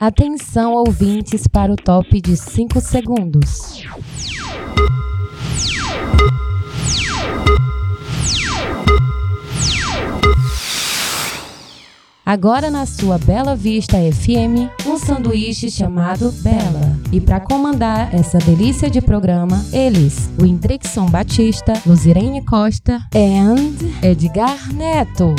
[0.00, 3.82] Atenção, ouvintes, para o top de 5 segundos.
[12.24, 16.96] Agora na sua Bela Vista FM, um sanduíche chamado Bela.
[17.10, 24.72] E para comandar essa delícia de programa, eles, o Indrixon Batista, Luzirene Costa e Edgar
[24.72, 25.34] Neto.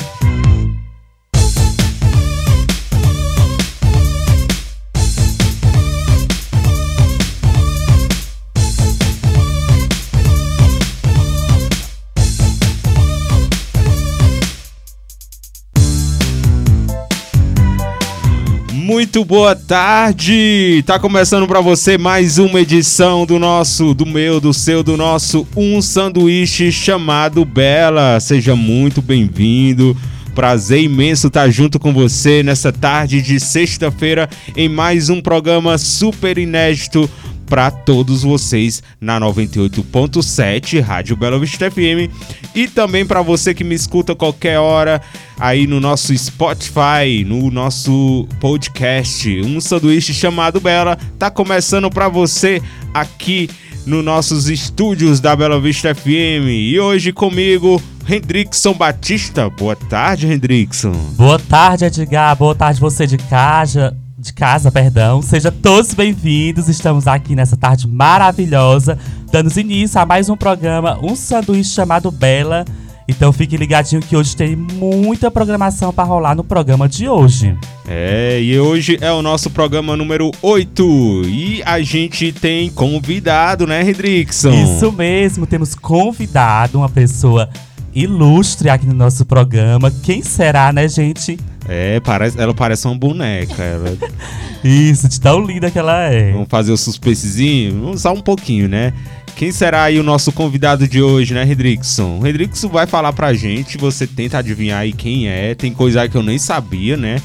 [18.90, 20.82] Muito boa tarde!
[20.84, 25.48] Tá começando para você mais uma edição do nosso, do meu, do seu, do nosso
[25.56, 28.20] Um Sanduíche chamado Bela.
[28.20, 29.96] Seja muito bem-vindo.
[30.34, 36.38] Prazer imenso estar junto com você nessa tarde de sexta-feira em mais um programa super
[36.38, 37.10] inédito
[37.50, 42.14] para todos vocês na 98.7 Rádio Bela Vista FM
[42.54, 45.02] e também para você que me escuta qualquer hora
[45.38, 52.62] aí no nosso Spotify, no nosso podcast, um sanduíche chamado Bela tá começando para você
[52.94, 53.50] aqui
[53.90, 59.50] nos nossos estúdios da Bela Vista FM e hoje comigo Hendrickson Batista.
[59.50, 60.92] Boa tarde, Hendrickson.
[61.18, 62.36] Boa tarde, Edgar.
[62.36, 65.22] Boa tarde você de casa de casa, perdão.
[65.22, 66.68] Sejam todos bem-vindos.
[66.68, 69.00] Estamos aqui nessa tarde maravilhosa,
[69.32, 72.66] dando início a mais um programa, um sanduíche chamado Bela.
[73.10, 77.58] Então fique ligadinho que hoje tem muita programação para rolar no programa de hoje.
[77.88, 83.82] É, e hoje é o nosso programa número 8 e a gente tem convidado, né,
[83.82, 84.52] Redrickson?
[84.52, 87.50] Isso mesmo, temos convidado uma pessoa
[87.96, 89.90] ilustre aqui no nosso programa.
[90.04, 91.36] Quem será, né, gente?
[91.68, 93.64] É, parece, ela parece uma boneca.
[93.64, 93.98] Ela...
[94.64, 96.32] Isso, de tão linda que ela é.
[96.32, 97.80] Vamos fazer o suspensezinho?
[97.80, 98.94] Vamos usar um pouquinho, né?
[99.40, 102.18] Quem será aí o nosso convidado de hoje, né, Redrickson?
[102.18, 105.56] O Redrickson vai falar pra gente, você tenta adivinhar aí quem é.
[105.56, 107.22] Tem coisa aí que eu nem sabia, né?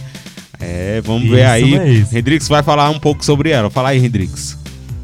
[0.60, 1.76] É, vamos Isso ver aí.
[1.76, 2.48] Mesmo.
[2.48, 3.68] Vai falar um pouco sobre ela.
[3.68, 4.56] Fala aí, Redrickson.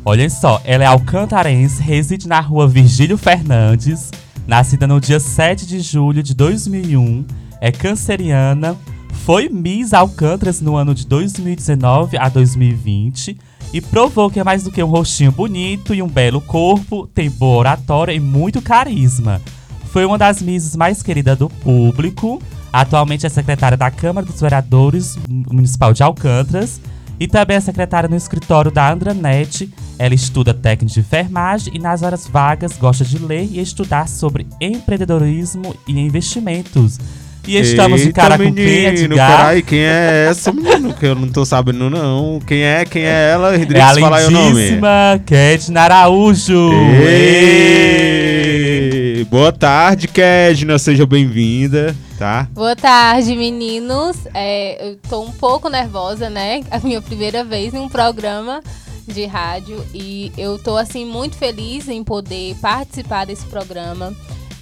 [0.04, 4.12] Olhem só, ela é alcantarense, reside na rua Virgílio Fernandes,
[4.46, 7.26] nascida no dia 7 de julho de 2001,
[7.60, 8.76] é canceriana,
[9.24, 13.36] foi Miss Alcantras no ano de 2019 a 2020
[13.72, 17.30] e provou que é mais do que um rostinho bonito e um belo corpo, tem
[17.30, 19.40] boa oratória e muito carisma.
[19.86, 22.40] Foi uma das Misses mais queridas do público.
[22.72, 26.80] Atualmente é secretária da Câmara dos Vereadores Municipal de Alcantras
[27.18, 29.68] e também é secretária no escritório da Andranet.
[29.98, 34.46] Ela estuda técnica de enfermagem e nas horas vagas gosta de ler e estudar sobre
[34.60, 36.98] empreendedorismo e investimentos.
[37.46, 39.36] E estamos Eita, de cara menino, com quem, Edgar?
[39.36, 40.92] Peraí, quem é essa, menino?
[40.94, 42.40] Que eu não tô sabendo, não.
[42.46, 42.84] Quem é?
[42.84, 43.50] Quem é ela?
[43.56, 44.80] Rodrigues, é fala aí o nome.
[45.26, 46.70] Kedna Araújo.
[47.02, 48.40] Ei.
[49.30, 50.78] Boa tarde, Kedna.
[50.78, 52.48] Seja bem-vinda, tá?
[52.52, 54.16] Boa tarde, meninos.
[54.34, 56.62] É, eu tô um pouco nervosa, né?
[56.70, 58.60] A minha primeira vez em um programa
[59.06, 64.14] de rádio e eu tô assim muito feliz em poder participar desse programa.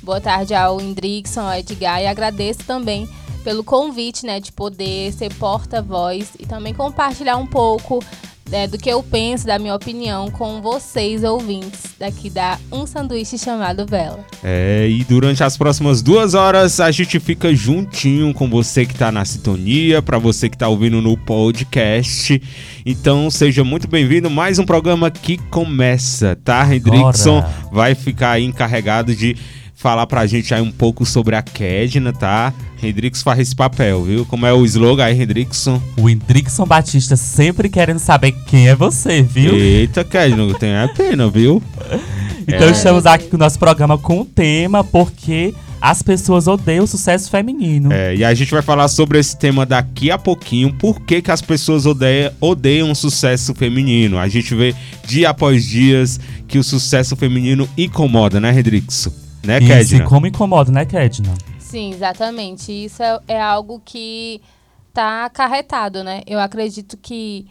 [0.08, 3.06] Boa tarde ao Indrixon, ao Edgar e agradeço também
[3.44, 8.02] pelo convite, né, de poder ser porta-voz e também compartilhar um pouco
[8.50, 13.36] é, do que eu penso, da minha opinião, com vocês, ouvintes, daqui da Um Sanduíche
[13.36, 14.24] chamado Bela.
[14.42, 19.12] É, e durante as próximas duas horas a gente fica juntinho com você que está
[19.12, 22.40] na sintonia, para você que está ouvindo no podcast.
[22.86, 24.30] Então seja muito bem-vindo.
[24.30, 26.64] Mais um programa que começa, tá?
[26.74, 29.36] Hendrickson vai ficar aí encarregado de
[29.78, 32.52] falar pra gente aí um pouco sobre a Kedna, tá?
[32.82, 34.26] Hendrickson faz esse papel, viu?
[34.26, 35.80] Como é o slogan aí, Hendrickson?
[35.96, 39.54] O Hendrickson Batista sempre querendo saber quem é você, viu?
[39.54, 41.62] Eita, Kedna, tem a pena, viu?
[42.42, 42.70] então é.
[42.72, 47.30] estamos aqui com o nosso programa com o tema porque as pessoas odeiam o sucesso
[47.30, 47.92] feminino.
[47.92, 51.30] É, e a gente vai falar sobre esse tema daqui a pouquinho, por que, que
[51.30, 54.18] as pessoas odeiam, odeiam o sucesso feminino.
[54.18, 54.74] A gente vê
[55.06, 56.18] dia após dias
[56.48, 59.27] que o sucesso feminino incomoda, né, Hendrickson?
[59.48, 59.80] Né, Kedna?
[59.80, 61.34] Isso, e como incomoda, né, Kedna?
[61.58, 62.70] Sim, exatamente.
[62.70, 64.42] Isso é, é algo que
[64.90, 66.20] está acarretado, né?
[66.26, 67.46] Eu acredito que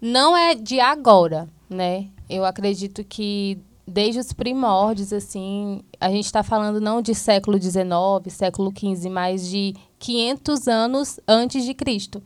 [0.00, 2.06] não é de agora, né?
[2.28, 7.82] Eu acredito que desde os primórdios, assim, a gente está falando não de século XIX,
[8.28, 12.22] século XV, mas de 500 anos antes de Cristo.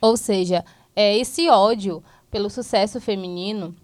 [0.00, 0.64] Ou seja,
[0.94, 2.00] é, esse ódio
[2.30, 3.74] pelo sucesso feminino,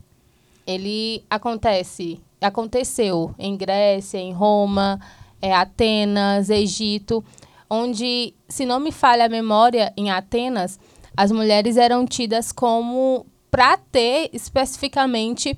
[0.64, 5.00] ele acontece aconteceu em Grécia, em Roma,
[5.40, 7.24] é, Atenas, Egito,
[7.68, 10.78] onde, se não me falha a memória, em Atenas,
[11.16, 15.56] as mulheres eram tidas como para ter especificamente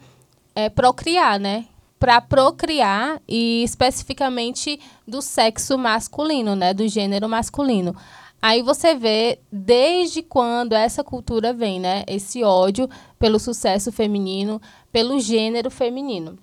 [0.54, 1.66] é, procriar, né?
[1.98, 6.74] Para procriar e especificamente do sexo masculino, né?
[6.74, 7.96] Do gênero masculino.
[8.40, 12.04] Aí você vê desde quando essa cultura vem, né?
[12.06, 14.60] Esse ódio pelo sucesso feminino,
[14.92, 16.38] pelo gênero feminino.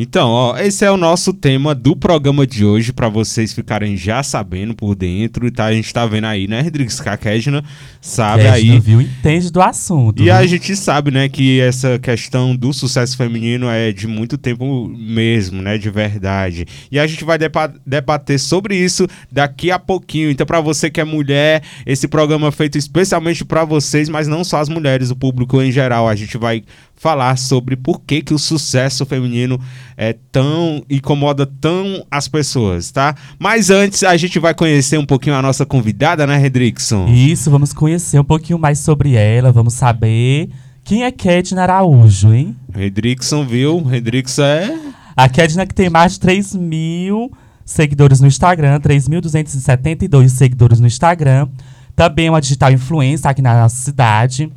[0.00, 4.22] Então, ó, esse é o nosso tema do programa de hoje, para vocês ficarem já
[4.22, 5.50] sabendo por dentro.
[5.50, 5.64] Tá?
[5.64, 7.00] A gente tá vendo aí, né, Rodrigues?
[7.00, 7.64] Que a Kedna
[8.00, 8.78] sabe Kedna aí.
[8.78, 10.20] viu, entende do assunto.
[10.20, 10.34] E viu?
[10.34, 15.60] a gente sabe, né, que essa questão do sucesso feminino é de muito tempo mesmo,
[15.60, 16.64] né, de verdade.
[16.92, 17.36] E a gente vai
[17.84, 20.30] debater sobre isso daqui a pouquinho.
[20.30, 24.44] Então, para você que é mulher, esse programa é feito especialmente para vocês, mas não
[24.44, 26.08] só as mulheres, o público em geral.
[26.08, 26.62] A gente vai
[26.98, 29.58] falar sobre por que, que o sucesso feminino
[30.00, 33.16] é tão incomoda tão as pessoas, tá?
[33.36, 37.08] Mas antes a gente vai conhecer um pouquinho a nossa convidada, né, Redrickson?
[37.08, 40.50] Isso, vamos conhecer um pouquinho mais sobre ela, vamos saber
[40.84, 42.56] quem é Kedna Araújo, hein?
[42.72, 43.82] Redrickson, viu?
[43.82, 44.78] Redrickson é
[45.16, 47.32] A Kedna que tem mais de 3 mil
[47.64, 51.48] seguidores no Instagram, 3.272 seguidores no Instagram.
[51.96, 54.48] Também é uma digital influencer aqui na nossa cidade.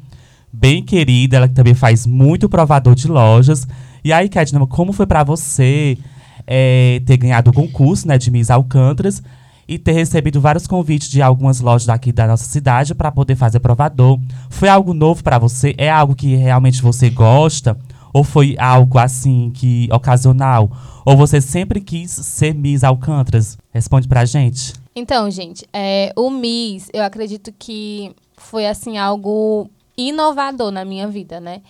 [0.53, 3.67] Bem querida, ela que também faz muito provador de lojas.
[4.03, 5.97] E aí, Kedna, como foi pra você
[6.47, 9.21] é, ter ganhado o concurso né, de Miss Alcântaras
[9.67, 13.59] e ter recebido vários convites de algumas lojas daqui da nossa cidade para poder fazer
[13.59, 14.19] provador?
[14.49, 15.75] Foi algo novo pra você?
[15.77, 17.77] É algo que realmente você gosta?
[18.13, 20.69] Ou foi algo assim que ocasional?
[21.05, 23.57] Ou você sempre quis ser Miss Alcântaras?
[23.71, 24.73] Responde pra gente.
[24.95, 31.39] Então, gente, é, o Miss, eu acredito que foi assim algo inovador na minha vida,
[31.39, 31.61] né?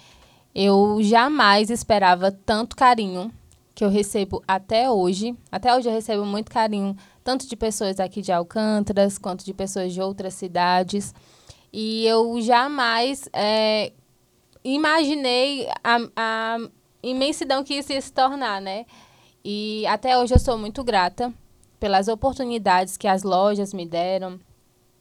[0.53, 3.31] Eu jamais esperava tanto carinho
[3.74, 5.36] que eu recebo até hoje.
[5.51, 9.94] Até hoje eu recebo muito carinho, tanto de pessoas aqui de Alcântaras, quanto de pessoas
[9.94, 11.13] de outras cidades.
[11.71, 13.94] E eu jamais é,
[14.63, 16.57] imaginei a, a
[17.01, 18.86] imensidão que isso ia se tornar, né?
[19.44, 21.33] E até hoje eu sou muito grata
[21.80, 24.39] pelas oportunidades que as lojas me deram,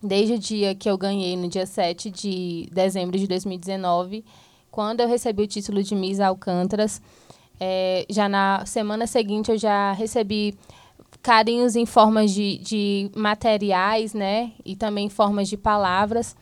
[0.02, 4.25] desde o dia que eu ganhei, no dia 7 de dezembro de 2019,
[4.70, 7.00] quando eu recebi o título de Miss Alcântaras.
[7.58, 10.56] É, já na semana seguinte eu já recebi
[11.22, 14.52] carinhos em formas de, de materiais, né?
[14.64, 16.37] E também em formas de palavras.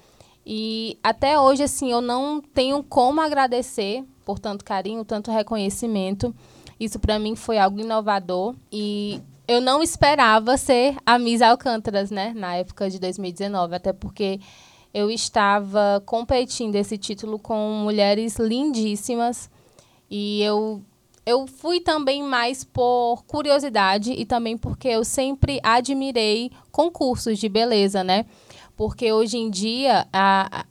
[0.46, 6.34] E até hoje, assim, eu não tenho como agradecer por tanto carinho, tanto reconhecimento.
[6.78, 12.34] Isso para mim foi algo inovador e eu não esperava ser a Miss Alcântaras, né,
[12.36, 14.38] na época de 2019, até porque
[14.92, 19.50] eu estava competindo esse título com mulheres lindíssimas
[20.10, 20.82] e eu
[21.26, 28.02] eu fui também mais por curiosidade e também porque eu sempre admirei concursos de beleza,
[28.02, 28.24] né?
[28.74, 30.64] Porque hoje em dia a, a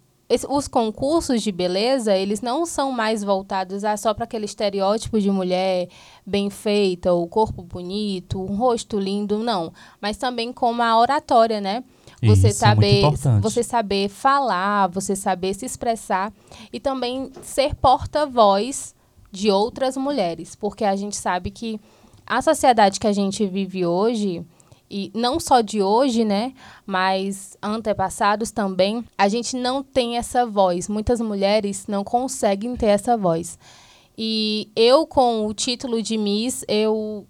[0.49, 5.31] os concursos de beleza, eles não são mais voltados a só para aquele estereótipo de
[5.31, 5.87] mulher
[6.25, 9.71] bem feita, o corpo bonito, um rosto lindo, não.
[10.01, 11.83] Mas também como a oratória, né?
[12.21, 16.33] Você Isso, é muito saber, você saber falar, você saber se expressar
[16.73, 18.95] e também ser porta-voz
[19.31, 21.79] de outras mulheres, porque a gente sabe que
[22.25, 24.43] a sociedade que a gente vive hoje
[24.89, 26.53] e não só de hoje, né,
[26.85, 30.87] mas antepassados também, a gente não tem essa voz.
[30.87, 33.59] Muitas mulheres não conseguem ter essa voz.
[34.17, 37.27] E eu com o título de Miss, eu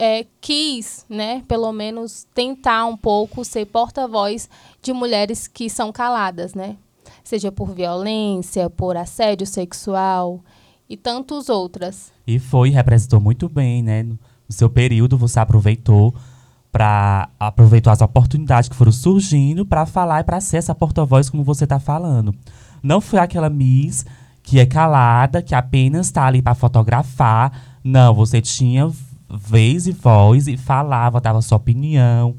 [0.00, 4.48] é, quis, né, pelo menos tentar um pouco ser porta-voz
[4.80, 6.76] de mulheres que são caladas, né?
[7.22, 10.40] Seja por violência, por assédio sexual
[10.88, 12.10] e tantas outras.
[12.26, 14.02] E foi, representou muito bem, né?
[14.02, 16.14] No seu período, você aproveitou
[16.72, 21.44] para aproveitou as oportunidades que foram surgindo para falar e para ser essa porta-voz como
[21.44, 22.34] você tá falando.
[22.82, 24.06] Não foi aquela Miss
[24.42, 27.52] que é calada, que apenas está ali para fotografar.
[27.84, 28.90] Não, você tinha
[29.32, 32.36] vez e voz e falava, dava sua opinião,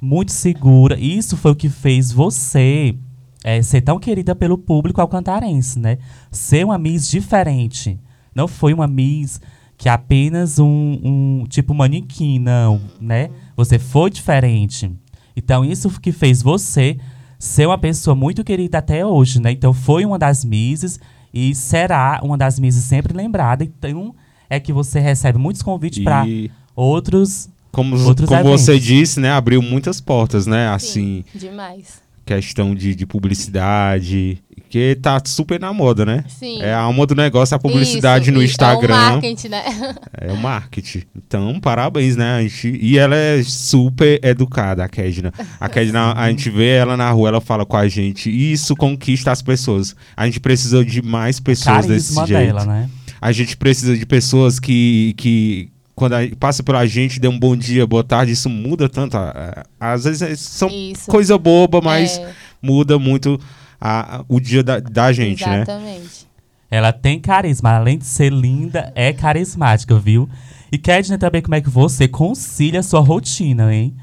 [0.00, 0.98] muito segura.
[0.98, 2.96] Isso foi o que fez você
[3.44, 5.98] é, ser tão querida pelo público alcantarense, né?
[6.30, 7.98] Ser uma Miss diferente.
[8.34, 9.40] Não foi uma Miss
[9.76, 13.30] que é apenas um, um tipo manequim, não, né?
[13.56, 14.90] Você foi diferente.
[15.36, 16.98] Então, isso que fez você
[17.38, 19.52] ser uma pessoa muito querida até hoje, né?
[19.52, 20.98] Então, foi uma das Misses
[21.32, 23.62] e será uma das Misses sempre lembrada.
[23.62, 24.16] Então,
[24.50, 28.62] é que você recebe muitos convites para E outros como, outros como eventos.
[28.62, 30.68] você disse, né, abriu muitas portas, né?
[30.68, 32.00] Assim, Sim, demais.
[32.24, 36.24] questão de, de publicidade, que tá super na moda, né?
[36.28, 36.60] Sim.
[36.60, 38.94] É a alma do negócio, a publicidade Isso, no Instagram.
[38.94, 39.64] É o marketing, né?
[40.20, 41.02] É o marketing.
[41.16, 42.36] Então, parabéns, né?
[42.38, 45.32] A gente, e ela é super educada, a Kedna.
[45.60, 48.28] A Kedna, a gente vê ela na rua, ela fala com a gente.
[48.28, 49.96] E isso conquista as pessoas.
[50.16, 52.28] A gente precisa de mais pessoas desse jeito.
[52.28, 52.90] dela, né?
[53.20, 57.56] A gente precisa de pessoas que, que quando a, passa pela gente, dê um bom
[57.56, 59.16] dia, boa tarde, isso muda tanto.
[59.16, 61.10] a- a- Às vezes é- são Isso.
[61.10, 62.32] coisa boba, mas É,
[62.62, 63.40] muda muito
[63.80, 65.62] a- a- o dia da, da gente, né?
[65.62, 66.28] exatamente.
[66.70, 70.28] Ela tem carisma, além de ser linda, é carismática, viu?
[70.70, 73.94] E Kedna também, como é que você concilia a sua rotina, hein?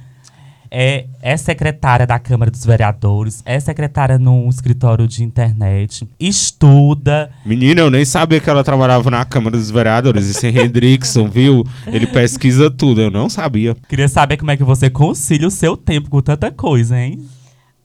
[0.69, 7.31] É, é secretária da Câmara dos Vereadores, é secretária num escritório de internet, estuda.
[7.45, 10.29] Menina, eu nem sabia que ela trabalhava na Câmara dos Vereadores.
[10.29, 11.63] Esse Hendrickson, viu?
[11.87, 13.75] Ele pesquisa tudo, eu não sabia.
[13.87, 17.25] Queria saber como é que você concilia o seu tempo com tanta coisa, hein?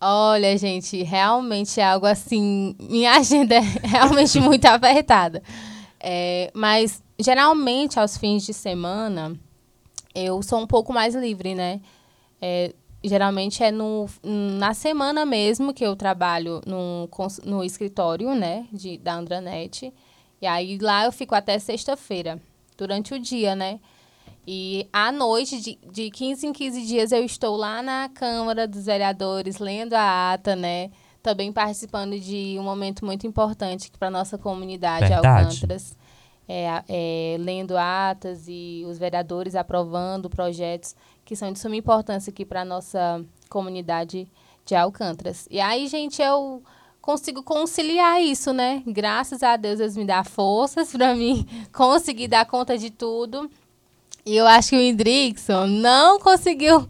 [0.00, 2.74] Olha, gente, realmente é algo assim.
[2.80, 5.42] Minha agenda é realmente muito apertada.
[6.00, 9.36] É, mas, geralmente, aos fins de semana,
[10.14, 11.80] eu sou um pouco mais livre, né?
[12.40, 17.08] É, geralmente é no, na semana mesmo que eu trabalho no,
[17.44, 18.66] no escritório, né?
[18.72, 19.92] De, da Andranet.
[20.40, 22.40] E aí lá eu fico até sexta-feira,
[22.76, 23.78] durante o dia, né?
[24.46, 28.86] E à noite, de, de 15 em 15 dias, eu estou lá na Câmara dos
[28.86, 30.90] Vereadores, lendo a ata, né?
[31.22, 35.26] Também participando de um momento muito importante para a nossa comunidade, Verdade.
[35.26, 35.94] Alcântaras.
[36.52, 42.44] É, é, lendo atas e os vereadores aprovando projetos que são de suma importância aqui
[42.44, 44.26] para a nossa comunidade
[44.66, 45.46] de Alcântaras.
[45.48, 46.60] E aí, gente, eu
[47.00, 48.82] consigo conciliar isso, né?
[48.84, 53.48] Graças a Deus, Deus me dá forças para mim conseguir dar conta de tudo.
[54.26, 56.80] E eu acho que o Indrickson não conseguiu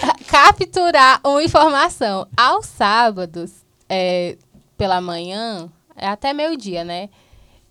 [0.00, 2.26] ca- capturar uma informação.
[2.36, 3.52] Aos sábados,
[3.88, 4.36] é,
[4.76, 7.08] pela manhã, é até meio-dia, né?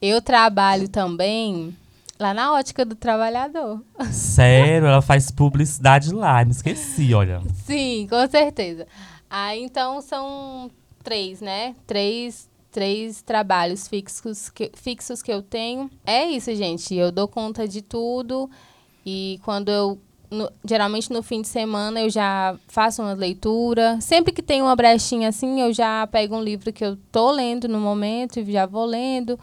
[0.01, 1.75] Eu trabalho também
[2.19, 3.81] lá na ótica do trabalhador.
[4.11, 7.41] Sério, ela faz publicidade lá, me esqueci, olha.
[7.65, 8.87] Sim, com certeza.
[9.29, 10.71] Aí então são
[11.03, 11.75] três, né?
[11.85, 15.89] Três, três trabalhos fixos que, fixos que eu tenho.
[16.05, 16.95] É isso, gente.
[16.95, 18.49] Eu dou conta de tudo.
[19.05, 19.97] E quando eu.
[20.31, 23.99] no- geralmente no fim de semana eu já faço uma leitura.
[24.01, 27.67] Sempre que tem uma brechinha assim, eu já pego um livro que eu tô lendo
[27.67, 29.39] no momento e já vou lendo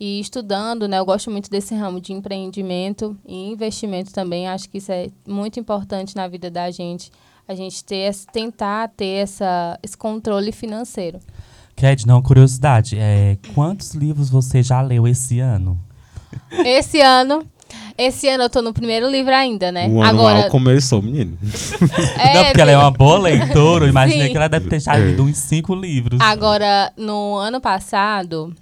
[0.00, 0.98] e estudando, né?
[0.98, 4.46] Eu gosto muito desse ramo de empreendimento e investimento também.
[4.46, 7.10] Acho que isso é muito importante na vida da gente.
[7.46, 11.18] A gente ter, tentar ter essa, esse controle financeiro.
[11.74, 15.80] Kedna, uma curiosidade, é, quantos livros você já leu esse ano?
[16.64, 17.42] Esse ano,
[17.96, 19.88] esse ano eu tô no primeiro livro ainda, né?
[19.88, 21.38] O ano Agora, começou, menino.
[22.18, 24.30] é, Não, porque ela é uma boa leitora, eu imaginei Sim.
[24.32, 26.20] que ela deve ter já lido uns cinco livros.
[26.20, 28.54] agora no ano passado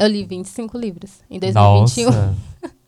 [0.00, 2.04] eu li 25 livros em 2021.
[2.10, 2.34] Nossa.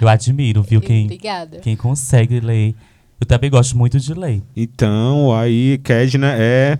[0.00, 1.58] Eu admiro, viu, quem, Obrigada.
[1.58, 2.76] quem consegue ler.
[3.20, 4.40] Eu também gosto muito de ler.
[4.54, 6.78] Então, aí, Kedna é.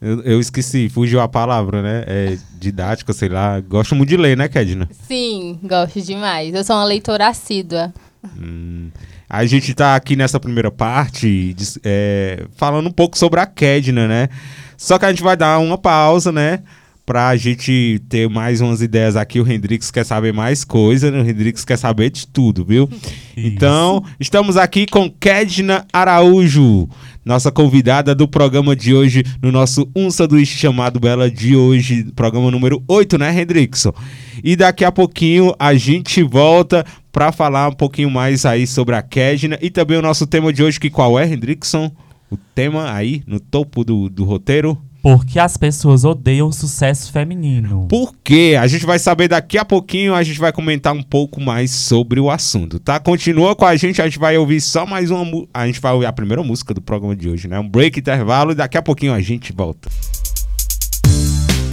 [0.00, 2.04] Eu, eu esqueci, fugiu a palavra, né?
[2.06, 3.58] É didática, sei lá.
[3.60, 4.88] Gosto muito de ler, né, Kedna?
[5.08, 6.54] Sim, gosto demais.
[6.54, 7.92] Eu sou uma leitora assídua.
[8.38, 8.90] Hum.
[9.28, 14.28] A gente tá aqui nessa primeira parte é, falando um pouco sobre a Kedna, né?
[14.76, 16.62] Só que a gente vai dar uma pausa, né?
[17.08, 19.40] Pra gente ter mais umas ideias aqui.
[19.40, 21.22] O Hendrix quer saber mais coisa, né?
[21.22, 22.86] O Hendrix quer saber de tudo, viu?
[23.40, 26.88] Então, estamos aqui com Kedna Araújo,
[27.24, 32.50] nossa convidada do programa de hoje, no nosso Um Sanduíche chamado Bela de hoje, programa
[32.50, 33.94] número 8, né, Hendrickson?
[34.42, 39.02] E daqui a pouquinho a gente volta para falar um pouquinho mais aí sobre a
[39.02, 41.92] Kedna e também o nosso tema de hoje, que qual é, Hendrickson?
[42.28, 44.76] O tema aí no topo do, do roteiro?
[45.16, 47.86] Porque as pessoas odeiam o sucesso feminino.
[47.88, 48.58] Por quê?
[48.60, 52.20] A gente vai saber daqui a pouquinho, a gente vai comentar um pouco mais sobre
[52.20, 53.00] o assunto, tá?
[53.00, 55.94] Continua com a gente, a gente vai ouvir só mais uma mu- a gente vai
[55.94, 57.58] ouvir a primeira música do programa de hoje, né?
[57.58, 59.88] Um break intervalo e daqui a pouquinho a gente volta.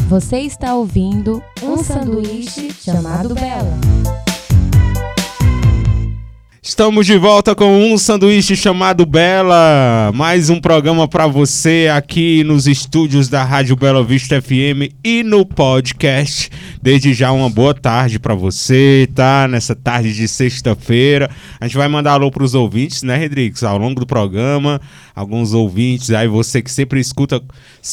[0.08, 4.25] Você está ouvindo um sanduíche chamado Bela.
[6.68, 10.12] Estamos de volta com um sanduíche chamado Bela.
[10.16, 15.46] Mais um programa para você aqui nos estúdios da Rádio Bela Vista FM e no
[15.46, 16.50] podcast.
[16.82, 19.48] Desde já uma boa tarde para você, tá?
[19.48, 21.30] Nessa tarde de sexta-feira.
[21.60, 23.62] A gente vai mandar alô pros ouvintes, né, Rodrigues?
[23.62, 24.82] Ao longo do programa,
[25.16, 27.44] alguns ouvintes aí, você que sempre escuta,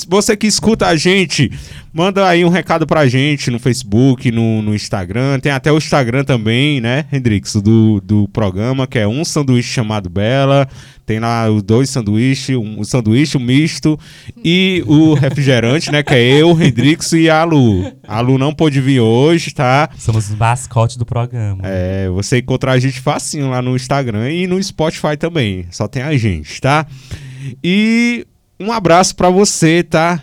[0.09, 1.53] você que escuta a gente
[1.93, 5.39] Manda aí um recado pra gente no Facebook, no, no Instagram.
[5.39, 10.09] Tem até o Instagram também, né, Hendrix, do, do programa, que é um sanduíche chamado
[10.09, 10.67] Bela.
[11.05, 13.99] Tem lá os dois sanduíches, um, o sanduíche, o misto
[14.43, 16.03] e o refrigerante, né?
[16.03, 17.93] Que é eu, Hendrix e a Lu.
[18.07, 19.91] A Lu não pôde vir hoje, tá?
[19.99, 21.61] Somos os mascotes do programa.
[21.63, 25.67] É, você encontrar a gente facinho lá no Instagram e no Spotify também.
[25.71, 26.87] Só tem a gente, tá?
[27.63, 28.27] E
[28.59, 30.23] um abraço pra você, tá?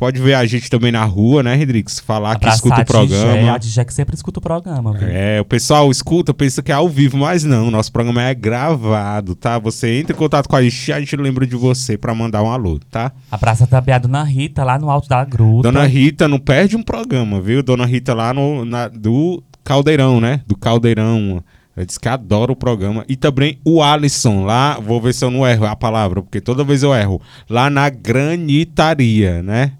[0.00, 2.00] Pode ver a gente também na rua, né, Rodrigues?
[2.00, 3.52] Falar que Abraçar escuta o programa.
[3.54, 5.06] A Digé que sempre escuta o programa, viu?
[5.06, 9.34] É, o pessoal escuta, pensa que é ao vivo, mas não, nosso programa é gravado,
[9.34, 9.58] tá?
[9.58, 12.50] Você entra em contato com a gente, a gente lembra de você pra mandar um
[12.50, 13.12] alô, tá?
[13.30, 15.70] Abraça também a Dona Rita lá no alto da gruta.
[15.70, 17.62] Dona Rita não perde um programa, viu?
[17.62, 20.40] Dona Rita lá no, na- do Caldeirão, né?
[20.46, 21.44] Do Caldeirão.
[21.76, 23.04] Ela disse que adora o programa.
[23.06, 26.64] E também o Alisson lá, vou ver se eu não erro a palavra, porque toda
[26.64, 27.20] vez eu erro.
[27.50, 29.72] Lá na Granitaria, né?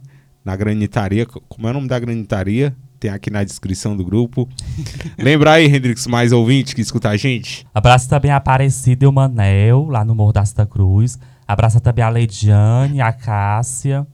[0.50, 2.74] Na Granitaria, como é o nome da Granitaria?
[2.98, 4.48] Tem aqui na descrição do grupo.
[5.16, 7.64] Lembra aí, Hendrix, mais ouvinte que escuta a gente?
[7.72, 11.20] Abraça também a Aparecida e o Manel, lá no Morro da Santa Cruz.
[11.46, 14.04] Abraça também a Leidiane, a Cássia,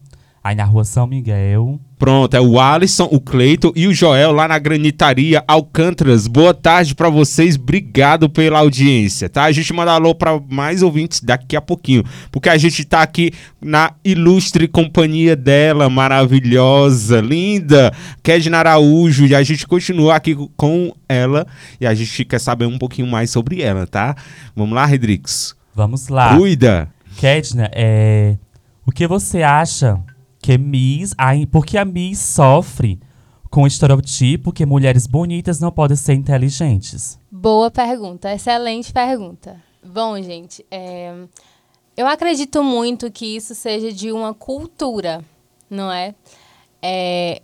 [0.44, 1.80] aí na rua São Miguel.
[1.98, 6.26] Pronto, é o Alisson, o Cleiton e o Joel lá na Granitaria Alcântaras.
[6.26, 9.44] Boa tarde pra vocês, obrigado pela audiência, tá?
[9.44, 13.32] A gente manda alô pra mais ouvintes daqui a pouquinho, porque a gente tá aqui
[13.62, 17.90] na ilustre companhia dela, maravilhosa, linda,
[18.22, 21.46] Kedna Araújo, e a gente continua aqui com ela
[21.80, 24.14] e a gente quer saber um pouquinho mais sobre ela, tá?
[24.54, 25.56] Vamos lá, Redrix.
[25.74, 26.36] Vamos lá.
[26.36, 26.90] Cuida.
[27.16, 28.36] Kedna, é,
[28.84, 29.98] o que você acha
[30.58, 31.14] Miss...
[31.18, 33.00] ai, Por que a Miss sofre
[33.50, 37.18] com o estereotipo que mulheres bonitas não podem ser inteligentes?
[37.30, 39.60] Boa pergunta, excelente pergunta.
[39.84, 41.14] Bom, gente, é,
[41.96, 45.24] eu acredito muito que isso seja de uma cultura,
[45.70, 46.14] não é?
[46.82, 47.40] É,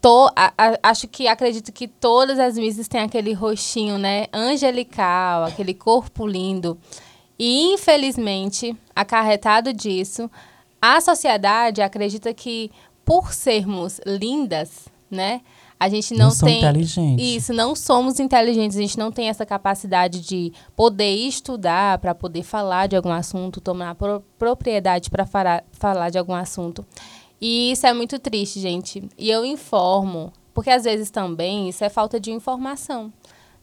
[0.00, 5.44] to- a- a- acho que acredito que todas as misses têm aquele rostinho, né, angelical,
[5.44, 6.76] aquele corpo lindo.
[7.38, 10.30] E infelizmente, acarretado disso,
[10.80, 12.70] a sociedade acredita que
[13.04, 15.40] por sermos lindas, né,
[15.78, 16.60] a gente não, Não tem
[17.36, 22.42] isso, não somos inteligentes, a gente não tem essa capacidade de poder estudar para poder
[22.42, 25.24] falar de algum assunto, tomar pro- propriedade para
[25.72, 26.84] falar de algum assunto.
[27.40, 29.08] E isso é muito triste, gente.
[29.16, 33.10] E eu informo, porque às vezes também isso é falta de informação,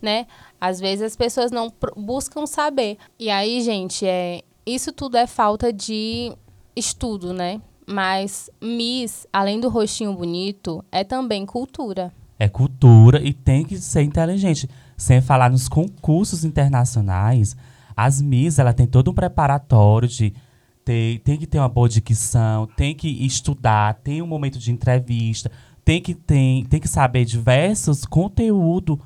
[0.01, 0.25] né?
[0.59, 2.97] Às vezes as pessoas não buscam saber.
[3.19, 6.33] E aí, gente, é isso tudo é falta de
[6.77, 7.61] estudo, né?
[7.87, 12.11] Mas Miss, além do rostinho bonito, é também cultura.
[12.37, 14.69] É cultura e tem que ser inteligente.
[14.95, 17.55] Sem falar nos concursos internacionais,
[17.95, 20.33] as Miss, ela tem todo um preparatório de
[20.83, 25.51] ter, tem que ter uma boa dicção, tem que estudar, tem um momento de entrevista,
[25.85, 28.97] tem que tem, tem que saber diversos conteúdos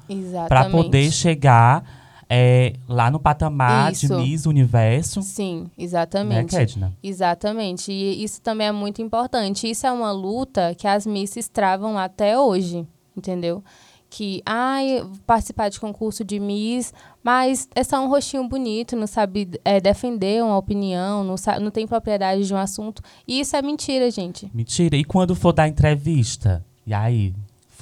[0.48, 2.01] para poder chegar
[2.34, 4.08] é, lá no patamar Isso.
[4.08, 6.56] de Miss Universo, Sim, né, exatamente.
[6.56, 6.94] Kedna?
[7.04, 7.92] Exatamente.
[7.92, 9.70] E isso também é muito importante.
[9.70, 13.62] Isso é uma luta que as misses travam até hoje, entendeu?
[14.10, 19.08] Que, ai, vou participar de concurso de Miss, mas é só um rostinho bonito, não
[19.08, 23.02] sabe é, defender uma opinião, não, sa- não tem propriedade de um assunto.
[23.28, 24.50] E isso é mentira, gente.
[24.54, 24.96] Mentira.
[24.96, 26.64] E quando for dar entrevista?
[26.88, 27.34] E aí?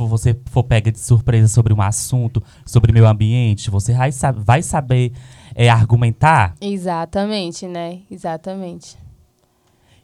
[0.08, 5.12] Você for pega de surpresa sobre um assunto, sobre meio ambiente, você vai, vai saber
[5.56, 6.56] é, argumentar?
[6.62, 8.00] Exatamente, né?
[8.10, 8.98] Exatamente.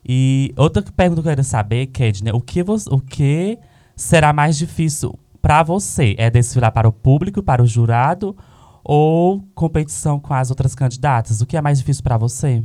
[0.07, 3.57] E outra pergunta que eu quero saber, Kedna, o que, você, o que
[3.95, 6.13] será mais difícil para você?
[6.17, 8.35] É desfilar para o público, para o jurado
[8.83, 11.41] ou competição com as outras candidatas?
[11.41, 12.63] O que é mais difícil para você?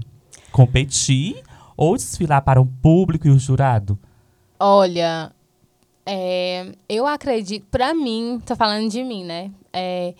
[0.53, 1.43] Competir
[1.77, 3.99] ou desfilar para o público e o jurado?
[4.59, 5.33] Olha,
[6.07, 9.51] é, eu acredito, pra mim, tô falando de mim, né?
[9.73, 10.15] É,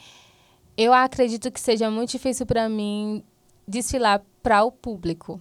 [0.77, 3.23] eu acredito que seja muito difícil pra mim
[3.67, 5.41] desfilar para o público,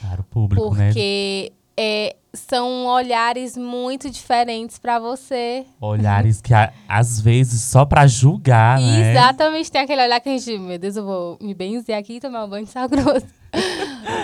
[0.00, 0.86] Para o público, né?
[0.88, 5.64] porque é, são olhares muito diferentes pra você.
[5.80, 9.10] Olhares que a- às vezes só pra julgar, né?
[9.12, 12.20] Exatamente, tem aquele olhar que a gente, meu Deus, eu vou me benzer aqui e
[12.20, 13.26] tomar um banho de sal grosso.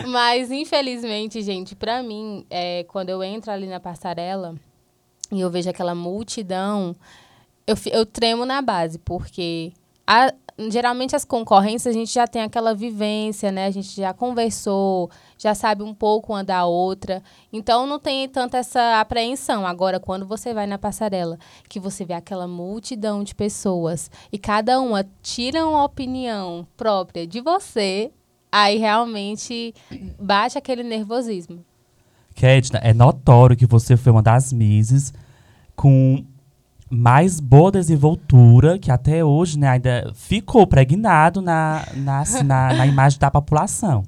[0.08, 4.54] Mas, infelizmente, gente, pra mim, é, quando eu entro ali na passarela
[5.34, 6.94] e eu vejo aquela multidão,
[7.66, 9.72] eu, eu tremo na base, porque
[10.06, 10.32] a-
[10.68, 13.66] geralmente as concorrências a gente já tem aquela vivência, né?
[13.66, 17.22] A gente já conversou, já sabe um pouco uma da outra.
[17.52, 19.66] Então não tem tanta essa apreensão.
[19.66, 24.80] Agora, quando você vai na passarela, que você vê aquela multidão de pessoas e cada
[24.80, 28.12] uma tira uma opinião própria de você,
[28.52, 29.74] aí realmente
[30.20, 31.64] bate aquele nervosismo.
[32.34, 35.12] Kedna, é notório que você foi uma das Misses
[35.76, 36.24] com
[36.90, 42.86] mais boa desenvoltura, que até hoje né, ainda ficou pregnado na, na, assim, na, na
[42.86, 44.02] imagem da população.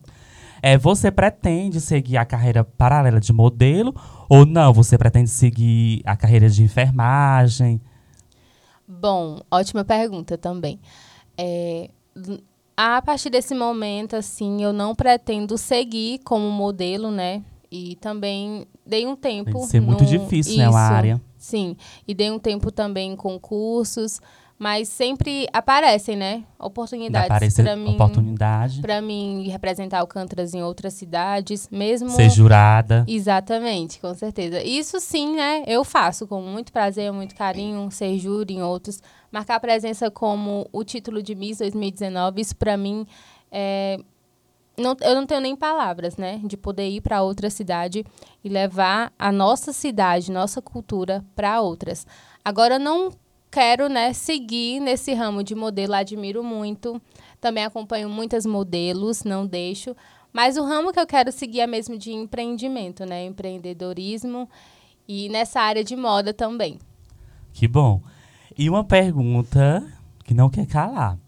[0.62, 3.94] É, você pretende seguir a carreira paralela de modelo
[4.28, 4.72] ou não?
[4.72, 7.80] Você pretende seguir a carreira de enfermagem?
[8.86, 10.80] Bom, ótima pergunta também.
[11.36, 11.90] É,
[12.76, 17.42] a partir desse momento, assim, eu não pretendo seguir como modelo, né?
[17.70, 19.52] E também dei um tempo.
[19.52, 21.20] Deve ser muito no- difícil, né, Isso, área.
[21.38, 21.76] Sim,
[22.06, 24.20] e dei um tempo também em concursos,
[24.58, 26.44] mas sempre aparecem, né?
[26.58, 27.92] Oportunidades Aparecer para mim.
[27.94, 28.80] oportunidade.
[28.80, 33.04] Para mim representar Alcântaras em outras cidades, mesmo Ser jurada.
[33.06, 34.62] Exatamente, com certeza.
[34.62, 35.62] Isso sim, né?
[35.66, 39.00] Eu faço com muito prazer, muito carinho, ser júri em outros.
[39.30, 43.06] Marcar presença como o título de Miss 2019, isso para mim
[43.52, 43.98] é.
[44.78, 46.40] Não, eu não tenho nem palavras, né?
[46.44, 48.04] De poder ir para outra cidade
[48.44, 52.06] e levar a nossa cidade, nossa cultura para outras.
[52.44, 53.10] Agora, não
[53.50, 57.00] quero, né, seguir nesse ramo de modelo, admiro muito.
[57.40, 59.96] Também acompanho muitas modelos, não deixo.
[60.30, 63.24] Mas o ramo que eu quero seguir é mesmo de empreendimento, né?
[63.24, 64.46] Empreendedorismo
[65.08, 66.78] e nessa área de moda também.
[67.54, 68.02] Que bom.
[68.58, 69.86] E uma pergunta
[70.24, 71.18] que não quer calar.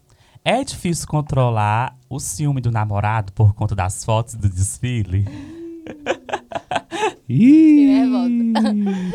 [0.44, 5.26] É difícil controlar o ciúme do namorado por conta das fotos do desfile?
[7.28, 8.04] Ih,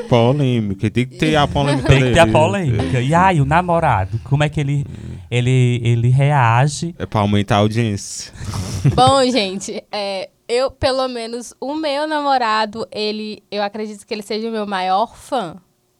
[0.07, 0.89] polêmica.
[0.91, 3.01] Tem que ter a polêmica Tem que ter a polêmica.
[3.01, 4.85] E aí, o namorado, como é que ele,
[5.31, 6.93] ele, ele reage?
[6.99, 8.31] É pra aumentar a audiência.
[8.95, 14.47] Bom, gente, é, eu, pelo menos, o meu namorado, ele, eu acredito que ele seja
[14.47, 15.55] o meu maior fã.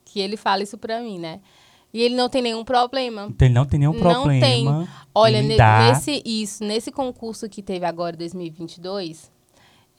[0.06, 1.40] Que ele fala isso pra mim, né?
[1.94, 3.28] E ele não tem nenhum problema.
[3.30, 4.46] Então, ele não tem nenhum Não problema.
[4.46, 4.66] tem.
[5.14, 5.90] Olha, ne- lidar.
[5.90, 9.32] nesse, isso, nesse concurso que teve agora, 2022,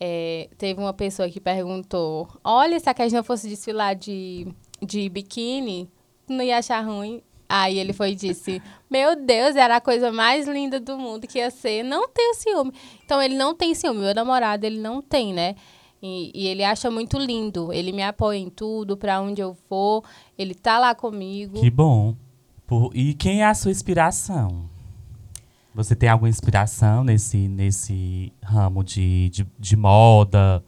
[0.01, 4.49] é, teve uma pessoa que perguntou: Olha, se a Kedna fosse desfilar de,
[4.83, 5.89] de biquíni,
[6.29, 7.23] não ia achar ruim?
[7.49, 11.39] Aí ele foi e disse: Meu Deus, era a coisa mais linda do mundo que
[11.39, 11.85] ia ser.
[11.85, 12.73] Não tenho ciúme.
[13.05, 14.01] Então ele não tem ciúme.
[14.01, 15.55] Meu namorado, ele não tem, né?
[16.07, 17.73] E, e ele acha muito lindo.
[17.73, 20.05] Ele me apoia em tudo, pra onde eu for.
[20.37, 21.59] Ele tá lá comigo.
[21.59, 22.15] Que bom.
[22.67, 24.69] Por- E quem é a sua inspiração?
[25.75, 30.63] Você tem alguma inspiração nesse, nesse ramo de, de, de moda?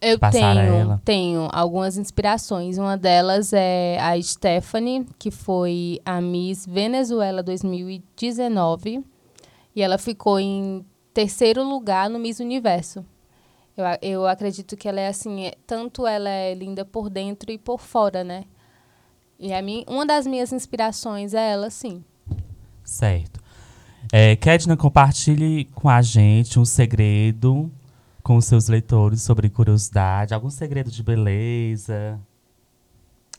[0.00, 1.00] Eu Passarela.
[1.04, 2.78] tenho, tenho algumas inspirações.
[2.78, 9.04] Uma delas é a Stephanie, que foi a Miss Venezuela 2019.
[9.74, 13.04] E ela ficou em terceiro lugar no Miss Universo.
[13.76, 17.58] Eu, eu acredito que ela é assim, é- tanto ela é linda por dentro e
[17.58, 18.44] por fora, né?
[19.38, 22.02] E a minha, uma das minhas inspirações é ela, sim.
[22.82, 23.38] Certo.
[24.12, 27.70] É, Kedna, compartilhe com a gente um segredo
[28.22, 32.18] com os seus leitores sobre curiosidade, algum segredo de beleza.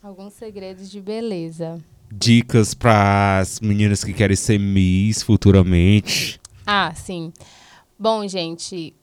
[0.04, 1.84] Alguns segredos de beleza.
[2.12, 6.40] Dicas pras meninas que querem ser Miss futuramente.
[6.66, 7.34] Ah, sim.
[8.00, 8.94] Bom, gente,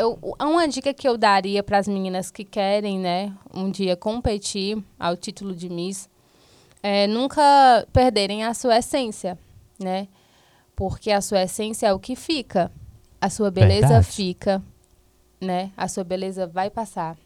[0.00, 4.82] eu, uma dica que eu daria para as meninas que querem, né, um dia competir
[4.98, 6.08] ao título de Miss,
[6.82, 9.38] é nunca perderem a sua essência,
[9.78, 10.08] né?
[10.74, 12.72] Porque a sua essência é o que fica.
[13.20, 14.06] A sua beleza Verdade.
[14.06, 14.62] fica,
[15.38, 15.70] né?
[15.76, 17.18] A sua beleza vai passar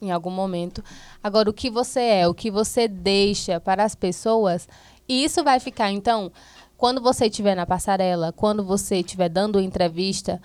[0.00, 0.84] em algum momento.
[1.20, 4.68] Agora, o que você é, o que você deixa para as pessoas,
[5.08, 5.90] isso vai ficar.
[5.90, 6.30] Então,
[6.76, 10.40] quando você estiver na passarela, quando você estiver dando entrevista,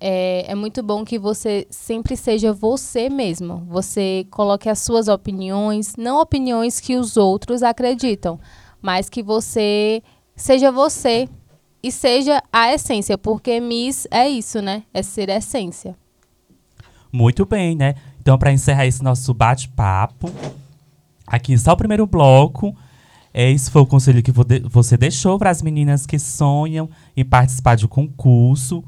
[0.00, 3.64] é, é muito bom que você sempre seja você mesmo.
[3.68, 8.38] Você coloque as suas opiniões, não opiniões que os outros acreditam,
[8.82, 10.02] mas que você
[10.36, 11.28] seja você
[11.82, 14.82] e seja a essência, porque Miss é isso, né?
[14.92, 15.96] É ser essência.
[17.12, 17.94] Muito bem, né?
[18.20, 20.30] Então, para encerrar esse nosso bate-papo,
[21.26, 22.74] aqui só o primeiro bloco.
[23.32, 27.74] É, esse foi o conselho que você deixou para as meninas que sonham em participar
[27.74, 28.82] de um concurso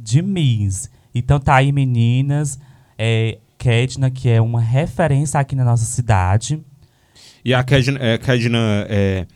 [0.00, 0.90] de Miss.
[1.14, 2.58] Então, tá aí, meninas.
[2.98, 6.62] É, Kedna, que é uma referência aqui na nossa cidade.
[7.44, 9.26] E a Kedna, é, Kedna, é,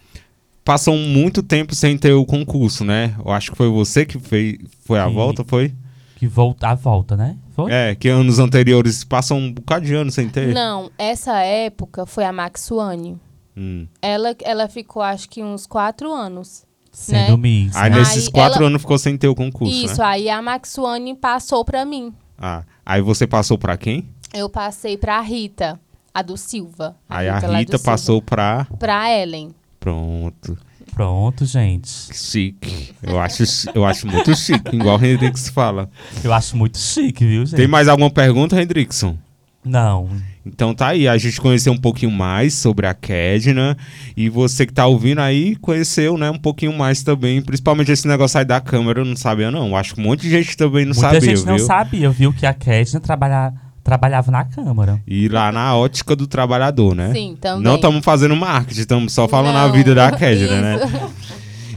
[0.64, 3.14] passou muito tempo sem ter o concurso, né?
[3.24, 5.74] Eu acho que foi você que fez, foi a volta, foi?
[6.16, 7.37] Que volta, a volta, né?
[7.55, 7.70] Foi?
[7.70, 10.55] É, que anos anteriores passam um bocado de anos sem ter.
[10.55, 13.18] Não, essa época foi a Maxuane.
[13.57, 13.87] Hum.
[14.00, 16.63] Ela, ela ficou, acho que, uns quatro anos.
[16.94, 17.37] Sendo né?
[17.37, 17.76] Miss.
[17.76, 17.98] Aí né?
[17.98, 20.07] nesses Aí quatro ela- anos ficou sem ter o concurso, Isso, né?
[20.07, 22.14] aí a Maxuane passou pra mim.
[22.38, 24.09] Ah, aí você passou pra quem?
[24.33, 25.78] Eu passei pra Rita,
[26.12, 26.96] a do Silva.
[27.09, 27.85] aí a do Rita Silva.
[27.92, 28.66] passou pra...
[28.78, 29.50] Pra Ellen.
[29.80, 30.57] Pronto.
[30.94, 31.88] Pronto, gente.
[32.16, 32.94] Chique.
[33.02, 33.42] Eu acho,
[33.74, 35.90] eu acho muito chique, igual o Hendrix fala.
[36.22, 37.57] Eu acho muito chique, viu, gente?
[37.57, 39.18] Tem mais alguma pergunta, Hendrickson?
[39.64, 40.09] Não.
[40.44, 43.77] Então tá aí, a gente conheceu um pouquinho mais sobre a Kedna
[44.14, 48.38] e você que tá ouvindo aí conheceu, né, um pouquinho mais também, principalmente esse negócio
[48.38, 49.74] aí da câmera, eu não sabia não.
[49.74, 51.46] Acho que um monte de gente também não Muita sabia, gente viu?
[51.46, 55.00] não sabia, viu, que a Kedna trabalha, trabalhava na Câmara.
[55.07, 57.11] E lá na ótica do trabalhador, né?
[57.14, 57.62] Sim, também.
[57.64, 60.79] Não estamos fazendo marketing, estamos só falando a Não, vida da Kedna, né?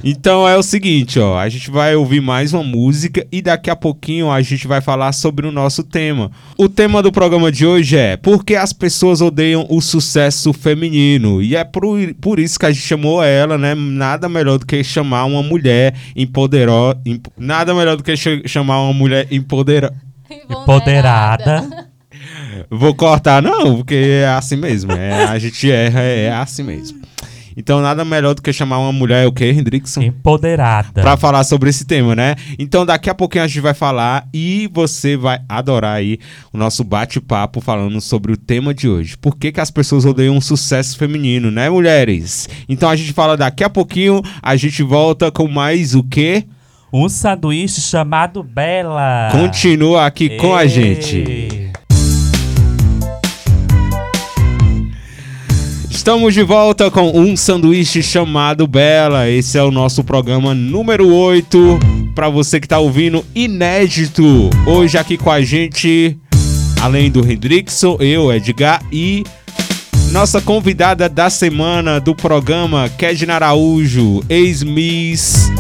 [0.04, 3.76] Então é o seguinte, ó, a gente vai ouvir mais uma música e daqui a
[3.76, 6.32] pouquinho a gente vai falar sobre o nosso tema.
[6.58, 11.42] O tema do programa de hoje é Por que as pessoas odeiam o sucesso feminino?
[11.42, 13.74] E é por, por isso que a gente chamou ela, né?
[13.76, 17.00] Nada melhor do que chamar uma mulher empoderada,
[17.38, 19.96] nada melhor do que ch- chamar uma mulher empoderada.
[20.50, 21.88] Empoderada.
[22.70, 27.00] Vou cortar não, porque é assim mesmo, é, a gente erra, é assim mesmo.
[27.58, 30.04] Então nada melhor do que chamar uma mulher o que, Hendrickson?
[30.04, 31.02] Empoderada.
[31.02, 32.36] Pra falar sobre esse tema, né?
[32.60, 36.20] Então daqui a pouquinho a gente vai falar e você vai adorar aí
[36.54, 39.18] o nosso bate-papo falando sobre o tema de hoje.
[39.18, 42.48] Por que, que as pessoas odeiam o sucesso feminino, né, mulheres?
[42.70, 46.46] Então a gente fala daqui a pouquinho, a gente volta com mais o quê?
[46.94, 49.30] Um sanduíche chamado Bela.
[49.32, 50.70] Continua aqui com a Ei.
[50.70, 51.67] gente.
[56.08, 59.30] Estamos de volta com um sanduíche chamado Bela.
[59.30, 61.80] Esse é o nosso programa número 8.
[62.16, 64.50] Para você que tá ouvindo, inédito.
[64.66, 66.18] Hoje aqui com a gente,
[66.82, 69.26] além do Hendrickson, eu, Edgar e
[70.14, 75.52] nossa convidada da semana do programa, Kedna Araújo, ex-miss.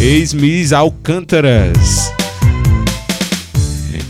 [0.00, 2.15] Ex-miss Alcântaras.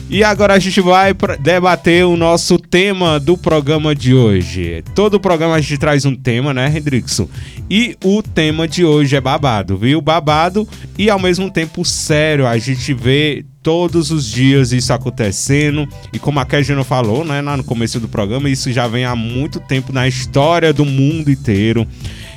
[0.09, 4.85] E agora a gente vai debater o nosso tema do programa de hoje.
[4.95, 7.29] Todo programa a gente traz um tema, né, Hendrickson?
[7.69, 10.01] E o tema de hoje é babado, viu?
[10.01, 10.67] Babado
[10.97, 12.47] e ao mesmo tempo sério.
[12.47, 15.89] A gente vê todos os dias isso acontecendo.
[16.13, 19.17] E como a Kejana falou, né, lá no começo do programa, isso já vem há
[19.17, 21.85] muito tempo na história do mundo inteiro.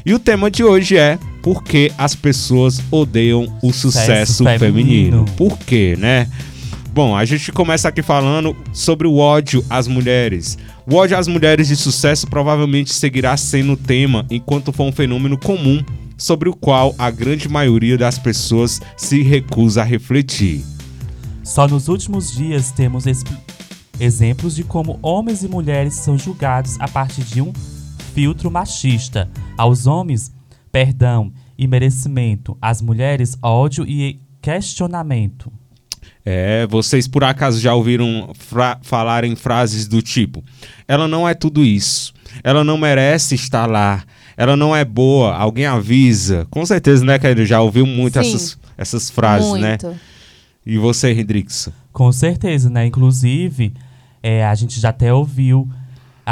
[0.03, 4.59] E o tema de hoje é por que as pessoas odeiam o sucesso Sucesso feminino.
[4.59, 5.25] feminino.
[5.37, 6.27] Por quê, né?
[6.99, 10.57] Bom, a gente começa aqui falando sobre o ódio às mulheres.
[10.85, 15.37] O ódio às mulheres de sucesso provavelmente seguirá sendo o tema enquanto for um fenômeno
[15.37, 15.81] comum
[16.17, 20.61] sobre o qual a grande maioria das pessoas se recusa a refletir.
[21.41, 23.05] Só nos últimos dias temos
[23.97, 27.53] exemplos de como homens e mulheres são julgados a partir de um
[28.13, 29.31] filtro machista.
[29.57, 30.33] Aos homens,
[30.69, 32.57] perdão e merecimento.
[32.61, 35.58] Às mulheres, ódio e questionamento.
[36.25, 40.43] É, vocês por acaso já ouviram fra falarem frases do tipo:
[40.87, 44.03] ela não é tudo isso, ela não merece estar lá,
[44.35, 46.45] ela não é boa, alguém avisa.
[46.49, 47.45] Com certeza, né, Kairi?
[47.45, 48.27] Já ouviu muito Sim.
[48.27, 49.77] essas, essas frases, né?
[49.81, 49.99] Muito.
[50.65, 51.69] E você, Hendrix?
[51.91, 52.85] Com certeza, né?
[52.85, 53.73] Inclusive,
[54.21, 55.67] é, a gente já até ouviu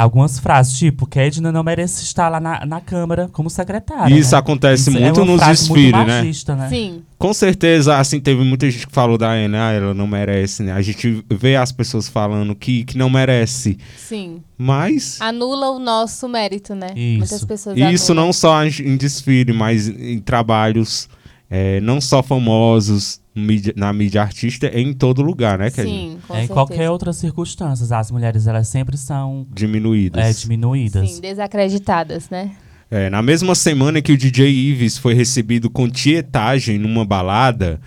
[0.00, 4.14] algumas frases, tipo, Kedna não merece estar lá na, na Câmara como secretária.
[4.14, 4.38] Isso né?
[4.38, 6.22] acontece Isso é muito uma nos desfiles, né?
[6.22, 6.68] né?
[6.68, 7.02] Sim.
[7.18, 10.72] Com certeza, assim, teve muita gente que falou da Ana, ah, ela não merece, né?
[10.72, 14.40] A gente vê as pessoas falando que, que não merece, Sim.
[14.56, 16.88] mas Anula o nosso mérito, né?
[16.94, 17.18] Isso.
[17.18, 18.26] Muitas pessoas isso anulam.
[18.26, 21.08] não só em em desfile, mas em trabalhos,
[21.50, 25.90] é, não só famosos, mídia- na mídia artista, é em todo lugar, né, Kedna?
[25.90, 26.52] Sim, com É, em certeza.
[26.52, 30.24] qualquer outra circunstância, as mulheres elas sempre são Diminuídas.
[30.24, 31.10] é, diminuídas.
[31.10, 32.50] Sim, desacreditadas, né?
[32.90, 37.80] É, na mesma semana que o DJ Ives foi recebido com tietagem numa balada,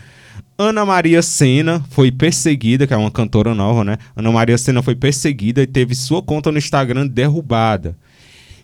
[0.58, 3.98] Ana Maria Senna foi perseguida, que é uma cantora nova, né?
[4.16, 7.96] Ana Maria Senna foi perseguida e teve sua conta no Instagram derrubada.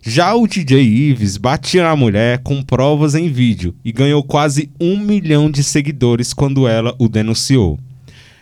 [0.01, 4.97] Já o DJ Ives batia na mulher com provas em vídeo e ganhou quase um
[4.97, 7.79] milhão de seguidores quando ela o denunciou.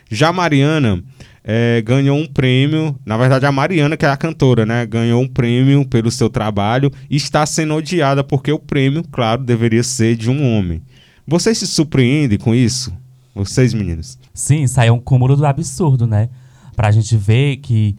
[0.09, 1.03] Já Mariana
[1.43, 4.85] eh, ganhou um prêmio, na verdade a Mariana, que é a cantora, né?
[4.85, 9.83] Ganhou um prêmio pelo seu trabalho e está sendo odiada porque o prêmio, claro, deveria
[9.83, 10.81] ser de um homem.
[11.27, 12.93] Vocês se surpreendem com isso?
[13.33, 14.17] Vocês, meninos?
[14.33, 16.29] Sim, é um cúmulo do absurdo, né?
[16.75, 17.95] Pra gente ver que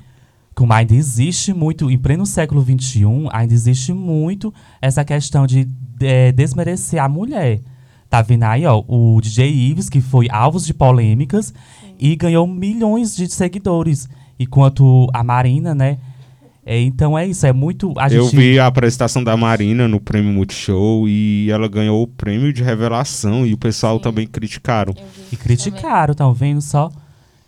[0.57, 5.69] como ainda existe muito, em pleno século XXI, ainda existe muito essa questão de
[6.01, 7.61] é, desmerecer a mulher.
[8.09, 11.53] Tá vendo aí, ó, o DJ Ives, que foi alvo de polêmicas
[12.01, 14.09] e ganhou milhões de seguidores.
[14.38, 15.99] Enquanto a Marina, né?
[16.64, 17.92] É, então é isso, é muito.
[17.99, 22.07] A Eu gente, vi a apresentação da Marina no prêmio Multishow e ela ganhou o
[22.07, 24.03] prêmio de revelação e o pessoal Sim.
[24.03, 24.95] também criticaram.
[25.31, 26.90] E criticaram, estão vendo só?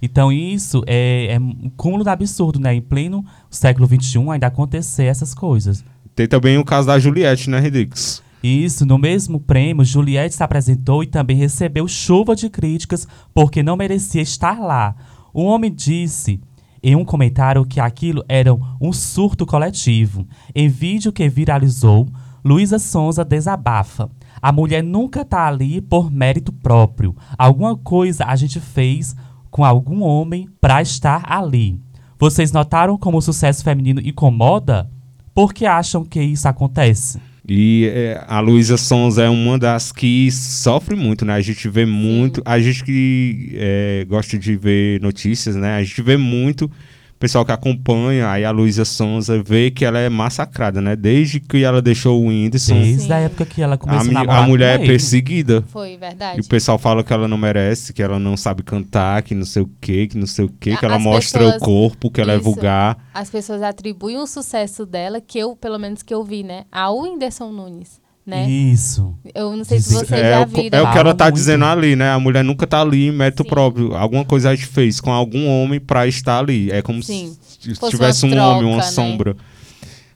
[0.00, 2.74] Então isso é, é um cúmulo do absurdo, né?
[2.74, 5.84] Em pleno século XXI ainda acontecer essas coisas.
[6.14, 8.22] Tem também o caso da Juliette, né, Redix?
[8.42, 13.76] Isso, no mesmo prêmio, Juliette se apresentou e também recebeu chuva de críticas porque não
[13.76, 14.94] merecia estar lá.
[15.34, 16.40] O homem disse
[16.82, 20.26] em um comentário que aquilo era um surto coletivo.
[20.54, 22.08] Em vídeo que viralizou,
[22.44, 24.08] Luísa Sonza desabafa.
[24.40, 27.16] A mulher nunca tá ali por mérito próprio.
[27.36, 29.16] Alguma coisa a gente fez
[29.50, 31.80] com algum homem para estar ali.
[32.18, 34.90] Vocês notaram como o sucesso feminino incomoda?
[35.34, 37.20] Por que acham que isso acontece?
[37.48, 41.32] E é, a Luísa Sons é uma das que sofre muito, né?
[41.32, 42.42] A gente vê muito.
[42.44, 45.76] A gente que é, gosta de ver notícias, né?
[45.76, 46.70] A gente vê muito
[47.18, 50.94] pessoal que acompanha, aí a Luísa Sonza vê que ela é massacrada, né?
[50.94, 52.74] Desde que ela deixou o Whindersson.
[52.74, 53.12] Desde Sim.
[53.12, 55.62] a época que ela A, começou a namorar a mulher é perseguida.
[55.68, 56.40] Foi, E verdade.
[56.40, 59.62] o pessoal fala que ela não merece, que ela não sabe cantar, que não sei
[59.62, 62.20] o quê, que não sei o quê, que ela As mostra pessoas- o corpo, que
[62.20, 62.44] ela é Isso.
[62.44, 62.96] vulgar.
[63.12, 66.64] As pessoas atribuem o sucesso dela, que eu, pelo menos que eu vi, né?
[66.70, 68.48] Ao Whindersson Nunes, né?
[68.48, 69.14] Isso.
[69.34, 71.34] Eu não sei se vocês É, já é o que ela tá muito.
[71.36, 72.10] dizendo ali, né?
[72.12, 73.48] A mulher nunca tá ali em mérito Sim.
[73.48, 73.94] próprio.
[73.96, 76.70] Alguma coisa a gente fez com algum homem pra estar ali.
[76.70, 77.34] É como Sim.
[77.58, 78.92] se Fosse tivesse um uma homem, uma troca, né?
[78.92, 79.36] sombra.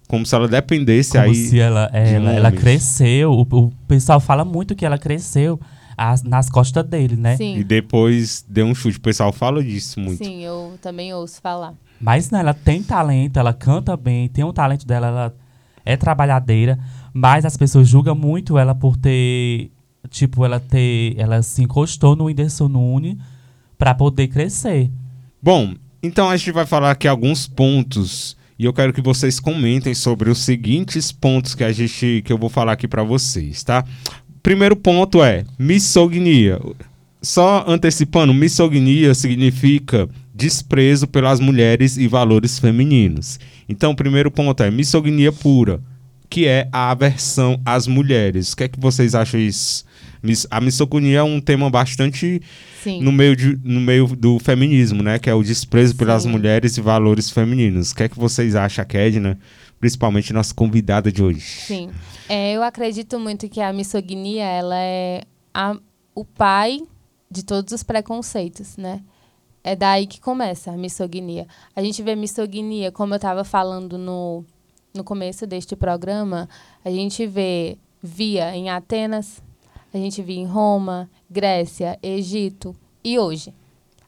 [0.07, 1.35] Como se ela dependesse Como aí.
[1.35, 3.33] se ela, ela, ela cresceu.
[3.33, 5.59] O, o pessoal fala muito que ela cresceu
[5.97, 7.35] as- nas costas dele, né?
[7.35, 8.99] E Sim, depois deu um chute.
[8.99, 10.23] O pessoal fala disso muito.
[10.23, 11.73] sim, eu também ouço falar.
[11.99, 15.35] Mas não, ela tem talento, ela canta bem, tem um talento dela, ela
[15.85, 16.79] é trabalhadeira,
[17.13, 19.71] mas as pessoas julgam muito ela por ter,
[20.09, 23.17] tipo, ela ter, ela se encostou no Whindersson Nunes
[23.77, 24.91] pra poder crescer.
[25.43, 29.95] Bom, então a gente vai falar aqui alguns pontos e eu quero que vocês comentem
[29.95, 33.85] sobre os seguintes pontos que a gente que eu vou falar aqui pra vocês, tá?
[34.43, 36.61] Primeiro ponto é misoginia.
[37.21, 43.39] Só antecipando, misoginia significa desprezo pelas mulheres e valores femininos.
[43.69, 45.81] Então, o primeiro ponto é misoginia pura,
[46.33, 48.53] que é a aversão às mulheres.
[48.53, 49.85] O que é que vocês acham isso?
[50.51, 52.41] A misoginia é um tema bastante
[52.83, 53.03] Sim.
[53.03, 55.19] no meio, de- no meio do feminismo, né?
[55.19, 56.31] Que é o desprezo pelas Sim.
[56.31, 57.91] mulheres e valores femininos.
[57.91, 59.39] O que é que vocês acham, Kedna?
[59.79, 61.41] Principalmente nossa convidada de hoje.
[61.43, 61.91] Sim.
[62.29, 65.77] É, eu acredito muito que a misoginia, ela é a-
[66.15, 66.81] o pai
[67.31, 69.03] de todos os preconceitos, né?
[69.63, 71.47] É daí que começa a misoginia.
[71.77, 74.45] A gente vê misoginia, como eu estava falando no,
[74.95, 76.49] no começo deste programa,
[76.85, 79.43] a gente vê, via em Atenas,
[79.93, 82.75] a gente via em Roma, Grécia, Egito
[83.05, 83.53] e hoje.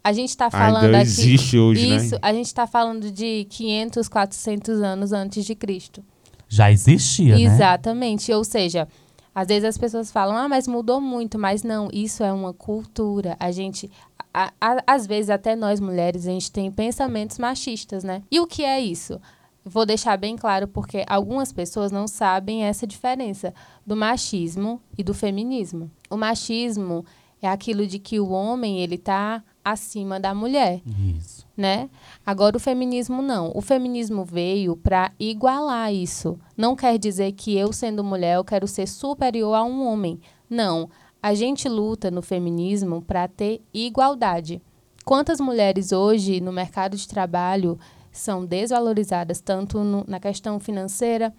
[0.02, 1.06] A gente está falando Ainda aqui...
[1.06, 2.18] existe hoje, Isso, né?
[2.20, 6.04] a gente está falando de 500, 400 anos antes de Cristo.
[6.48, 7.40] Já existia, né?
[7.42, 8.30] Exatamente.
[8.30, 8.86] Ou seja,
[9.34, 11.38] às vezes as pessoas falam, ah, mas mudou muito.
[11.38, 13.34] Mas não, isso é uma cultura.
[13.40, 13.90] A gente,
[14.32, 18.22] a- a- às vezes, até nós mulheres, a gente tem pensamentos machistas, né?
[18.30, 19.18] E o que é isso?
[19.64, 23.54] Vou deixar bem claro porque algumas pessoas não sabem essa diferença
[23.86, 25.90] do machismo e do feminismo.
[26.10, 27.04] O machismo
[27.40, 30.82] é aquilo de que o homem ele tá acima da mulher
[31.16, 31.46] Isso.
[31.56, 31.88] né?
[32.24, 33.50] Agora o feminismo não.
[33.54, 36.38] O feminismo veio para igualar isso.
[36.54, 40.20] Não quer dizer que eu sendo mulher eu quero ser superior a um homem.
[40.48, 40.90] Não.
[41.22, 44.60] A gente luta no feminismo para ter igualdade.
[45.06, 47.78] Quantas mulheres hoje no mercado de trabalho
[48.16, 51.34] são desvalorizadas tanto no- na questão financeira,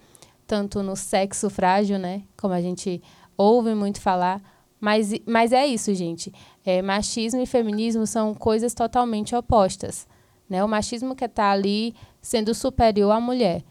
[0.46, 2.24] tanto no sexo frágil, né?
[2.38, 3.02] Como a gente
[3.38, 4.42] ouve muito falar.
[4.80, 6.32] Mas, mas é isso, gente.
[6.66, 10.06] É, machismo e feminismo são coisas totalmente opostas.
[10.50, 10.64] Né?
[10.64, 13.64] O machismo que está ali sendo superior à mulher,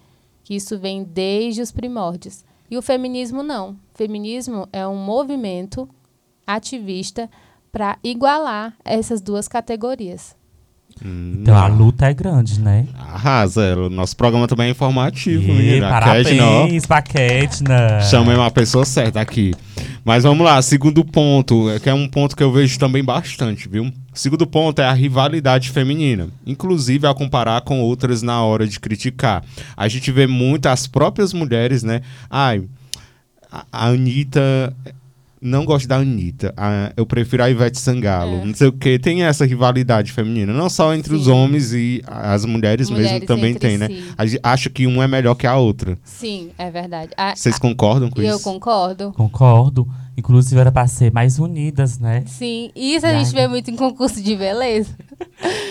[0.43, 2.45] que isso vem desde os primórdios.
[2.71, 3.73] E o feminismo não.
[3.73, 5.89] O feminismo é um movimento
[6.47, 7.31] ativista
[7.71, 10.37] para igualar essas duas categorias.
[11.03, 12.87] Então a luta é grande, né?
[12.99, 15.89] Arrasa, o nosso programa também é informativo, E, menina.
[15.89, 18.01] Parabéns pra Ketna.
[18.03, 19.53] Chamei uma pessoa certa aqui.
[20.05, 23.69] Mas vamos lá, segundo ponto, é que é um ponto que eu vejo também bastante,
[23.69, 23.91] viu?
[24.13, 29.43] Segundo ponto é a rivalidade feminina, inclusive a comparar com outras na hora de criticar.
[29.77, 32.03] A gente vê muito as próprias mulheres, né?
[32.31, 32.63] Ai,
[33.51, 34.75] a Anitta.
[35.45, 36.55] Não gosto da Anitta.
[36.57, 38.37] Ah, eu prefiro a Ivete Sangalo.
[38.41, 38.45] É.
[38.47, 38.99] Não sei o que.
[38.99, 40.53] Tem essa rivalidade feminina.
[40.55, 41.31] Não só entre os Sim.
[41.33, 43.89] homens e as mulheres, mesmo Mulheres também entre tem, né?
[43.89, 44.05] si.
[44.17, 45.99] A gente acha que uma é melhor que a outra.
[46.03, 47.11] Sim, é verdade.
[47.17, 48.43] A- Vocês concordam com a- eu isso?
[48.45, 49.13] concordo.
[49.13, 49.87] Concordo.
[50.17, 52.23] Inclusive era pra ser mais unidas, né?
[52.27, 53.43] Sim, e isso a E gente aí?
[53.43, 54.97] vê muito em concurso de beleza.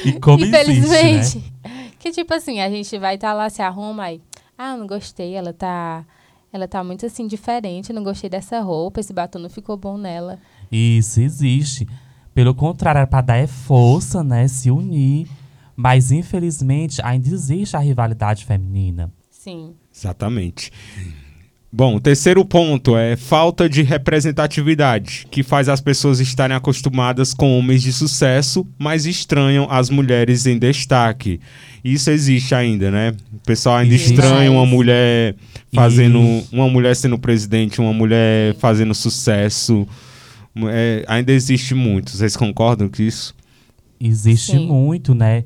[0.06, 1.18] E como Infelizmente.
[1.18, 1.88] existe, né?
[1.98, 4.22] Que tipo assim, a gente vai estar lá, se arruma aí.
[4.58, 6.04] Ah, eu não gostei, ela tá.
[6.54, 9.98] Ela tá muito assim diferente, eu não gostei dessa roupa, esse batom não ficou bom
[9.98, 10.38] nela.
[10.72, 11.88] Isso existe.
[12.32, 14.48] Pelo contrário, era pra dar é força, né?
[14.48, 15.28] Se unir.
[15.76, 19.12] Mas infelizmente ainda existe a rivalidade feminina.
[19.32, 19.74] Sim.
[19.92, 20.72] Exatamente.
[21.76, 27.58] Bom, o terceiro ponto é falta de representatividade, que faz as pessoas estarem acostumadas com
[27.58, 31.40] homens de sucesso, mas estranham as mulheres em destaque.
[31.84, 33.14] Isso existe ainda, né?
[33.34, 34.14] O pessoal ainda Existe.
[34.14, 35.36] estranha uma mulher
[35.74, 36.20] fazendo.
[36.20, 39.88] E- Uma mulher sendo presidente, uma mulher fazendo sucesso.
[40.70, 42.12] É, ainda existe muito.
[42.12, 43.36] Vocês concordam com isso?
[44.00, 44.68] Existe Sim.
[44.68, 45.44] muito, né?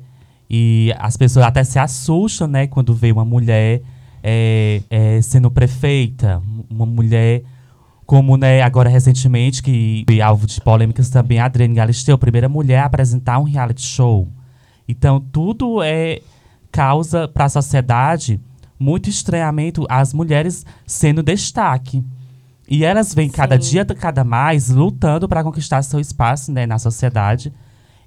[0.50, 2.66] E as pessoas até se assustam, né?
[2.66, 3.80] Quando vê uma mulher
[4.22, 6.42] é, é, sendo prefeita.
[6.70, 7.42] Uma mulher
[8.06, 12.48] como, né, agora recentemente, que foi alvo de polêmicas também, a Adriane Galisteu, a primeira
[12.48, 14.28] mulher a apresentar um reality show.
[14.88, 16.20] Então, tudo é
[16.72, 18.40] causa para a sociedade
[18.78, 22.02] muito estranhamento as mulheres sendo destaque.
[22.68, 23.70] E elas vêm cada Sim.
[23.70, 27.52] dia, cada mais, lutando para conquistar seu espaço né, na sociedade.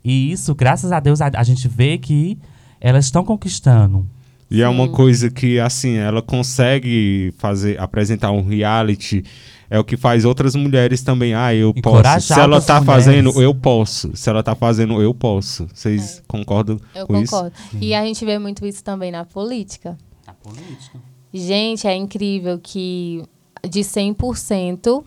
[0.04, 2.40] E isso, graças a Deus, a, a gente vê que
[2.80, 4.08] elas estão conquistando.
[4.52, 9.24] E é uma coisa que, assim, ela consegue fazer, apresentar um reality.
[9.70, 11.34] É o que faz outras mulheres também.
[11.34, 12.28] Ah, eu posso.
[12.28, 13.06] Se ela tá mulheres.
[13.06, 14.12] fazendo, eu posso.
[14.14, 15.70] Se ela tá fazendo, eu posso.
[15.74, 17.32] Vocês concordam Eu com isso?
[17.32, 17.56] concordo.
[17.80, 19.98] E a gente vê muito isso também na política.
[20.28, 21.00] A política.
[21.34, 23.24] Gente, é incrível que
[23.70, 25.06] de 100%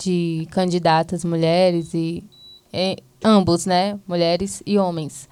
[0.00, 2.22] de candidatas mulheres e
[2.72, 5.28] é, ambos, né, mulheres e homens.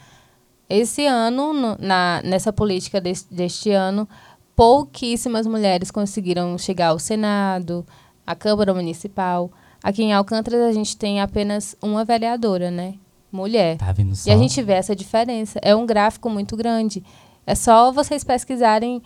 [0.68, 4.08] Esse ano, no- na, nessa política des- deste ano,
[4.56, 7.84] pouquíssimas mulheres conseguiram chegar ao Senado,
[8.26, 9.50] à Câmara Municipal.
[9.82, 12.94] Aqui em Alcântara a gente tem apenas uma vereadora, né,
[13.30, 13.76] mulher.
[13.76, 14.30] Tá vendo só?
[14.30, 15.58] E a gente vê essa diferença.
[15.62, 17.04] É um gráfico muito grande.
[17.46, 19.02] É só vocês pesquisarem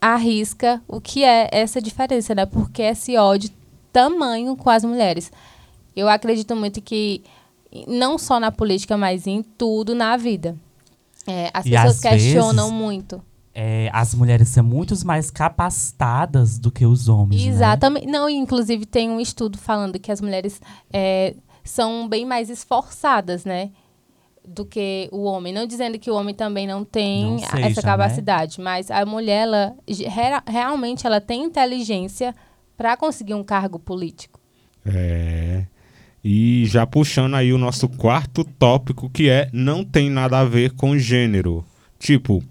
[0.00, 2.44] à risca o que é essa diferença, né?
[2.44, 3.48] Porque esse ódio
[3.92, 5.32] tamanho com as mulheres.
[5.96, 7.22] Eu acredito muito que
[7.86, 10.54] não só na política, mas em tudo na vida.
[11.26, 13.22] É, as E pessoas questionam vezes, muito.
[13.54, 17.42] É, as mulheres são muito mais capacitadas do que os homens.
[17.44, 17.48] né?
[17.50, 18.06] Exatamente.
[18.06, 20.60] Não, e inclusive tem um estudo falando que as mulheres
[20.92, 23.70] é, são bem mais esforçadas, né?
[24.46, 25.52] Do que o homem.
[25.52, 27.86] Não dizendo que o homem também não tem Não seja, essa né?
[27.86, 29.74] capacidade, mas a mulher, ela,
[30.46, 32.34] realmente, ela tem inteligência
[32.76, 34.40] para conseguir um cargo político.
[34.84, 35.66] É.
[36.24, 40.70] E já puxando aí o nosso quarto tópico, que é não tem nada a ver
[40.72, 41.64] com gênero.
[41.98, 42.42] Tipo,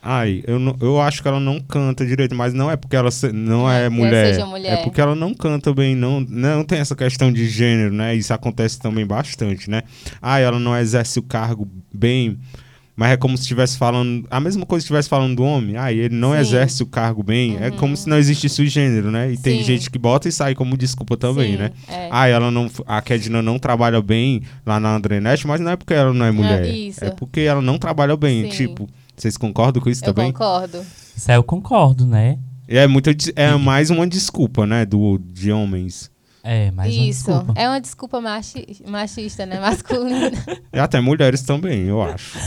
[0.00, 3.10] ai, eu, não- eu acho que ela não canta direito, mas não é porque ela
[3.10, 4.72] se- não é Quer mulher, seja mulher.
[4.74, 8.14] É porque ela não canta bem, não, não tem essa questão de gênero, né?
[8.14, 9.82] Isso acontece também bastante, né?
[10.20, 12.38] Ah, ela não exerce o cargo bem,
[12.94, 14.26] mas é como se estivesse falando.
[14.30, 15.76] A mesma coisa que estivesse falando do homem.
[15.76, 16.34] Ah, ele não Sim.
[16.34, 16.40] Uhum.
[16.40, 17.56] exerce o cargo bem.
[17.60, 19.32] É como se não existisse o gênero, né?
[19.32, 19.64] E tem Sim.
[19.64, 21.70] gente que bota e sai como desculpa também, Sim, né?
[21.88, 22.08] é.
[22.10, 22.70] Ah, ela não.
[22.86, 26.30] A Kedna não trabalha bem lá na Andrenete, mas não é porque ela não é
[26.30, 26.66] mulher.
[26.66, 27.02] isso.
[27.04, 28.44] É porque ela não trabalha bem.
[28.50, 28.68] Sim.
[28.68, 30.30] Tipo, vocês concordam com isso Eu também?
[30.30, 30.78] concordo.
[31.16, 32.38] Isso aí eu concordo, né?
[32.68, 34.84] E É, muita, des- é mais uma desculpa, né?
[34.86, 36.10] Do, de homens.
[36.44, 37.30] É, mas uma Isso.
[37.30, 37.60] desculpa.
[37.60, 39.60] É uma desculpa machi- machista, né?
[39.60, 40.30] Masculina.
[40.72, 42.38] E até mulheres também, eu acho.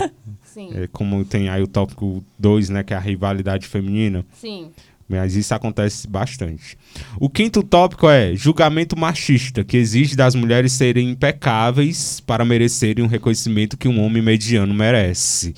[0.43, 0.69] Sim.
[0.73, 2.83] É como tem aí o tópico 2, né?
[2.83, 4.25] Que é a rivalidade feminina.
[4.33, 4.71] Sim.
[5.07, 6.75] Mas isso acontece bastante.
[7.19, 13.07] O quinto tópico é julgamento machista, que exige das mulheres serem impecáveis para merecerem o
[13.07, 15.53] reconhecimento que um homem mediano merece.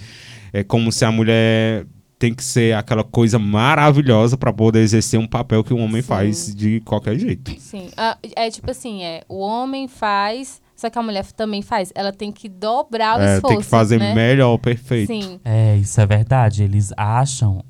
[0.52, 1.86] É como se a mulher
[2.20, 6.08] tem que ser aquela coisa maravilhosa para poder exercer um papel que o homem Sim.
[6.08, 7.54] faz de qualquer jeito.
[7.60, 7.90] Sim.
[7.96, 11.92] Ah, é tipo assim, é, o homem faz, só que a mulher também faz.
[11.94, 14.16] Ela tem que dobrar o É, esforço, tem que fazer né?
[14.16, 15.08] melhor, perfeito.
[15.14, 15.40] Sim.
[15.46, 16.64] É, isso é verdade.
[16.64, 17.64] Eles acham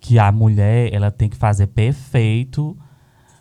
[0.00, 2.76] que a mulher ela tem que fazer perfeito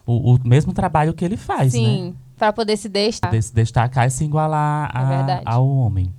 [0.06, 1.80] o, o mesmo trabalho que ele faz, né?
[1.80, 2.16] Sim.
[2.38, 2.88] Pra poder se.
[2.90, 6.14] Poder se destacar e se igualar É a- ao homem.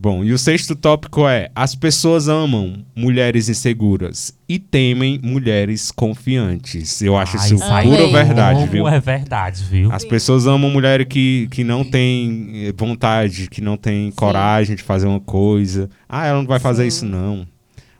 [0.00, 7.02] Bom, e o sexto tópico é: as pessoas amam mulheres inseguras e temem mulheres confiantes.
[7.02, 8.12] Eu acho Ai, isso aí pura Amei.
[8.12, 8.86] verdade, viu?
[8.86, 9.90] é verdade, viu?
[9.90, 14.84] As pessoas amam mulheres que, que não têm eh, vontade, que não têm coragem de
[14.84, 15.90] fazer uma coisa.
[16.08, 16.88] Ah, ela não vai fazer Sim.
[16.88, 17.44] isso, não.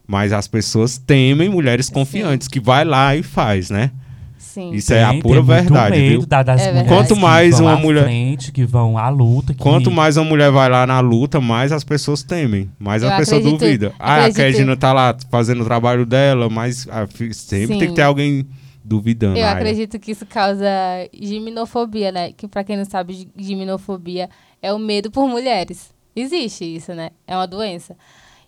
[0.06, 3.90] Mas as pessoas temem mulheres confiantes, que vai lá e faz, né?
[4.38, 4.70] Sim.
[4.72, 7.58] Isso é a pura tem muito verdade, medo da- das É mulheres Quanto que mais
[7.58, 9.52] vão uma à mulher- frente, que vão à luta.
[9.52, 9.60] Que...
[9.60, 13.16] Quanto mais uma mulher vai lá na luta, mais as pessoas temem, mais Eu a
[13.16, 13.92] pessoa acredito- duvida.
[13.98, 17.34] Ah, a Kedna tá lá fazendo o trabalho dela, mas ah, sempre
[17.74, 17.78] Sim.
[17.78, 18.46] tem que ter alguém
[18.84, 19.36] duvidando.
[19.38, 20.64] Eu acredito que isso causa
[21.12, 22.32] giminofobia, né?
[22.32, 24.28] Que pra quem não sabe, gi- giminofobia
[24.62, 25.90] é o medo por mulheres.
[26.16, 27.10] Existe isso, né?
[27.26, 27.94] É uma doença.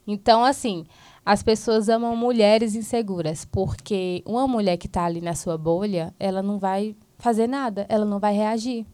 [0.06, 0.84] Então, assim,
[1.24, 6.42] as pessoas amam mulheres inseguras, porque uma mulher que tá ali na sua bolha, ela
[6.42, 8.86] não vai fazer nada, ela não vai reagir.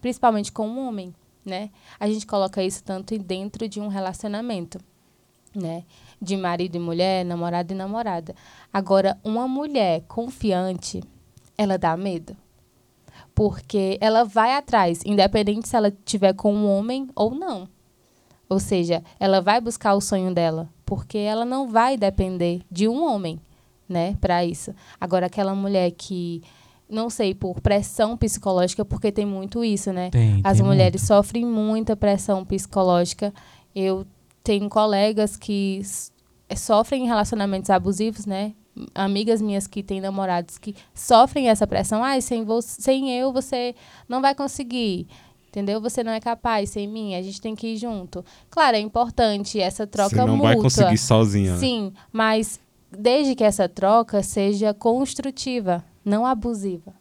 [0.00, 1.14] Principalmente com um homem,
[1.44, 1.70] né?
[2.00, 4.78] A gente coloca isso tanto dentro de um relacionamento.
[5.54, 5.84] né?
[6.20, 8.34] De marido e mulher, namorado e namorada.
[8.72, 11.02] Agora, uma mulher confiante,
[11.56, 12.36] ela dá medo.
[13.34, 17.68] Porque ela vai atrás, independente se ela tiver com um homem ou não.
[18.48, 23.02] Ou seja, ela vai buscar o sonho dela, porque ela não vai depender de um
[23.04, 23.40] homem,
[23.88, 24.74] né, para isso.
[25.00, 26.42] Agora aquela mulher que
[26.88, 30.10] não sei, por pressão psicológica, porque tem muito isso, né?
[30.10, 31.08] Tem, As tem mulheres muito.
[31.08, 33.34] sofrem muita pressão psicológica.
[33.74, 34.06] Eu
[34.44, 35.82] tenho colegas que
[36.56, 38.52] sofrem relacionamentos abusivos, né?
[38.94, 42.04] Amigas minhas que têm namorados que sofrem essa pressão.
[42.04, 43.74] Ai, sem, vo sem eu você
[44.08, 45.08] não vai conseguir.
[45.48, 45.80] Entendeu?
[45.80, 48.24] Você não é capaz, sem mim, a gente tem que ir junto.
[48.50, 50.48] Claro, é importante essa troca Você não mútua.
[50.52, 51.52] vai conseguir sozinha.
[51.52, 51.58] né?
[51.58, 56.92] Sim, mas desde que essa troca seja construtiva, não abusiva.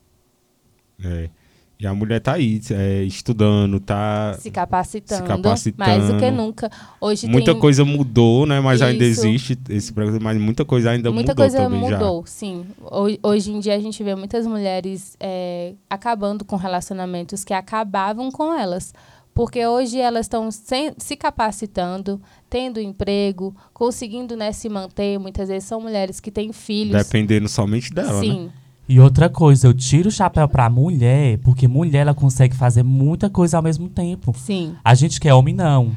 [1.04, 1.30] É.
[1.78, 4.34] E a mulher tá aí, é, estudando, tá.
[4.40, 5.90] Se capacitando, Se capacitando.
[5.90, 6.72] mais do que nunca.
[7.02, 8.62] Hoje Muita tem coisa mudou, né?
[8.62, 9.26] Mas ainda Isso.
[9.28, 12.66] existe esse preconceito, mas muita coisa ainda muita mudou coisa também mudou, sim.
[12.82, 18.32] Ho- Hoje em dia a gente vê muitas mulheres é, acabando com relacionamentos que acabavam
[18.32, 18.94] com elas.
[19.34, 25.20] Porque hoje elas estão se, capacitando, tendo emprego, conseguindo né, se manter.
[25.20, 26.54] Muitas vezes são mulheres que têm já.
[26.54, 27.04] filhos.
[27.06, 28.50] Dependendo somente dela, né?
[28.88, 33.30] E outra coisa, eu tiro o chapéu pra mulher, porque mulher ela consegue fazer muita
[33.30, 34.34] coisa ao mesmo tempo.
[34.38, 34.76] sim.
[34.84, 35.92] A gente que é homem, não.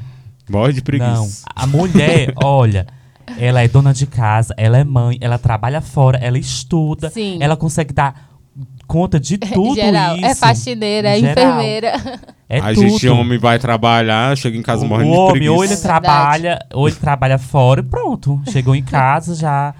[0.49, 1.13] Morre de preguiça.
[1.13, 1.27] Não.
[1.55, 2.87] A mulher, olha,
[3.37, 7.37] ela é dona de casa, ela é mãe, ela trabalha fora, ela estuda, Sim.
[7.39, 8.27] ela consegue dar
[8.87, 10.15] conta de tudo geral.
[10.17, 10.25] isso.
[10.25, 11.31] É faxineira, é Geral.
[11.33, 11.93] enfermeira.
[12.49, 12.81] É a tudo.
[12.89, 15.51] gente, homem, vai trabalhar, chega em casa o morrendo de homem, preguiça.
[15.53, 15.83] ou ele Verdade.
[16.01, 18.41] trabalha, ou ele trabalha fora e pronto.
[18.49, 19.75] Chegou em casa, já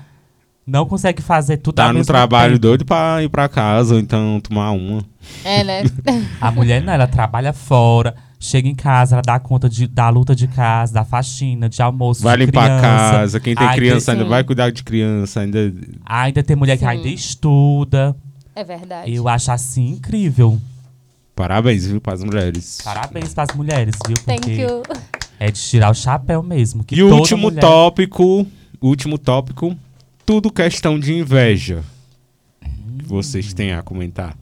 [0.70, 2.61] não consegue fazer tudo Tá ao no mesmo trabalho tempo.
[2.61, 5.03] doido pra ir pra casa, ou então tomar uma.
[5.43, 5.84] É, né?
[6.39, 10.36] A mulher não, ela trabalha fora, chega em casa, ela dá conta de, da luta
[10.36, 13.11] de casa, da faxina, de almoço, Vai de limpar a criança.
[13.17, 13.39] casa.
[13.39, 14.30] Quem tem Ai, criança ainda sim.
[14.30, 15.41] vai cuidar de criança.
[15.41, 15.74] Ainda...
[16.05, 16.89] Ainda tem mulher que Sim.
[16.89, 18.15] ainda estuda.
[18.55, 19.13] É verdade.
[19.13, 20.59] Eu acho assim incrível.
[21.36, 22.80] Parabéns, viu, pras mulheres.
[22.84, 24.17] Parabéns pras mulheres, viu?
[24.26, 24.84] Thank Porque you.
[25.39, 26.84] é de tirar o chapéu mesmo.
[26.84, 28.45] Que E o último mulher- tópico,
[28.82, 29.74] último tópico,
[30.30, 31.84] tudo questão de inveja.
[32.99, 34.38] Que vocês têm a comentar.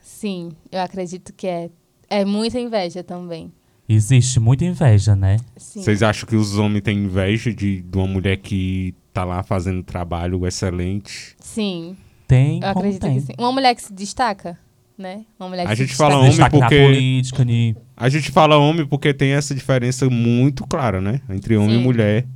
[0.00, 1.68] Sim, eu acredito que é.
[2.08, 3.50] É muita inveja também.
[3.88, 5.38] Existe muita inveja, né?
[5.56, 5.82] Sim.
[5.82, 9.82] Vocês acham que os homens têm inveja de, de uma mulher que tá lá fazendo
[9.82, 11.34] trabalho excelente?
[11.40, 11.96] Sim,
[12.28, 13.14] Tem, eu acredito tem.
[13.14, 13.32] que sim.
[13.36, 14.56] Uma mulher que se destaca,
[14.96, 15.24] né?
[15.40, 16.20] Uma mulher que A se gente fala destaca.
[16.20, 17.76] homem Destaque porque- na política, ni...
[17.96, 21.20] A gente fala homem porque tem essa diferença muito clara, né?
[21.28, 21.80] Entre homem Sim.
[21.80, 22.26] e mulher.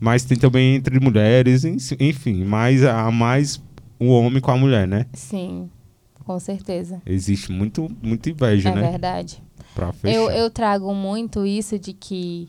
[0.00, 2.42] Mas tem também entre mulheres, enfim.
[2.44, 3.62] Mas há mais
[3.98, 5.04] o homem com a mulher, né?
[5.12, 5.70] Sim,
[6.24, 7.02] com certeza.
[7.04, 8.90] Existe muito, muita inveja, é né?
[8.90, 9.42] verdade.
[9.74, 10.16] Pra fechar.
[10.16, 12.48] Eu, eu trago muito isso de que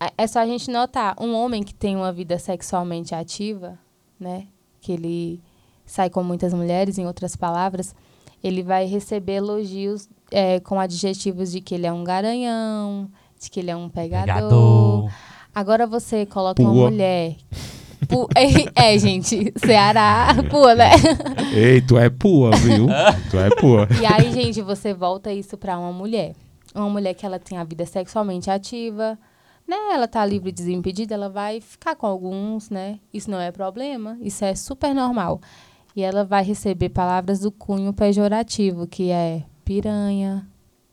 [0.00, 3.78] é- é só a gente notar um homem que tem uma vida sexualmente ativa,
[4.18, 4.46] né?
[4.80, 5.40] Que ele
[5.86, 7.94] sai com muitas mulheres, em outras palavras,
[8.42, 13.08] ele vai receber elogios é, com adjetivos de que ele é um garanhão,
[13.40, 14.26] de que ele é um pegador.
[14.34, 15.10] Pegador.
[15.54, 16.90] Agora você coloca uma Pua.
[16.90, 17.36] mulher.
[18.08, 20.90] Pu- é, é, gente, Ceará, pua, né?
[21.52, 22.86] Ei, tu é pua, viu?
[23.30, 23.88] tu é pua.
[24.00, 26.34] E aí, gente, você volta isso pra uma mulher.
[26.74, 29.18] Uma mulher que ela tem a vida sexualmente ativa,
[29.66, 29.76] né?
[29.92, 32.98] Ela tá livre e desimpedida, ela vai ficar com alguns, né?
[33.12, 35.40] Isso não é problema, isso é super normal.
[35.96, 40.46] E ela vai receber palavras do cunho pejorativo, que é piranha,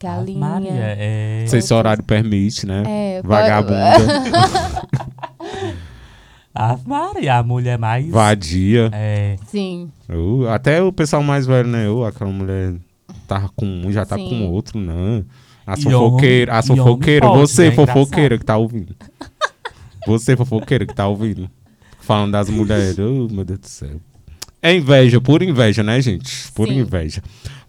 [0.06, 0.39] galinha.
[0.39, 1.39] Maria, é...
[1.41, 2.84] Não sei se o horário permite, né?
[2.86, 3.76] É, pode- Vagabunda,
[6.53, 8.08] Ave Maria, a mulher mais...
[8.10, 8.89] vadia.
[8.93, 11.89] É, Sim, Uh, até o pessoal mais velho, né?
[11.89, 12.76] Uh, aquela mulher
[13.28, 14.30] tava com um, já tá Sim.
[14.30, 15.26] com outro, não.
[15.66, 16.68] As e homem fofoqueiras,
[17.28, 17.76] pode, você, né?
[17.76, 18.95] fofoqueira que tá ouvindo.
[20.06, 21.49] Você, fofoqueira que tá ouvindo.
[21.99, 22.99] Falando das mulheres.
[22.99, 23.99] Oh, meu Deus do céu.
[24.62, 26.51] É inveja, pura inveja, né, gente?
[26.51, 26.82] Pura Sim.
[26.82, 27.24] inveja.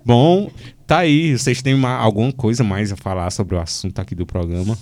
[0.06, 0.48] Bom,
[0.86, 1.36] tá aí.
[1.36, 4.78] Vocês têm uma- alguma coisa mais a falar sobre o assunto aqui do programa?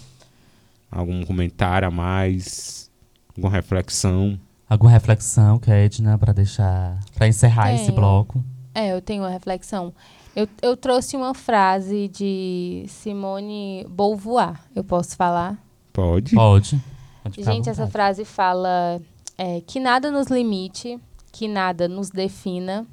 [0.90, 2.90] Algum comentário a mais?
[3.36, 4.38] Alguma reflexão?
[4.68, 6.98] alguma reflexão, Kedna, pra deixar...
[7.14, 7.94] Pra encerrar esse Tenho.
[7.96, 8.44] bloco.
[8.74, 9.92] é, eu tenho uma reflexão.
[10.34, 14.58] Eu, eu trouxe uma frase de Simone Beauvoir.
[14.74, 15.56] Eu posso falar?
[15.92, 16.34] Pode.
[16.34, 16.80] Pode.
[17.22, 19.00] Pode Gente, essa frase fala
[19.38, 20.98] é, que nada nos limite,
[21.30, 22.84] que nada nos defina,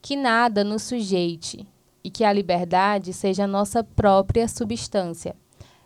[0.00, 1.66] que nada nos sujeite
[2.02, 5.34] e que a liberdade seja nossa própria substância,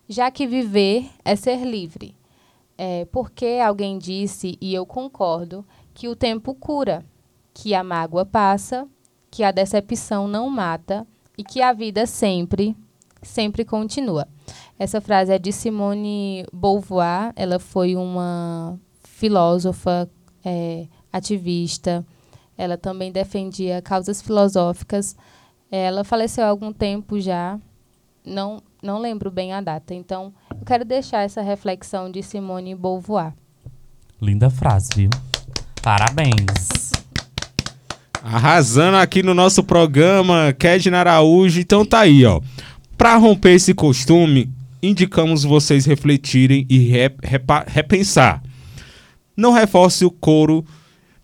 [0.09, 2.15] já que viver é ser livre.
[2.77, 7.05] É, porque alguém disse, e eu concordo, que o tempo cura,
[7.55, 8.89] que a mágoa passa,
[9.31, 11.07] que a decepção não mata
[11.37, 12.77] e que a vida sempre,
[13.23, 14.29] sempre continua.
[14.79, 17.33] Essa frase é de Simone Beauvoir.
[17.37, 20.11] Ela foi uma filósofa,
[20.45, 22.05] é, ativista.
[22.63, 25.17] Ela também defendia causas filosóficas.
[25.69, 27.59] Ela faleceu há algum tempo já.
[28.25, 29.93] Não, não lembro bem a data.
[29.93, 33.33] Então, eu quero deixar essa reflexão de Simone Beauvoir.
[34.21, 35.11] Linda frase, viu?
[35.83, 36.93] Parabéns.
[38.23, 41.59] Arrasando aqui no nosso programa, Kedna Araújo.
[41.59, 42.41] Então tá aí, ó.
[42.97, 44.49] Pra romper esse costume,
[44.81, 47.19] indicamos vocês refletirem e rep
[47.67, 48.41] repensar.
[49.37, 50.65] Não reforce o coro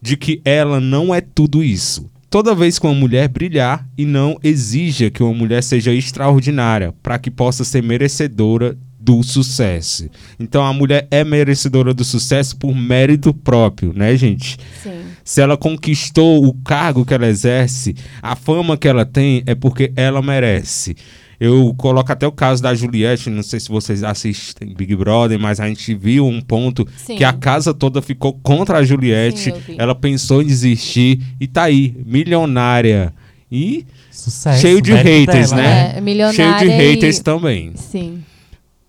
[0.01, 2.11] de que ela não é tudo isso.
[2.30, 7.18] Toda vez que uma mulher brilhar e não exija que uma mulher seja extraordinária para
[7.18, 10.11] que possa ser merecedora do sucesso.
[10.38, 14.59] Então a mulher é merecedora do sucesso por mérito próprio, né, gente?
[14.82, 15.01] Sim.
[15.24, 19.92] Se ela conquistou o cargo que ela exerce, a fama que ela tem é porque
[19.96, 20.94] ela merece.
[21.41, 25.61] Eu coloco até o caso da Juliette, não sei se vocês assistem Big Brother, mas
[25.61, 27.14] a gente viu um ponto Sim.
[27.16, 29.53] que a casa toda ficou contra a Juliette.
[29.53, 33.14] Sim, ela pensou em desistir e tá aí, milionária.
[33.51, 34.61] E Sucesso.
[34.61, 35.93] Cheio de mérito haters, dela, né?
[35.97, 37.72] É, milionária cheio de e- haters também.
[37.76, 38.22] Sim.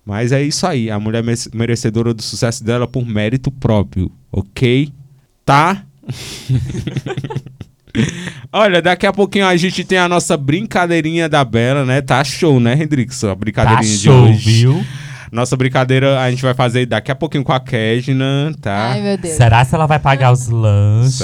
[0.04, 4.90] Mas é isso aí, a mulher mere- merecedora do sucesso dela por mérito próprio, ok?
[5.44, 5.84] Tá?
[8.52, 12.00] Olha, daqui a pouquinho a gente tem a nossa brincadeirinha da Bela, né?
[12.00, 13.22] Tá show, né, Hendrix?
[13.24, 14.50] A Tá brincadeirinha show, de hoje.
[14.60, 14.86] viu?
[15.32, 18.90] Nossa brincadeira a gente vai fazer daqui a pouquinho com a Kedna, tá?
[18.90, 19.34] Ai, meu Deus.
[19.36, 21.22] Será se ela vai pagar os lanches?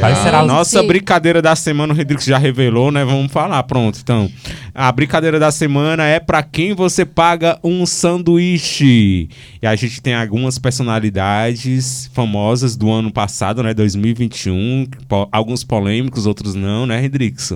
[0.00, 0.48] Quais será os...
[0.48, 0.86] Nossa Sim.
[0.86, 3.04] brincadeira da semana, o Hendrix já revelou, né?
[3.04, 3.98] Vamos falar, pronto.
[4.02, 4.28] Então,
[4.74, 9.28] a brincadeira da semana é pra quem você paga um sanduíche.
[9.62, 13.72] E a gente tem algumas personalidades famosas do ano passado, né?
[13.74, 14.86] 2021.
[15.08, 17.52] po- alguns polêmicos, outros não, né, Hendrix?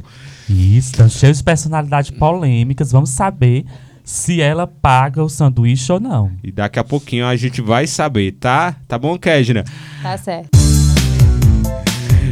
[0.48, 2.92] Isso, estão cheios de personalidades polêmicas.
[2.92, 3.64] Vamos saber
[4.04, 6.30] se ela paga o sanduíche ou não.
[6.42, 8.74] E daqui a pouquinho a gente vai saber, tá?
[8.88, 9.64] Tá bom, Kedna?
[10.02, 10.50] Tá certo.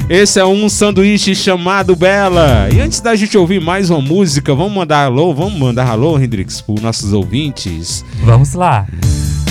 [0.09, 2.69] Esse é um sanduíche chamado Bela.
[2.75, 6.61] E antes da gente ouvir mais uma música, vamos mandar alô, vamos mandar alô, Hendrix,
[6.61, 8.05] para nossos ouvintes.
[8.25, 8.89] Vamos lá.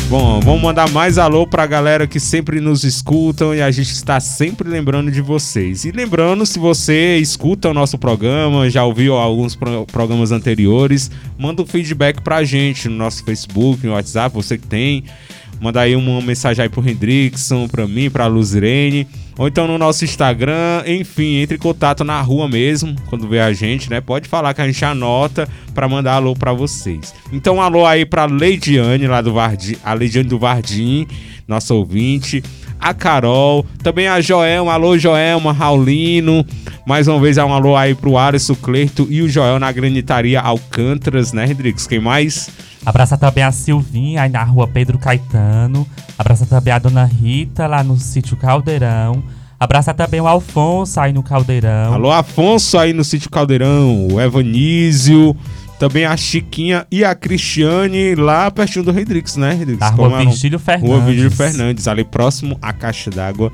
[0.09, 4.19] Bom, vamos mandar mais alô pra galera que sempre nos escutam e a gente está
[4.19, 5.85] sempre lembrando de vocês.
[5.85, 11.61] E lembrando, se você escuta o nosso programa, já ouviu alguns pro- programas anteriores, manda
[11.61, 15.03] um feedback pra gente no nosso Facebook, no WhatsApp, você que tem.
[15.61, 19.05] Manda aí uma mensagem aí pro Hendrickson, pra mim, pra Luzirene.
[19.39, 23.53] Ou então no nosso Instagram, enfim, entre em contato na rua mesmo, quando vê a
[23.53, 24.01] gente, né?
[24.01, 27.15] Pode falar que a gente anota pra mandar alô pra vocês.
[27.31, 31.07] Então, alô aí pra Leidiane, lá do Vardim, a Leidiane do Vardim,
[31.47, 32.43] nossa ouvinte.
[32.79, 36.45] A Carol, também a Joelma, alô Joelma, Raulino.
[36.85, 41.33] Mais uma vez, um alô aí pro Alisson Clerto e o Joel na granitaria Alcântaras,
[41.33, 41.85] né, Hendrix?
[41.85, 42.49] Quem mais?
[42.85, 45.85] Abraçar também a Silvinha, aí na rua Pedro Caetano.
[46.17, 49.21] Abraçar também a dona Rita, lá no sítio Caldeirão.
[49.59, 51.93] Abraçar também o Alfonso, aí no Caldeirão.
[51.93, 55.35] Alô, Afonso aí no sítio Caldeirão, o Evanísio,
[55.79, 59.89] também a Chiquinha e a Cristiane lá pertinho do Hendrix, né, Hendrix?
[59.91, 60.89] Rua Virgílio Fernandes.
[60.89, 63.51] Rua Virgílio Fernandes, ali próximo à Caixa d'Água.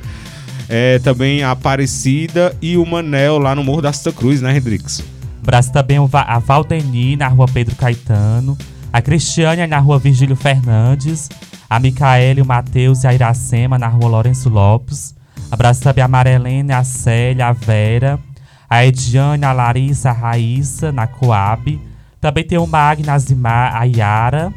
[0.68, 5.04] É, também a Aparecida e o Manel lá no Morro da Santa Cruz, né, Hendrix?
[5.44, 8.58] Abraço também a Valdeni, na rua Pedro Caetano.
[8.92, 11.30] A Cristiane, na rua Virgílio Fernandes.
[11.70, 15.14] A Micaele, o Matheus e a Iracema, na rua Lourenço Lopes.
[15.52, 18.20] Abraço também a Marilene, a Célia, a Vera.
[18.68, 21.80] A Ediane, a Larissa, a Raíssa, na Coab.
[22.26, 24.52] Também tem o Magna, a Zimar, a Yara.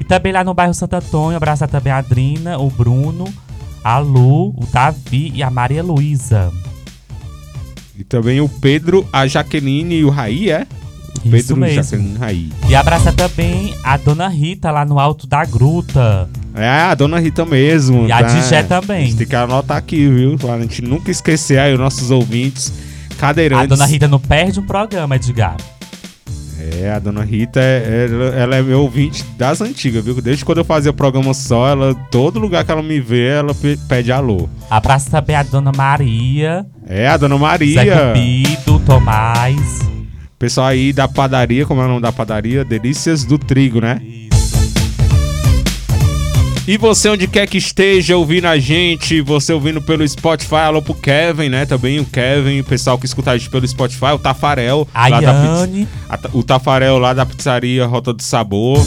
[0.00, 3.32] E também lá no bairro Santo Antônio, abraçar também a Adrina, o Bruno,
[3.84, 6.52] a Lu, o Davi e a Maria Luísa.
[7.96, 10.66] E também o Pedro, a Jaqueline e o Raí, é?
[11.24, 11.82] Isso Pedro, mesmo.
[11.84, 12.52] Jaqueline e Raí.
[12.70, 16.28] E abraça também a Dona Rita lá no alto da gruta.
[16.56, 18.08] É, a dona Rita mesmo.
[18.08, 18.34] E a tá?
[18.34, 19.06] Digé A também.
[19.06, 20.36] gente tem que anotar aqui, viu?
[20.36, 22.72] Pra gente nunca esquecer aí os nossos ouvintes
[23.16, 23.70] cadeirantes.
[23.70, 25.56] A Dona Rita não perde um programa, Edgar.
[26.82, 30.20] É, a dona Rita, é- ela, ela é meu ouvinte das antigas, viu?
[30.20, 33.78] Desde quando eu fazia programa só, ela, todo lugar que ela me vê, ela pe-
[33.88, 34.48] pede alô.
[34.70, 37.84] Abraça também a Dona Maria, É, a dona Zé Maria.
[38.14, 39.80] Cupido, Tomás.
[40.38, 42.64] Pessoal aí da padaria, como é o nome da padaria?
[42.64, 44.00] Delícias do Trigo, né?
[44.04, 44.25] Isso.
[46.68, 50.94] E você, onde quer que esteja ouvindo a gente, você ouvindo pelo Spotify, alô pro
[50.94, 51.64] Kevin, né?
[51.64, 54.88] Também o Kevin, o pessoal que escuta a gente pelo Spotify, o Tafarel.
[54.92, 55.78] A lá da
[56.32, 58.84] o Tafarel lá da pizzaria Rota do Sabor.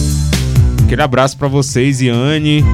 [0.83, 2.65] Aquele abraço pra vocês, Iane.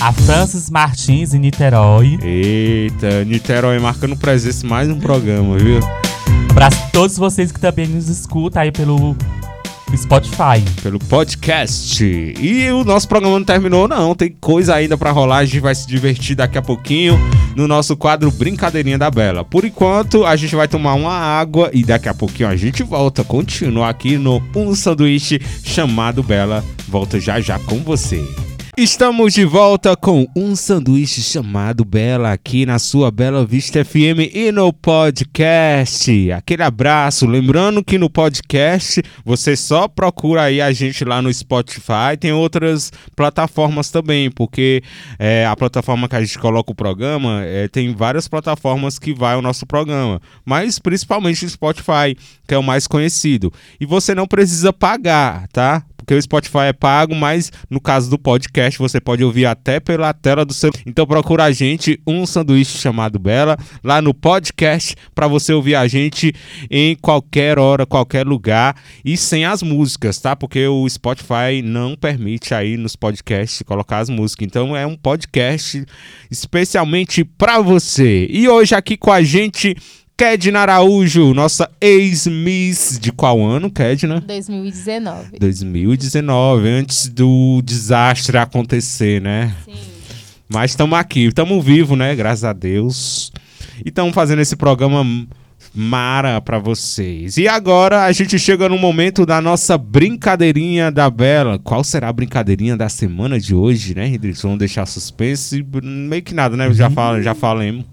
[0.00, 2.18] A Francis Martins em Niterói.
[2.22, 5.78] Eita, Niterói marcando presença em mais um programa, viu?
[6.48, 9.14] Abraço a todos vocês que também nos escutam aí pelo
[9.96, 10.62] Spotify.
[10.82, 12.04] pelo podcast.
[12.04, 14.14] E o nosso programa não terminou, não.
[14.14, 15.38] Tem coisa ainda pra rolar.
[15.38, 17.18] A gente vai se divertir daqui a pouquinho
[17.56, 19.44] no nosso quadro Brincadeirinha da Bela.
[19.44, 23.24] Por enquanto, a gente vai tomar uma água e daqui a pouquinho a gente volta.
[23.24, 26.64] Continua aqui no Um Sanduíche chamado Bela.
[26.88, 28.22] Volta já já com você.
[28.80, 34.52] Estamos de volta com um sanduíche chamado Bela aqui na sua Bela Vista FM e
[34.52, 36.30] no podcast.
[36.30, 37.26] Aquele abraço.
[37.26, 42.16] Lembrando que no podcast você só procura aí a gente lá no Spotify.
[42.20, 44.80] Tem outras plataformas também, porque
[45.18, 49.34] é, a plataforma que a gente coloca o programa é, tem várias plataformas que vai
[49.34, 52.16] o nosso programa, mas principalmente o Spotify,
[52.46, 53.52] que é o mais conhecido.
[53.80, 55.84] E você não precisa pagar, tá?
[56.08, 60.10] Porque o Spotify é pago, mas no caso do podcast você pode ouvir até pela
[60.14, 60.70] tela do seu.
[60.86, 65.86] Então procura a gente, um sanduíche chamado Bela, lá no podcast, para você ouvir a
[65.86, 66.34] gente
[66.70, 70.34] em qualquer hora, qualquer lugar e sem as músicas, tá?
[70.34, 74.46] Porque o Spotify não permite aí nos podcasts colocar as músicas.
[74.46, 75.84] Então é um podcast
[76.30, 78.26] especialmente para você.
[78.30, 79.76] E hoje aqui com a gente
[80.18, 84.20] Kedna Araújo, nossa ex-miss de qual ano, Kedna?
[84.20, 85.38] 2019.
[85.38, 89.54] 2019, antes do desastre acontecer, né?
[89.64, 89.74] Sim.
[90.48, 92.16] Mas estamos aqui, estamos vivos, né?
[92.16, 93.30] Graças a Deus.
[93.86, 95.06] E estamos fazendo esse programa
[95.74, 97.36] mara para vocês.
[97.36, 101.58] E agora a gente chega no momento da nossa brincadeirinha da Bela.
[101.58, 104.42] Qual será a brincadeirinha da semana de hoje, né, Hendrix?
[104.42, 105.64] Vamos deixar suspense.
[105.82, 106.72] Meio que nada, né?
[106.72, 107.84] Já, fala, já falamos.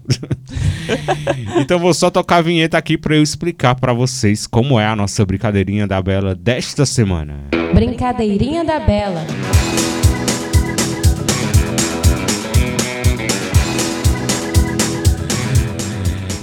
[1.60, 4.96] então vou só tocar a vinheta aqui para eu explicar para vocês como é a
[4.96, 7.44] nossa brincadeirinha da Bela desta semana.
[7.74, 9.26] Brincadeirinha da Bela.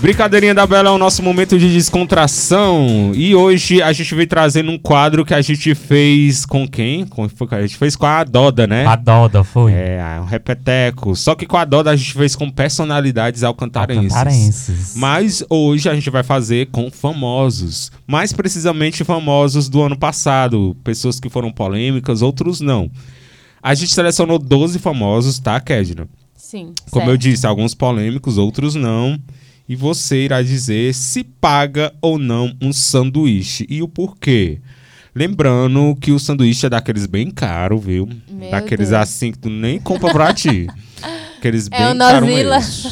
[0.04, 3.14] Brincadeirinha da Bela é o nosso momento de descontração.
[3.16, 7.06] E hoje a gente veio trazendo um quadro que a gente fez com quem?
[7.06, 8.86] Com, a gente fez com a Doda, né?
[8.86, 9.72] A Doda foi.
[9.72, 11.16] É, um repeteco.
[11.16, 14.12] Só que com a Doda a gente fez com personalidades alcantarenses.
[14.12, 14.94] Alcantarenses.
[14.98, 17.90] Mas hoje a gente vai fazer com famosos.
[18.06, 20.76] Mais precisamente famosos do ano passado.
[20.84, 22.92] Pessoas que foram polêmicas, outros não.
[23.62, 26.10] A gente selecionou 12 famosos, tá, Kedna?
[26.36, 26.74] Sim.
[26.92, 27.10] Como certo.
[27.10, 29.18] eu disse, alguns polêmicos, outros não.
[29.68, 34.60] E você irá dizer se paga ou não um sanduíche e o porquê.
[35.16, 38.10] Lembrando que o sanduíche é daqueles bem caro, viu?
[38.30, 39.02] Meu daqueles Deus.
[39.02, 40.68] assim que tu nem compra pra ti.
[41.38, 42.92] Aqueles É bem caros mesmo.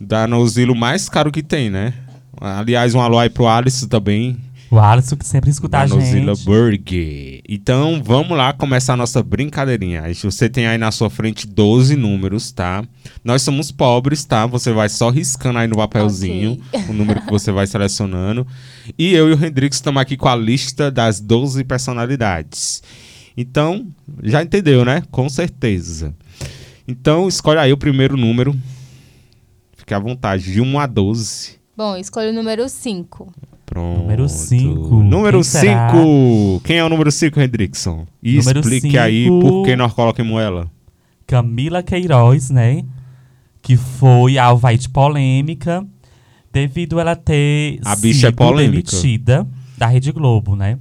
[0.00, 1.94] Da Nozilo mais caro que tem, né?
[2.40, 4.36] Aliás, um alô aí pro Alisson também.
[4.72, 6.46] O Alisson que sempre escuta a da Nozila gente.
[6.46, 7.42] Burger.
[7.46, 10.02] Então, vamos lá começar a nossa brincadeirinha.
[10.14, 12.82] Você tem aí na sua frente 12 números, tá?
[13.22, 14.46] Nós somos pobres, tá?
[14.46, 16.58] Você vai só riscando aí no papelzinho
[16.88, 18.46] o número que você vai selecionando.
[18.98, 22.82] E eu e o Hendrix estamos aqui com a lista das 12 personalidades.
[23.36, 23.86] Então,
[24.22, 25.02] já entendeu, né?
[25.10, 26.14] Com certeza.
[26.88, 28.56] Então, escolhe aí o primeiro número.
[29.76, 31.60] Fique à vontade, de 1 a 12.
[31.76, 33.30] Bom, escolho o número 5.
[33.72, 34.00] Pronto.
[34.00, 34.96] Número cinco.
[35.02, 35.90] Número Quem será?
[35.90, 36.60] 5.
[36.64, 38.06] Quem é o número 5, Hendrickson?
[38.22, 39.40] E Número explique aí cinco.
[39.40, 40.70] por que nós colocamos ela.
[41.26, 42.84] Camila Queiroz, né?
[43.62, 45.86] Que foi alvo aí de polêmica
[46.52, 48.90] devido ela ter A bicha é sido polêmica.
[48.90, 49.46] demitida
[49.78, 50.78] da Rede Globo, né?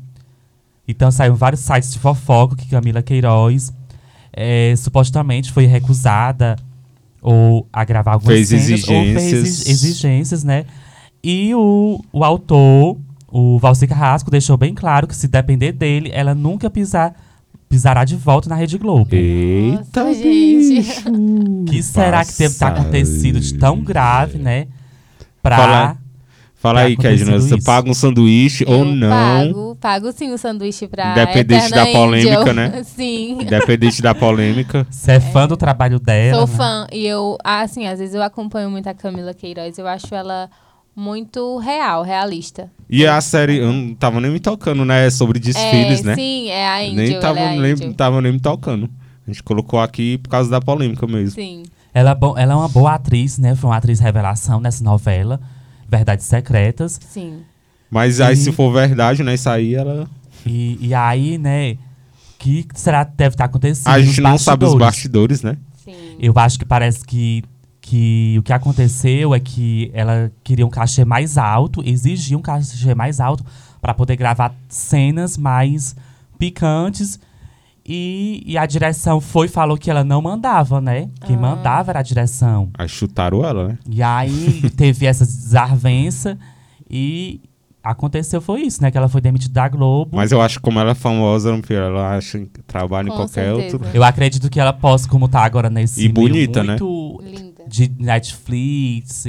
[0.85, 3.71] Então saíram vários sites de fofoca que Camila Queiroz
[4.33, 6.57] eh, supostamente foi recusada
[7.21, 9.21] ou a gravar algumas Fez cenas, ou exigências.
[9.31, 10.65] fez exi- exigências, né?
[11.24, 12.97] E o, o autor,
[13.28, 17.15] o Valci Carrasco, deixou bem claro que se depender dele, ela nunca pisar,
[17.69, 19.13] pisará de volta na Rede Globo.
[19.13, 20.82] Eita, Nossa, gente.
[20.82, 21.11] bicho.
[21.69, 24.67] que será que deve ter acontecido de tão grave, né?
[25.41, 25.95] Pra.
[26.55, 30.88] Fala- aí, Kedna, você paga um sanduíche ou Eu não, Pago, pago sim o sanduíche
[30.88, 32.53] pra Independente Eterna da polêmica, Angel.
[32.53, 32.84] né?
[32.86, 33.41] Sim.
[33.41, 34.86] independente da polêmica.
[34.88, 36.38] Você é fã do trabalho dela.
[36.38, 36.55] Sou né?
[36.55, 36.88] fã.
[36.91, 39.80] E eu, assim, às vezes eu acompanho muito a Camila Queiroz.
[39.80, 40.51] Eu acho ela
[40.95, 42.69] muito real, realista.
[42.89, 45.09] E a série, eu não tava nem me tocando, né?
[45.09, 46.15] Sobre desfiles, é, né?
[46.15, 46.93] Sim, é a Angel.
[46.95, 48.89] nem tava, é a nem, tava nem me tocando.
[49.27, 51.31] A gente colocou aqui por causa da polêmica mesmo.
[51.31, 51.63] Sim.
[51.93, 53.55] Ela, é ela é uma boa atriz, né?
[53.55, 55.39] Foi uma atriz revelação nessa novela,
[55.87, 56.99] Verdades Secretas.
[57.09, 57.41] Sim.
[57.89, 59.33] Mas aí, E- se for verdade, né?
[59.33, 60.09] Isso aí, ela.
[60.45, 61.77] E, e aí, né?
[62.41, 63.93] que será que deve estar acontecendo?
[63.93, 65.57] A gente não sabe os bastidores, né?
[65.77, 66.15] Sim.
[66.19, 67.43] Eu acho que parece que,
[67.91, 72.95] que o que aconteceu é que ela queria um cachê mais alto, exigia um cachê
[72.95, 73.43] mais alto
[73.81, 75.93] para poder gravar cenas mais
[76.39, 77.19] picantes.
[77.85, 81.09] E, e a direção foi e falou que ela não mandava, né?
[81.25, 82.69] Quem mandava era a direção.
[82.77, 83.77] Aí chutaram ela, né?
[83.89, 86.37] E aí teve essa desavença
[86.89, 87.41] e,
[87.83, 88.91] aconteceu foi isso, né?
[88.91, 90.15] Que ela foi demitida da Globo.
[90.15, 93.53] Mas eu acho que como ela é famosa, ela acha que trabalha em Com qualquer
[93.53, 93.77] certeza.
[93.77, 93.89] outro.
[93.93, 96.77] Eu acredito que ela possa, como tá agora nesse E bonita, né?
[96.79, 97.50] muito Linda.
[97.72, 99.26] De Netflix,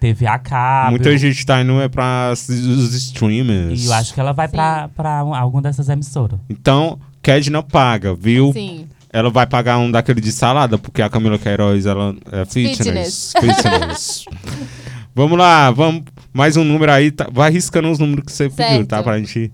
[0.00, 0.90] TV a cabo.
[0.90, 2.48] Muita gente tá indo é pra os
[2.94, 3.84] streamers.
[3.84, 4.52] E eu acho que ela vai Sim.
[4.56, 6.38] pra, pra um- alguma dessas emissoras.
[6.50, 8.52] Então, Kedna paga, viu?
[8.52, 8.86] Sim.
[9.12, 13.32] Ela vai pagar um daquele de salada, porque a Camila Queiroz, ela é fitness.
[13.38, 14.24] Fitness.
[15.14, 16.02] vamos lá, vamos.
[16.32, 17.12] Mais um número aí.
[17.12, 18.88] tá- vai riscando os números que você pediu, Certo.
[18.88, 19.02] tá?
[19.04, 19.52] Pra gente.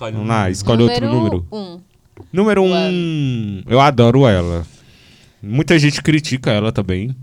[0.00, 1.46] Vamos lá, escolhe outro número.
[1.52, 1.78] Um.
[2.32, 3.62] Número um.
[3.68, 4.64] Eu adoro ela.
[5.42, 7.14] Muita gente critica ela também.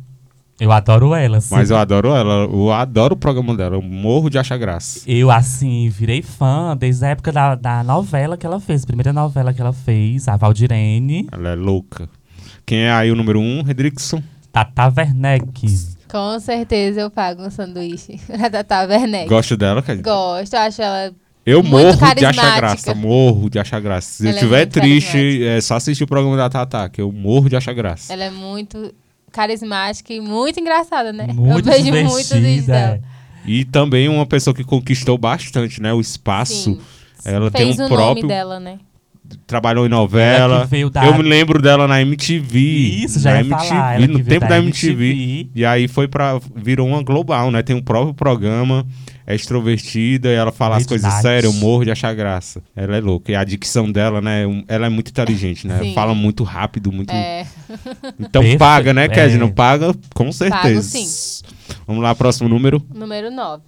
[0.59, 1.55] Eu adoro ela, sim.
[1.55, 2.43] Mas eu adoro ela.
[2.43, 3.75] Eu adoro o programa dela.
[3.77, 5.01] Eu morro de achar graça.
[5.07, 8.83] Eu, assim, virei fã desde a época da, da novela que ela fez.
[8.83, 12.09] Primeira novela que ela fez, a Valdirene, Ela é louca.
[12.65, 13.63] Quem é aí o número um?
[13.63, 14.21] Redrickson.
[14.51, 15.65] Tata Werneck.
[16.11, 19.29] Com certeza eu pago um sanduíche pra Tata Werneck.
[19.29, 20.03] Gosto dela, Kedna?
[20.03, 21.13] Gosto, eu acho ela.
[21.45, 24.17] Eu Muito morro de achar graça, morro de achar graça.
[24.17, 27.01] Se eu Ela é estiver muito triste, é só assistir o programa da Tata, que
[27.01, 28.11] eu morro de achar graça.
[28.11, 28.93] Ela é muito
[29.31, 31.27] carismática e muito engraçada, né?
[31.33, 32.73] Muito eu vejo muito vídeos divertida.
[32.73, 32.95] dela.
[32.95, 33.19] é.
[33.45, 35.93] E também uma pessoa que conquistou bastante, né?
[35.93, 36.53] O espaço.
[36.75, 36.79] Sim.
[37.25, 38.15] Ela Fez tem um o próprio.
[38.23, 38.79] nome dela, né?
[39.47, 40.61] Trabalhou em Ela novela.
[40.61, 42.59] que veio da- Eu me lembro dela na MTV.
[42.59, 43.95] Isso, já na ia MTV, falar.
[43.95, 45.49] Ela no tempo da MTV.
[45.55, 46.39] E aí foi pra.
[46.55, 47.61] virou uma global, né?
[47.63, 48.85] Tem um próprio programa,
[49.25, 51.21] é extrovertida e ela fala as coisas Verdade.
[51.21, 52.61] sérias, eu morro de achar graça.
[52.75, 53.31] Ela é louca.
[53.31, 54.43] E a dicção dela, né?
[54.67, 55.79] Ela é muito inteligente, né?
[55.81, 55.93] Sim.
[55.93, 57.11] Fala muito rápido, muito.
[57.11, 57.45] É,
[58.19, 58.59] Então Perfeito.
[58.59, 59.35] paga, né, Ked?
[59.35, 59.37] É.
[59.37, 59.93] Não paga?
[60.13, 60.81] Com certeza.
[60.81, 61.43] sim.
[61.87, 62.83] Vamos lá, próximo número.
[62.93, 63.63] número 9.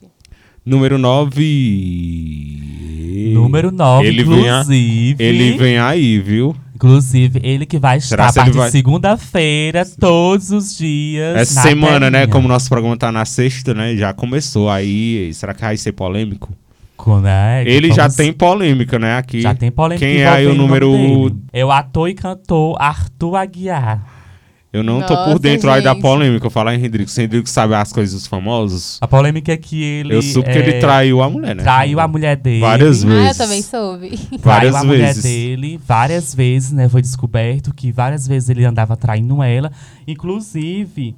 [0.65, 3.31] Número 9.
[3.33, 5.23] Número 9, Ele vem a- inclusive.
[5.23, 6.55] Ele vem aí, viu?
[6.75, 11.37] Inclusive, ele que vai estar a partir vai- de segunda-feira, todos os dias.
[11.37, 12.25] Essa na semana, né?
[12.27, 13.95] Como nosso programa tá na sexta, né?
[13.95, 14.69] Já começou.
[14.69, 16.49] Aí, será que vai ser polêmico?
[16.97, 19.17] Com, né, que Ele já tem polêmica, né?
[19.17, 19.41] Aqui.
[19.41, 21.35] Já tem polêmica Quem é aí o número-.
[21.51, 24.05] É o ator e cantor Arthur Aguiar.
[24.73, 26.45] Eu não tô por Nossa, dentro aí da polêmica.
[26.45, 26.79] Eu falar em.
[27.07, 30.15] Se Rodrigo sabe as coisas dos famosos, A polêmica é que ele.
[30.15, 31.61] eu soube que é, ele traiu a mulher, né?
[31.63, 32.61] Traiu a mulher dele.
[32.61, 33.37] Várias Ah, vezes.
[33.39, 34.09] eu também soube.
[34.39, 35.23] Várias traiu a mulher vezes.
[35.23, 36.87] dele várias vezes, né?
[36.87, 39.69] Foi descoberto que várias vezes ele andava traindo ela.
[40.07, 41.17] Inclusive,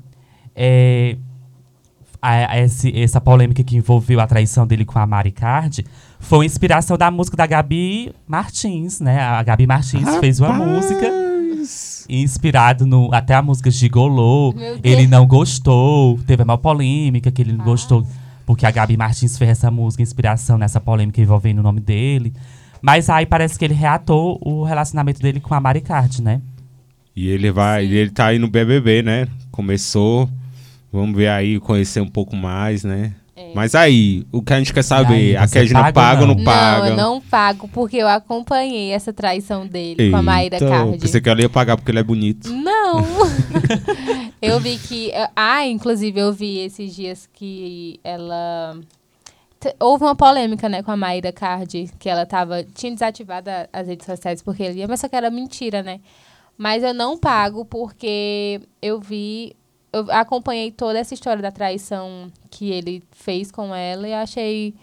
[0.55, 1.15] é,
[2.19, 5.85] a- a- esse- essa polêmica que envolveu a traição dele com a Mari Card
[6.19, 9.19] foi inspiração da música da Gabi Martins, né?
[9.21, 10.85] A Gabi Martins fez uma Rapaz.
[12.09, 14.53] Inspirado no até a música Gigolô.
[14.83, 18.05] Ele não gostou, teve uma polêmica que ele não gostou
[18.45, 22.33] porque a Gabi Martins fez essa música inspiração nessa polêmica envolvendo o nome dele.
[22.81, 26.41] Mas aí parece que ele reatou o relacionamento dele com a Mari Card, né?
[27.15, 29.27] E ele vai, ele tá aí no BBB, né?
[29.51, 30.29] Começou.
[30.91, 33.13] Vamos ver aí, conhecer um pouco mais, né?
[33.35, 33.51] É.
[33.55, 36.35] Mas aí, o que a gente quer saber, aí, a Kedna paga paga ou não,
[36.35, 36.43] não?
[36.43, 36.79] paga?
[36.81, 40.97] Não, eu não pago porque eu acompanhei essa traição dele com a Maíra Eita, Card.
[40.99, 42.51] Pensei que ela ia pagar porque ele é bonito.
[42.53, 43.03] Não!
[44.39, 45.11] eu vi que.
[45.35, 48.77] Ah, inclusive, eu vi esses dias que ela.
[49.79, 52.63] Houve uma polêmica, né, com a Maíra Card, que ela tava.
[52.63, 56.01] Tinha desativado as redes sociais porque ele ia, mas só que era mentira, né?
[56.55, 59.55] Mas eu não pago porque eu vi.
[59.93, 64.73] Eu acompanhei toda essa história da traição que ele fez com ela e achei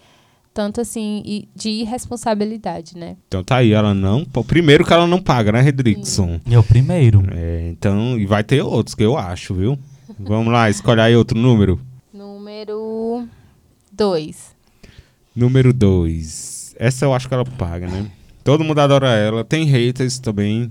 [0.54, 3.16] tanto assim de irresponsabilidade, né?
[3.26, 4.24] Então tá aí, ela não.
[4.24, 6.40] pô, Primeiro que ela não paga, né, Redrickson?
[6.46, 7.22] E o primeiro.
[7.32, 9.78] É, então, e vai ter outros que eu acho, viu?
[10.18, 11.80] Vamos lá, escolhe aí outro número.
[12.12, 13.26] Número
[13.92, 14.54] 2.
[15.34, 16.74] Número 2.
[16.78, 18.11] Essa eu acho que ela paga, né?
[18.44, 19.44] Todo mundo adora ela.
[19.44, 20.70] Tem haters também,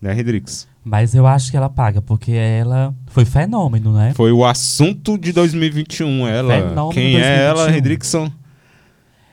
[0.00, 0.68] né, Redrix?
[0.88, 4.12] Mas eu acho que ela paga, porque ela foi fenômeno, né?
[4.14, 6.54] Foi o assunto de 2021, ela.
[6.54, 7.74] Fenômeno Quem é ela, 2021?
[7.74, 8.32] Redrickson?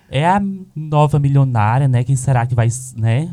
[0.09, 0.41] É a
[0.75, 2.03] nova milionária, né?
[2.03, 3.29] Quem será que vai, né?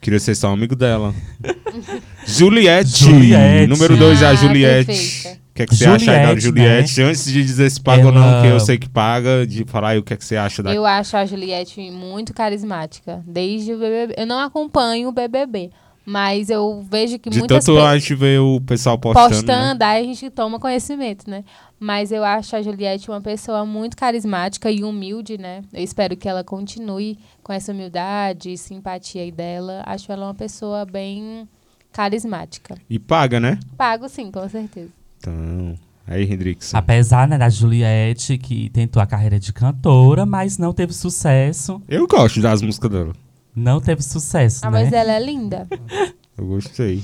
[0.00, 1.12] Queria ser só amigo dela.
[2.24, 3.06] Juliette.
[3.06, 3.66] Juliette.
[3.66, 5.40] Número 2 é a Ah, Juliette.
[5.50, 7.02] O que, é que você acha aí da Juliette, Juliette?
[7.02, 9.98] Antes de dizer se paga ou não, que eu sei que paga, de falar aí
[9.98, 13.20] o que, é que você acha da Eu acho a Juliette muito carismática.
[13.26, 14.14] Desde o BBB.
[14.16, 15.70] Eu não acompanho o BBB.
[16.06, 19.28] Mas eu vejo que De muitas tanto a gente vê o pessoal postando.
[19.30, 19.34] né?
[19.36, 21.44] postando, aí a gente toma conhecimento, né?
[21.80, 25.62] Mas eu acho a Juliette uma pessoa muito carismática e humilde, né?
[25.72, 29.82] Eu espero que ela continue com essa humildade e simpatia aí dela.
[29.86, 31.48] Acho ela uma pessoa bem
[31.90, 32.76] carismática.
[32.90, 33.58] E paga, né?
[33.76, 34.90] Pago sim, com certeza.
[35.18, 35.74] Então.
[36.06, 36.76] Aí, Hendrickson.
[36.76, 41.80] Apesar né, da Juliette, que tentou a carreira de cantora, mas não teve sucesso.
[41.88, 43.23] Eu gosto das músicas dela.
[43.54, 44.82] Não teve sucesso, Ah, né?
[44.84, 45.66] mas ela é linda.
[46.36, 47.02] Eu gostei.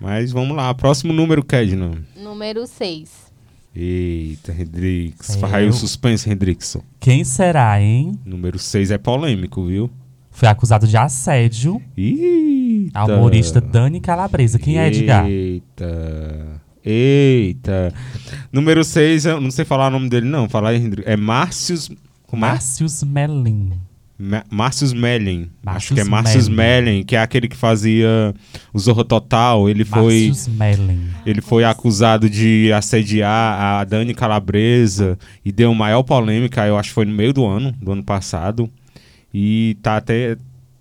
[0.00, 0.72] Mas vamos lá.
[0.74, 1.92] Próximo número, Kedna.
[2.16, 3.26] Número 6.
[3.74, 5.30] Eita, Hendrix.
[5.36, 6.82] É, Faz aí eu- o suspense, Hendrickson.
[6.98, 8.18] Quem será, hein?
[8.24, 9.90] Número 6 é polêmico, viu?
[10.30, 12.98] Foi acusado de assédio Eita.
[12.98, 14.58] a humorista Dani Calabresa.
[14.58, 15.26] Quem é, Edgar?
[15.26, 16.60] Eita.
[16.84, 17.92] Eita.
[18.52, 20.48] Número 6, eu não sei falar o nome dele, não.
[20.48, 21.06] Falar aí, Hendrix.
[21.08, 21.90] É Márcios.
[21.90, 22.36] É?
[22.36, 23.72] Márcios Melin.
[24.50, 25.50] Márcios Mellen.
[25.66, 27.04] Acho que é Márcios Mellen.
[27.04, 28.34] Que é aquele que fazia
[28.72, 29.68] o Zorro Total.
[29.68, 30.32] Ele foi.
[31.26, 36.94] Ele foi acusado de assediar a Dani Calabresa e deu maior polêmica, eu acho que
[36.94, 38.70] foi no meio do ano, do ano passado.
[39.34, 40.36] E tá até,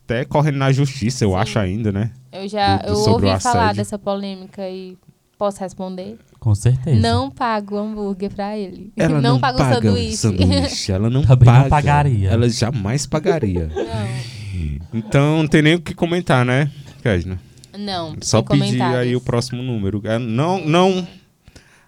[0.05, 1.35] até correndo na justiça, eu Sim.
[1.37, 2.11] acho ainda, né?
[2.31, 4.95] Eu já Do- eu sobre o ouvi falar dessa polêmica e
[5.37, 6.17] posso responder?
[6.45, 6.99] Com certeza.
[7.01, 8.93] Não pago hambúrguer pra ele.
[8.95, 10.17] Ela não, pago paga sanduíche.
[10.17, 10.91] sanduíche.
[10.91, 11.69] Ela não Também não paga.
[11.69, 12.29] pagaria.
[12.29, 13.67] Ela jamais pagaria.
[13.73, 14.75] Não.
[14.93, 16.69] Então não tem nem o que comentar, né,
[17.01, 17.39] Kesna?
[17.77, 18.15] Não.
[18.21, 19.99] Só pedir aí o próximo número.
[20.05, 21.05] É, não, não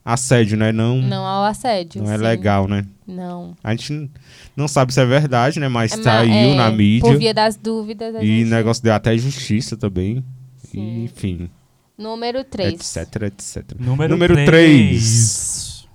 [0.03, 0.71] assédio, né?
[0.71, 2.01] Não, não, Não ao assédio.
[2.03, 2.23] é sim.
[2.23, 2.83] legal, né?
[3.07, 3.55] Não.
[3.63, 4.09] A gente
[4.55, 5.67] não sabe se é verdade, né?
[5.69, 7.07] Mas É, saiu é, na mídia.
[7.11, 8.15] Por via das dúvidas.
[8.15, 10.23] a E gente- negócio deu até justiça também.
[10.57, 10.79] Sim.
[11.01, 11.49] E, enfim,
[11.97, 12.73] Número 3.
[12.73, 13.63] etc, etc.
[13.79, 14.45] Número, Número 3.
[14.47, 15.87] três.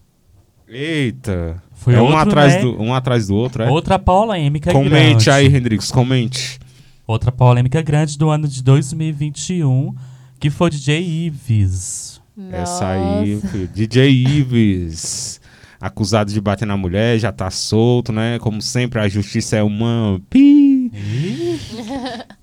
[0.68, 1.62] Eita.
[1.74, 2.60] Foi é um outro, atrás né?
[2.62, 3.70] do um atrás do outro, é?
[3.70, 5.30] Outra polêmica Comente grande.
[5.30, 6.58] aí, Hendrix, comente.
[7.06, 9.94] Outra polêmica grande do ano de 2021,
[10.38, 12.20] que foi DJ Ives.
[12.50, 15.40] Essa aí, filho, DJ Ives.
[15.80, 18.38] Acusado de bater na mulher, já tá solto, né?
[18.38, 20.20] Como sempre, a justiça é uma.
[20.30, 20.61] Pi.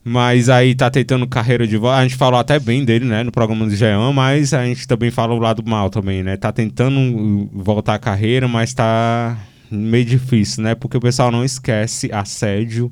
[0.03, 1.97] Mas aí tá tentando carreira de volta.
[1.97, 5.11] A gente falou até bem dele, né, no programa do Jean, mas a gente também
[5.11, 6.37] fala o lado mal também, né?
[6.37, 9.37] Tá tentando voltar a carreira, mas tá
[9.71, 10.75] meio difícil, né?
[10.75, 12.91] Porque o pessoal não esquece assédio.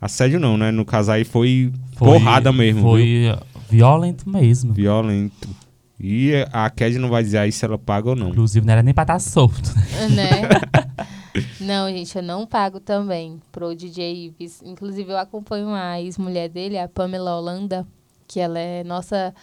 [0.00, 0.70] Assédio não, né?
[0.70, 2.90] No caso aí foi, foi- porrada mesmo, viu?
[2.90, 3.38] Foi
[3.70, 4.72] violento mesmo.
[4.74, 5.48] Violento.
[5.98, 8.30] E a Ked não vai dizer aí se ela paga ou não.
[8.30, 9.70] Inclusive, não era nem pra estar solto.
[10.14, 10.48] né?
[11.60, 14.60] não, gente, eu não pago também pro DJ Ives.
[14.62, 17.86] Inclusive, eu acompanho a ex-mulher dele, a Pamela Holanda,
[18.26, 19.34] que ela é nossa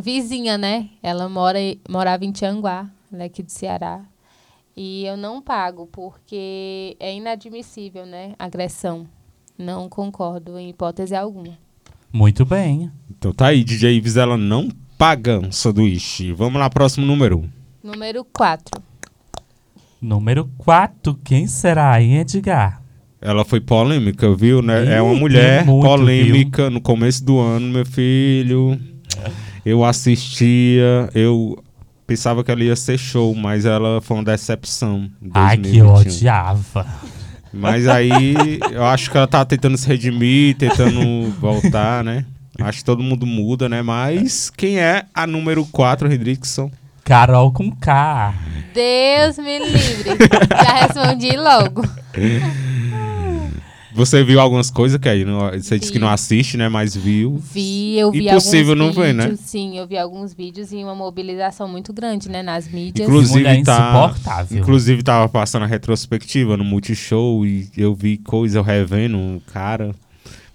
[0.00, 0.90] vizinha, né?
[1.02, 1.58] Ela mora,
[1.88, 4.04] morava em Tianguá, ela é aqui do Ceará.
[4.76, 8.34] E eu não pago, porque é inadmissível, né?
[8.38, 9.06] Agressão.
[9.56, 11.56] Não concordo em hipótese alguma.
[12.12, 12.90] Muito bem.
[13.08, 14.68] Então tá aí, DJ Ives, ela não
[14.98, 16.32] paga um sanduíche.
[16.32, 17.44] Vamos lá, próximo número.
[17.82, 18.82] Número 4.
[20.00, 22.82] Número 4, quem será, hein, Edgar?
[23.20, 24.60] Ela foi polêmica, viu?
[24.60, 24.96] Né?
[24.96, 28.78] é uma Ih, mulher muito, polêmica no começo do ano, meu filho.
[29.64, 31.58] Eu assistia, eu
[32.06, 35.10] pensava que ela ia ser show, mas ela foi uma decepção.
[35.32, 35.94] Ai, que 2021.
[35.94, 36.86] odiava.
[37.50, 42.26] Mas aí eu acho que ela tá tentando se redimir, tentando voltar, né?
[42.60, 43.82] Acho que todo mundo muda, né?
[43.82, 46.70] Mas quem é a número 4, Hendrickson?
[47.04, 48.32] Carol com K.
[48.72, 50.10] Deus me livre.
[50.50, 51.82] Já respondi logo.
[53.96, 55.24] Você viu algumas coisas, Kelly?
[55.24, 56.04] Não- Você disse que Vi.
[56.04, 56.68] não assiste, né?
[56.68, 57.36] Mas viu.
[57.38, 59.30] Vi, eu vi Impossível alguns não ver, vídeos.
[59.30, 59.46] né?
[59.46, 63.06] Sim, eu vi alguns vídeos e uma mobilização muito grande, né, nas mídias.
[63.06, 64.58] Inclusive, mulher tá, insuportável.
[64.58, 69.94] inclusive tava passando a retrospectiva no Multishow e eu vi coisa, eu revendo, cara.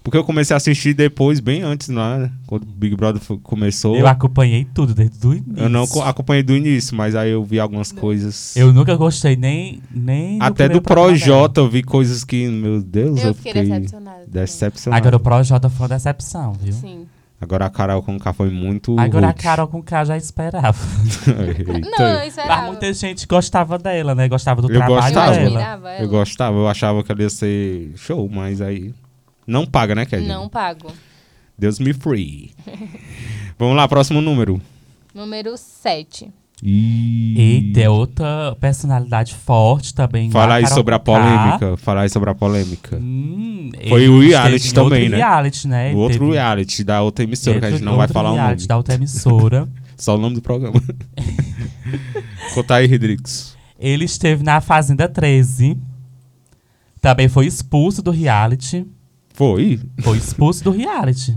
[0.02, 2.30] Porque eu comecei a assistir depois, bem antes, né?
[2.46, 3.94] Quando o Big Brother começou.
[3.96, 5.52] Eu acompanhei tudo desde o início.
[5.56, 8.56] Eu não co- acompanhei do início, mas aí eu vi algumas coisas.
[8.56, 10.82] Eu nunca gostei nem, nem Até do dela.
[10.82, 14.16] Projota eu vi coisas que, meu Deus, eu, eu fiquei decepcionada.
[14.20, 14.28] também.
[14.32, 14.98] decepcionado.
[15.00, 16.72] Agora o Projota foi uma decepção, viu?
[16.72, 17.06] Sim.
[17.38, 18.98] Agora a Carol com K foi muito.
[18.98, 19.42] Agora a rude.
[19.42, 20.76] Carol com K já esperava.
[21.26, 21.72] Eita.
[21.72, 22.66] Não, eu Mas esperava.
[22.66, 24.28] muita gente gostava dela, né?
[24.28, 25.34] Gostava do Eu trabalho gostava.
[25.36, 25.62] Eu dela.
[25.62, 25.98] ela.
[26.00, 28.94] Eu gostava, eu achava que ela ia ser show, mas aí.
[29.50, 30.26] Não paga, né, Kelly?
[30.26, 30.92] Não pago.
[31.58, 32.52] Deus me free.
[33.58, 34.60] Vamos lá, próximo número.
[35.14, 36.30] Número 7.
[36.62, 40.28] Eita, é outra personalidade forte também.
[40.28, 41.76] igual Fala aí sobre a polêmica.
[41.78, 42.96] Fala aí sobre a polêmica.
[42.96, 45.16] Hum, Foi o reality também, outro né?
[45.16, 45.92] reality, né?
[45.94, 48.32] o outro Teve- reality da outra emissora, que a gente outro- não vai falar o
[48.32, 48.42] nome.
[48.44, 49.68] reality da outra emissora.
[49.96, 50.80] Só o nome do programa.
[52.54, 53.56] Conta aí, Rodrigues.
[53.78, 55.76] Ele esteve na Fazenda 13.
[57.00, 58.86] Também foi expulso do reality.
[59.40, 59.80] Foi?
[60.00, 61.34] Foi expulso do reality.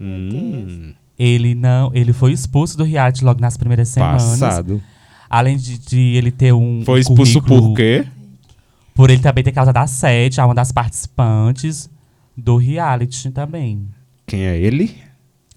[0.00, 4.24] Hum, Ele não, ele foi expulso do reality logo nas primeiras semanas.
[4.40, 4.82] passado.
[5.30, 8.04] Além de, de ele ter um Foi expulso currículo- por quê?
[8.92, 11.88] Por ele também ter causado assédio a uma das participantes
[12.36, 13.86] do reality também.
[14.26, 14.92] Quem é ele?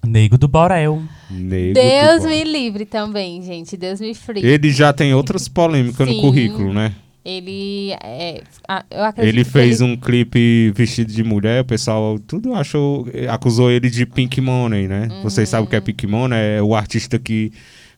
[0.06, 1.02] Nego do Borel.
[1.28, 3.76] Nego Deus do me livre também, gente.
[3.76, 4.44] Deus me free.
[4.46, 6.20] Ele já tem outras polêmicas no Sim.
[6.20, 6.94] currículo, né?
[7.30, 12.18] Ele é, ah, eu acredito Ele fez ele- um clipe vestido de mulher, o pessoal
[12.18, 15.08] tudo achou, acusou ele de Pink Money, né?
[15.22, 16.38] Vocês sabem o que é Pink Money?
[16.38, 17.52] É o artista que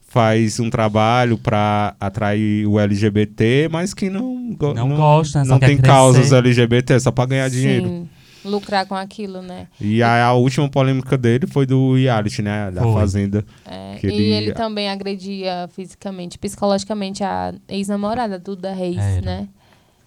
[0.08, 5.76] faz um trabalho pra atrair o LGBT, mas que não, go- Não gosta, não tem
[5.76, 5.82] crescer.
[5.82, 8.08] causas LGBT, é só pra ganhar dinheiro.
[8.44, 9.66] Lucrar com aquilo, né?
[9.80, 12.70] E a, a última polêmica dele foi do reality, né?
[12.70, 12.92] Da Foi.
[12.94, 13.44] Fazenda.
[13.66, 19.20] É, E ele- ele também agredia fisicamente, psicologicamente a ex-namorada Duda Reis, Era.
[19.20, 19.48] né?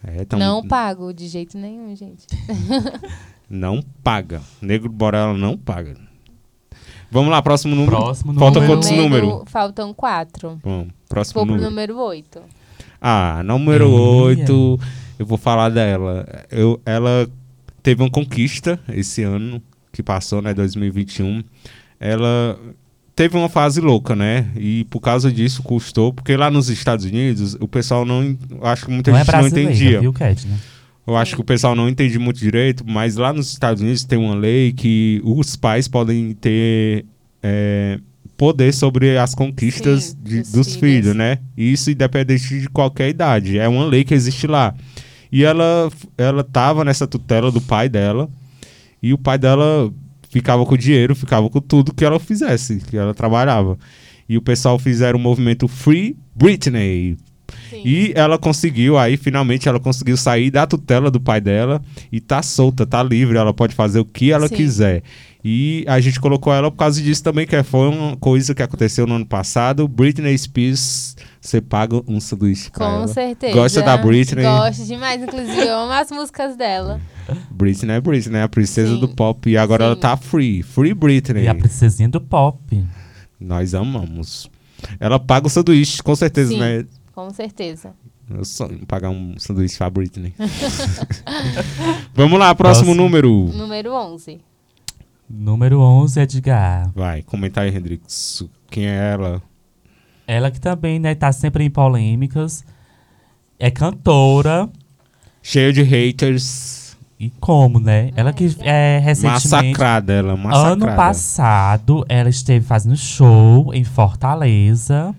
[0.06, 2.26] É, então, Não pago de jeito nenhum, gente.
[3.50, 4.42] não paga.
[4.62, 5.96] Negro Borella não paga.
[7.12, 7.98] Vamos lá, próximo número.
[7.98, 8.74] Próximo Falta número.
[8.74, 9.44] quantos números?
[9.46, 10.60] Faltam quatro.
[10.64, 11.70] Bom, próximo Vou pro número.
[11.70, 12.42] número oito.
[13.00, 13.92] Ah, número.
[13.92, 14.80] 8,
[15.20, 16.26] eu vou falar dela.
[16.50, 17.30] Eu, ela
[17.84, 19.62] teve uma conquista esse ano
[19.92, 21.44] que passou, né, 2021.
[22.00, 22.58] Ela
[23.16, 24.48] teve uma fase louca, né?
[24.56, 28.92] E por causa disso custou, porque lá nos Estados Unidos o pessoal não, acho que
[28.92, 30.00] muita Não é gente não brasileira, entendia.
[30.02, 30.60] viu, Kedna?
[31.06, 34.18] Eu acho que o pessoal não entende muito direito, mas lá nos Estados Unidos tem
[34.18, 37.06] uma lei que os pais podem ter
[37.44, 38.00] é,
[38.38, 40.80] poder sobre as conquistas Sim, de- dos dos filhos.
[41.04, 41.40] filhos, né?
[41.58, 43.60] Isso independente de qualquer idade.
[43.60, 44.74] É uma lei que existe lá.
[45.34, 48.30] E ela, ela tava nessa tutela do pai dela,
[49.02, 49.92] e o pai dela
[50.30, 53.76] ficava com o dinheiro, ficava com tudo que ela fizesse, que ela trabalhava.
[54.30, 57.18] E o pessoal fizeram o movimento Free Britney,
[57.74, 57.82] Sim.
[57.86, 62.42] e ela conseguiu, aí finalmente ela conseguiu sair da tutela do pai dela e tá
[62.42, 64.56] solta, tá livre, ela pode fazer o que ela Sim.
[64.56, 65.04] quiser.
[65.46, 69.06] E a gente colocou ela por causa disso também, que foi uma coisa que aconteceu
[69.06, 69.86] no ano passado.
[69.90, 73.08] Britney Spears, você paga um sanduíche pra Com ela.
[73.10, 73.54] certeza.
[73.54, 74.42] Gosta da Britney?
[74.46, 77.02] Gosto demais, inclusive eu amo as músicas dela.
[77.52, 79.00] Britney é Britney, a princesa Sim.
[79.02, 79.50] do pop.
[79.50, 79.88] E agora Sim.
[79.88, 81.44] ela tá free, free Britney.
[81.44, 82.82] E a princesinha do pop.
[83.38, 84.50] Nós amamos.
[84.98, 86.60] Ela paga o sanduíche, com certeza, Sim.
[86.60, 86.86] né?
[87.14, 87.93] Com certeza.
[88.30, 90.34] Eu sonho pagar um sanduíche pra Britney.
[92.16, 92.95] Vamos lá, próximo, Próximo.
[92.95, 93.30] número.
[93.53, 94.41] Número 11.
[95.30, 96.91] Número 11, Edgar.
[96.95, 98.43] Vai, comenta aí, Hendrix.
[98.70, 99.41] Quem é ela?
[100.26, 102.64] Ela que também, né, tá sempre em polêmicas.
[103.59, 104.70] É cantora.
[105.41, 106.97] Cheia de haters.
[107.20, 108.11] E como, né?
[108.16, 109.47] Ela que é recentemente...
[109.49, 110.72] Massacrada ela, massacrada.
[110.72, 115.14] Ano passado, ela esteve fazendo show em Fortaleza.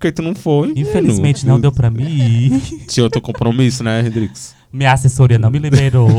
[0.00, 0.72] Por que tu não foi?
[0.76, 2.58] Infelizmente, não deu pra mim ir.
[2.88, 4.54] Tinha outro compromisso, né, Hendrix?
[4.72, 6.08] Minha assessoria não me liberou.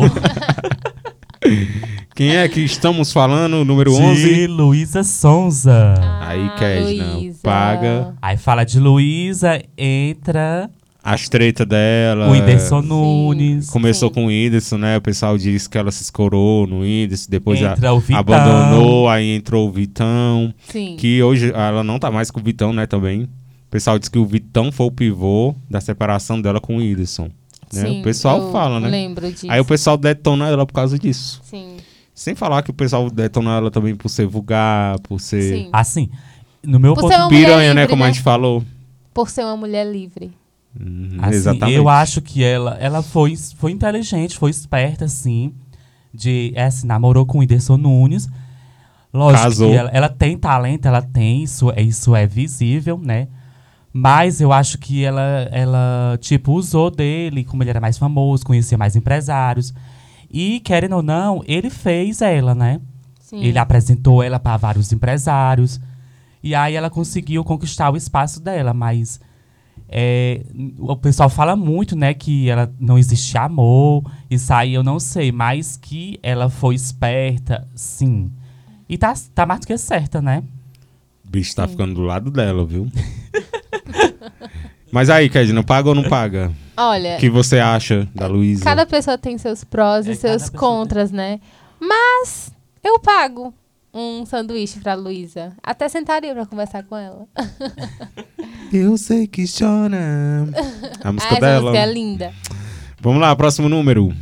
[2.16, 3.66] Quem é que estamos falando?
[3.66, 4.46] Número de 11?
[4.48, 5.96] Luísa Sonza.
[6.22, 7.40] Aí, Ah, Kedna, Luísa.
[7.42, 8.14] paga.
[8.22, 10.70] Aí fala de Luísa, entra
[11.04, 12.28] As tretas dela.
[12.28, 13.68] o Whindersson Nunes.
[13.72, 14.14] Começou Sim.
[14.14, 14.98] com o Whindersson, né?
[14.98, 18.20] O pessoal disse que ela se escorou no Whindersson, depois já Entra o Vitão.
[18.20, 20.54] abandonou, aí entrou o Vitão.
[20.68, 20.96] Sim.
[21.00, 23.28] Que hoje ela não tá mais com o Vitão, né, também.
[23.72, 27.30] O pessoal diz que o Vitão foi o pivô da separação dela com o Whindersson.
[27.74, 27.82] Né?
[27.88, 28.90] Sim, o pessoal eu fala, né?
[28.90, 29.48] lembro disso.
[29.50, 31.40] Aí o pessoal detona ela por causa disso.
[31.46, 31.78] Sim,
[32.14, 35.70] Sem falar que o pessoal detona ela também por ser vulgar, por ser sim.
[35.72, 36.10] Assim,
[36.62, 37.82] no meu Por ponto ser uma mulher piranha, né?
[37.84, 38.14] livre, Como a né?
[38.14, 38.62] gente falou.
[39.14, 40.34] Por ser uma mulher livre.
[40.78, 41.78] Uhum, Assim, exatamente.
[41.78, 45.54] Eu acho que ela, ela foi, foi inteligente, foi esperta, assim.
[46.14, 48.28] De, é, assim, namorou com o Whindersson Nunes.
[49.14, 49.70] Lógico Casou.
[49.72, 53.30] que ela, ela tem talento, ela tem, isso, é- isso é visível, né?
[53.94, 58.78] Mas eu acho que ela, ela, tipo, usou dele, como ele era mais famoso, conhecia
[58.78, 59.74] mais empresários.
[60.32, 62.80] E, querendo ou não, ele fez ela, né?
[63.20, 63.44] Sim.
[63.44, 65.80] Ele apresentou ela para vários empresários.
[66.42, 69.20] E aí ela conseguiu conquistar o espaço dela, mas
[69.88, 70.42] é,
[70.80, 74.10] o pessoal fala muito, né, que ela não existe amor.
[74.30, 78.32] Isso aí eu não sei, mas que ela foi esperta, sim.
[78.88, 80.44] E tá, tá mais do que certa, né?
[81.26, 82.90] O bicho tá ficando do lado dela, viu?
[84.92, 86.52] Mas aí, Kedna, paga ou não paga?
[86.76, 88.64] Olha, O que você acha da Luísa?
[88.64, 91.40] cada pessoa tem seus prós É, e seus contras, né?
[91.80, 92.52] Mas
[92.84, 93.54] eu pago
[93.94, 95.54] um sanduíche pra Luísa.
[95.64, 97.26] Até sentaria pra conversar com ela.
[98.72, 99.98] Eu sei que chora.
[101.04, 101.62] A Ah, música essa dela.
[101.72, 102.34] música é linda.
[103.02, 104.14] Vamos lá, próximo número.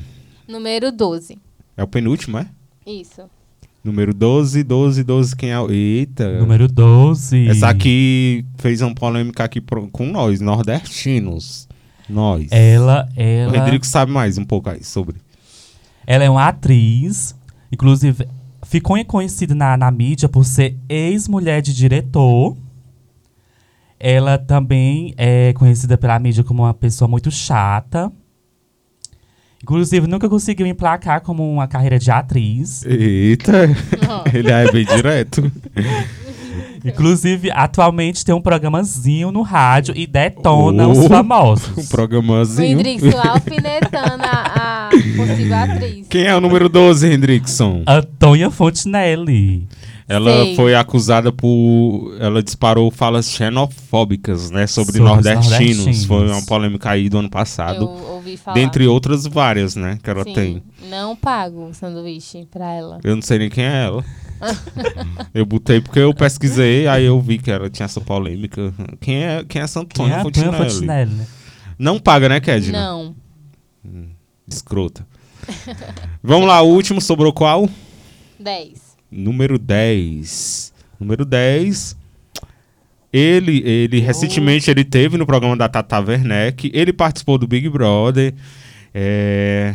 [0.47, 1.37] Número 12.
[1.77, 2.47] É o penúltimo, é?
[2.85, 3.29] Isso.
[3.83, 5.59] Número 12, 12, 12, quem é?
[5.59, 6.39] o- Eita.
[6.39, 7.47] Número 12.
[7.47, 11.67] Essa aqui fez uma polêmica aqui pro- com nós, nordestinos.
[12.09, 12.47] Nós.
[12.51, 15.15] Ela, O ela, Rodrigo sabe mais um pouco aí sobre.
[16.05, 17.35] ela é uma atriz.
[17.71, 18.27] Inclusive,
[18.63, 22.57] ficou conhecida na, na mídia por ser ex-mulher de diretor.
[23.99, 28.11] Ela também é conhecida pela mídia como uma pessoa muito chata.
[29.61, 32.83] Inclusive, nunca conseguiu emplacar como uma carreira de atriz.
[32.85, 33.69] Eita,
[34.33, 35.51] ele é bem direto.
[36.83, 40.91] Inclusive, atualmente tem um programazinho no rádio e detona Oh.
[40.91, 41.85] os Um famosos.
[41.85, 42.79] O programazinho.
[42.79, 46.07] Hendrickson alfinetando a, a possível atriz.
[46.09, 47.83] Quem é o número 12, Hendrickson?
[47.85, 49.67] Antônia Fontinelli.
[50.09, 50.55] Ela Sei.
[50.55, 52.17] foi acusada por.
[52.19, 54.65] Ela disparou falas xenofóbicas, né?
[54.65, 55.51] Sobre, Sobre os nordestinos.
[55.51, 56.05] nordestinos.
[56.05, 57.87] Foi uma polêmica aí do ano Eu passado.
[57.87, 58.55] ouvi falar.
[58.55, 59.99] Dentre outras várias, né?
[60.01, 60.63] Que ela Sim, tem.
[60.89, 62.99] Não pago o sanduíche pra ela.
[63.03, 64.03] Eu não sei nem quem é ela.
[65.31, 68.73] eu botei porque eu pesquisei, aí eu vi que ela tinha essa polêmica.
[68.99, 70.57] Quem é, quem é essa Quem é Fontinelli?
[70.57, 71.27] Fontinelli, né?
[71.77, 72.79] Não paga, né, Kedna?
[72.79, 73.15] Não.
[74.47, 75.05] Escrota.
[76.23, 77.69] Vamos lá, o último sobrou qual?
[78.39, 78.88] 10.
[79.11, 80.73] Número 10.
[80.99, 81.97] Número 10.
[83.11, 86.69] Ele, ele recentemente ele teve no programa da Tata Werneck.
[86.73, 88.33] Ele participou do Big Brother.
[88.93, 89.73] É,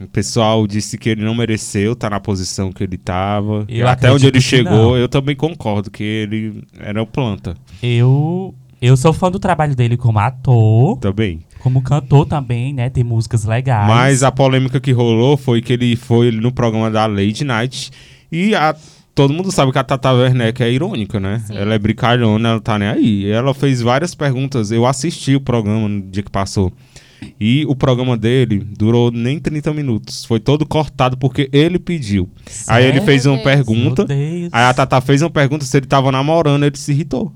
[0.00, 3.64] o pessoal disse que ele não mereceu estar na posição que ele estava.
[3.68, 4.96] Eu Até onde ele chegou, não.
[4.96, 7.56] eu também concordo que ele era o planta.
[7.82, 11.40] Eu, eu sou fã do trabalho dele como ator, Também.
[11.60, 12.88] como cantor também, né?
[12.88, 13.88] Tem músicas legais.
[13.88, 17.90] Mas a polêmica que rolou foi que ele foi no programa da Lady Night
[18.30, 18.74] e a-
[19.14, 21.42] todo mundo sabe que a Tata Werneck é irônica, né?
[21.46, 21.56] Sim.
[21.56, 23.22] Ela é brincalhona, ela tá nem aí.
[23.24, 24.70] E ela fez várias perguntas.
[24.70, 26.72] Eu assisti o programa no dia que passou.
[27.40, 30.24] E o programa dele durou nem 30 minutos.
[30.26, 32.28] Foi todo cortado porque ele pediu.
[32.68, 33.06] Aí ele Sério?
[33.06, 34.04] fez uma pergunta.
[34.06, 34.48] Meu Deus.
[34.52, 37.32] Aí a Tata fez uma pergunta se ele tava namorando, ele se irritou.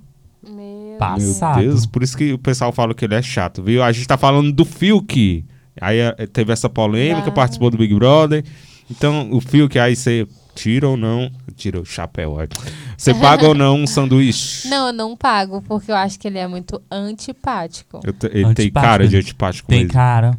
[0.46, 1.60] Meu Passado.
[1.60, 3.82] Meu Deus, por isso que o pessoal fala que ele é chato, viu?
[3.82, 5.44] A gente tá falando do Fiuk.
[5.80, 7.32] Aí eh, teve essa polêmica, Ah.
[7.32, 8.44] participou do Big Brother.
[8.90, 11.31] Então, o Fiuk aí você tira ou não.
[11.56, 12.64] Tira o chapéu, ótimo.
[12.97, 14.68] Você paga ou não um sanduíche?
[14.68, 18.32] Não, eu não pago, porque eu acho que ele é muito antipático, Eu te- ele
[18.43, 18.81] tem Antipático.
[18.81, 19.93] cara de antipático Tem mesmo.
[19.93, 20.39] cara.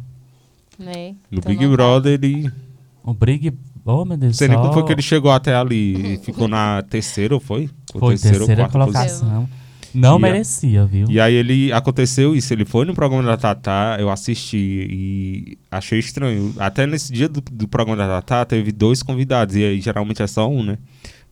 [0.78, 1.14] né?
[1.30, 2.50] No Então Big não Brother, ele.
[3.04, 3.52] O Brig.
[3.84, 6.14] Oh, meu Deus Não sei nem como foi que ele chegou até ali.
[6.14, 7.68] E ficou na terceira, ou foi?
[7.94, 9.48] Ou Foi terceira, ou quarta colocação.
[9.94, 11.06] Não E merecia, viu?
[11.08, 14.56] E aí ele aconteceu isso, ele foi no programa da Tatá, eu assisti
[14.90, 16.54] e achei estranho.
[16.58, 20.26] Até nesse dia do, do programa da Tatá teve dois convidados, e aí geralmente é
[20.26, 20.78] só um, né?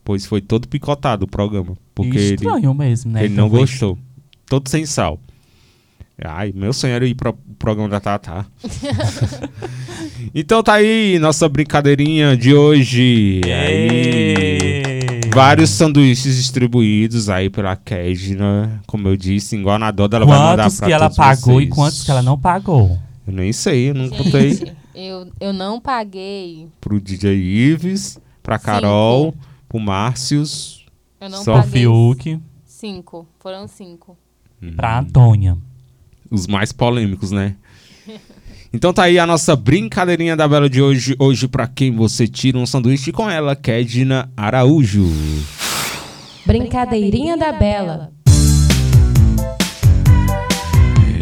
[0.04, 1.76] Pois foi todo picotado o programa.
[1.94, 3.24] Porque E ele, estranho mesmo, né?
[3.24, 3.98] ele não gostou.
[4.46, 5.20] Todo sem sal.
[6.22, 8.44] Ai, meu sonho era ir para o programa da Tatá.
[10.34, 13.40] então tá aí nossa brincadeirinha de hoje.
[13.44, 14.59] Aí, Ê!
[15.34, 20.64] Vários sanduíches distribuídos aí pela Kedna, como eu disse, igual na Doda, ela vai mandar
[20.64, 21.66] Quantos pra que ela todos pagou vocês.
[21.68, 22.98] e quantos que ela não pagou?
[23.26, 26.68] Eu nem sei, eu não contei eu, eu não paguei.
[26.80, 29.34] pro DJ Ives, pra Carol,
[29.68, 30.84] pro Márcios.
[31.20, 31.82] Eu não Só paguei.
[31.82, 33.28] Fiuk Cinco.
[33.38, 34.16] Foram cinco.
[34.74, 35.56] pra Antônia.
[36.30, 37.56] Os mais polêmicos, né?
[38.72, 41.16] Então tá aí a nossa brincadeirinha da Bela de hoje.
[41.18, 45.08] Hoje, pra quem você tira um sanduíche com ela, Kedna Araújo.
[46.46, 48.12] Brincadeirinha da Bela.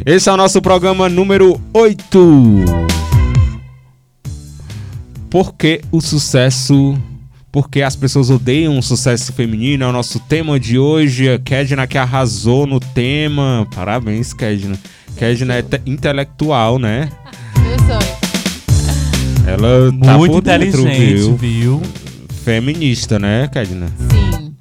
[0.04, 2.64] Esse é o nosso programa número 8.
[5.30, 6.96] Por que o sucesso.
[7.50, 9.84] Porque as pessoas odeiam o sucesso feminino.
[9.84, 11.30] É o nosso tema de hoje.
[11.30, 13.66] A Kedna que arrasou no tema.
[13.74, 14.78] Parabéns, Kedna.
[15.16, 17.08] Kedna é te- intelectual, né?
[17.89, 19.48] Sonho.
[19.48, 21.36] Ela tá Muito por dentro, inteligente, viu?
[21.36, 21.82] viu?
[22.44, 23.89] Feminista, né, Kedna?
[23.89, 24.55] Sim.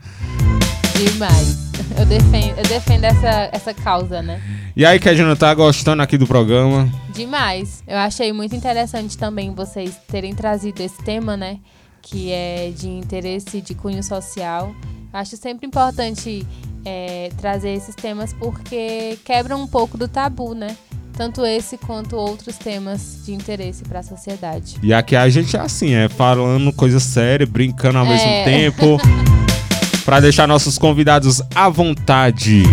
[0.98, 1.58] Demais.
[1.99, 4.41] Eu defendo, eu defendo essa, essa causa, né?
[4.74, 6.90] E aí, Kedna, tá gostando aqui do programa?
[7.10, 7.84] Demais.
[7.86, 11.60] Eu achei muito interessante também vocês terem trazido esse tema, né?
[12.02, 14.74] Que é de interesse de cunho social.
[15.12, 16.48] Acho sempre importante
[16.86, 20.78] é, trazer esses temas porque quebram um pouco do tabu, né?
[21.18, 24.76] Tanto esse quanto outros temas de interesse para a sociedade.
[24.84, 28.10] E aqui a gente é assim, é falando coisa séria, brincando ao É.
[28.10, 29.02] mesmo tempo,
[30.06, 32.64] Pra deixar nossos convidados à vontade.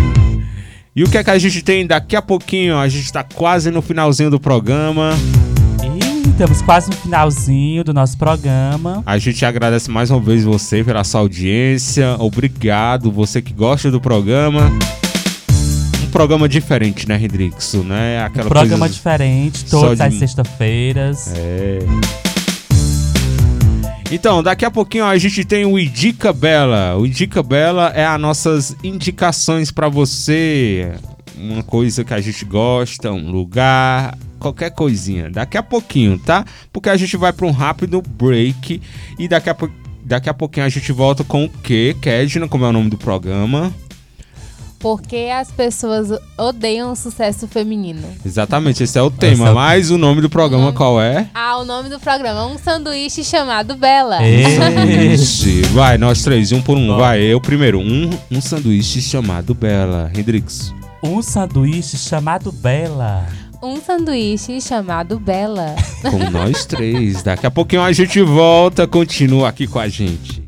[0.95, 2.77] E o que é que a gente tem daqui a pouquinho?
[2.77, 5.09] A gente tá quase no finalzinho do programa.
[5.83, 9.03] E estamos quase no finalzinho do nosso programa.
[9.05, 12.15] A gente agradece mais uma vez você pela sua audiência.
[12.19, 14.71] Obrigado, você que gosta do programa.
[16.15, 17.83] Programa diferente, né, Hendrixo?
[17.83, 18.23] Né?
[18.23, 18.93] Aquela Um programa coisa...
[18.93, 21.33] diferente, todas de- as sextas-feiras.
[21.35, 21.79] É.
[24.09, 26.95] Então, daqui a pouquinho a gente tem o Indica Bela.
[26.97, 30.93] O Indica Bela é as nossas indicações pra você.
[31.37, 35.29] Uma coisa que a gente gosta, um lugar, qualquer coisinha.
[35.29, 36.45] Daqui a pouquinho, tá?
[36.71, 38.81] Porque a gente vai pra um rápido break
[39.19, 39.57] e daqui a,
[40.05, 41.93] daqui a pouquinho a gente volta com o quê?
[42.01, 43.69] Kedna, como é o nome do programa.
[44.85, 48.07] Porque as pessoas odeiam o sucesso feminino.
[48.23, 49.47] Exatamente, esse é o tema.
[49.47, 51.27] é o- Mas o nome do programa qual é?
[51.33, 54.23] Ah, o nome do programa é um sanduíche chamado Bela.
[54.23, 54.45] Ei.
[54.55, 55.61] Sanduíche.
[55.73, 56.97] Vai, nós três, um por um.
[56.97, 57.79] Vai, eu primeiro.
[57.79, 60.11] Um, um sanduíche chamado Bela.
[60.15, 60.71] Hendrix.
[61.01, 63.25] Um sanduíche chamado Bela.
[63.63, 65.75] Um sanduíche chamado Bela.
[66.03, 67.23] Com nós três.
[67.23, 68.85] Daqui a pouquinho a gente volta.
[68.85, 70.44] Continua aqui com a gente.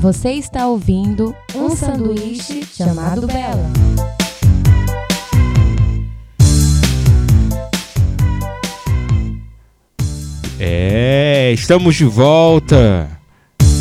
[0.00, 3.70] Você está ouvindo um sanduíche chamado Bela.
[10.60, 13.08] É, estamos de volta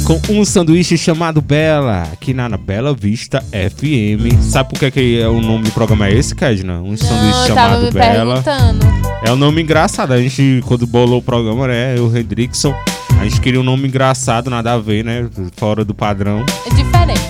[0.06, 4.42] com um sanduíche chamado Bela, aqui na Bela Vista FM.
[4.42, 6.82] Sabe por que, que é o nome do programa é esse, Kedna?
[6.82, 8.44] Um sanduíche Não, chamado Bela.
[9.24, 10.14] É um nome engraçado.
[10.14, 11.98] A gente, quando bolou o programa, né?
[11.98, 12.74] Eu, Redrickson,
[13.20, 15.28] a gente queria um nome engraçado, nada a ver, né?
[15.56, 16.46] Fora do padrão.
[16.66, 17.26] É diferente.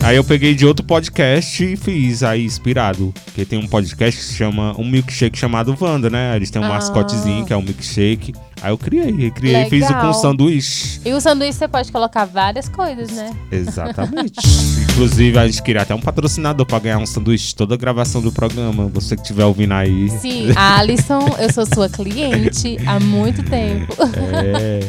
[0.00, 3.14] Aí eu peguei de outro podcast e fiz aí inspirado.
[3.24, 6.34] Porque tem um podcast que se chama um milkshake chamado Wanda, né?
[6.34, 6.70] Eles têm um Ah.
[6.70, 8.34] mascotezinho que é um milkshake.
[8.60, 10.14] Aí eu criei, criei e fiz com Legal.
[10.14, 11.00] sanduíche.
[11.04, 13.32] E o sanduíche você pode colocar várias coisas, né?
[13.50, 14.40] Exatamente.
[14.90, 18.32] Inclusive, a gente queria até um patrocinador pra ganhar um sanduíche toda a gravação do
[18.32, 18.88] programa.
[18.94, 20.08] Você que estiver ouvindo aí.
[20.20, 23.94] Sim, Alisson, eu sou sua cliente há muito tempo.
[24.34, 24.80] É.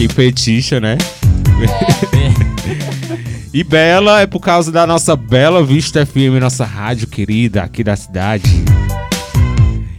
[0.00, 0.96] Que petixa, né?
[3.52, 7.94] e Bela é por causa da nossa Bela Vista FM, nossa rádio querida aqui da
[7.94, 8.64] cidade.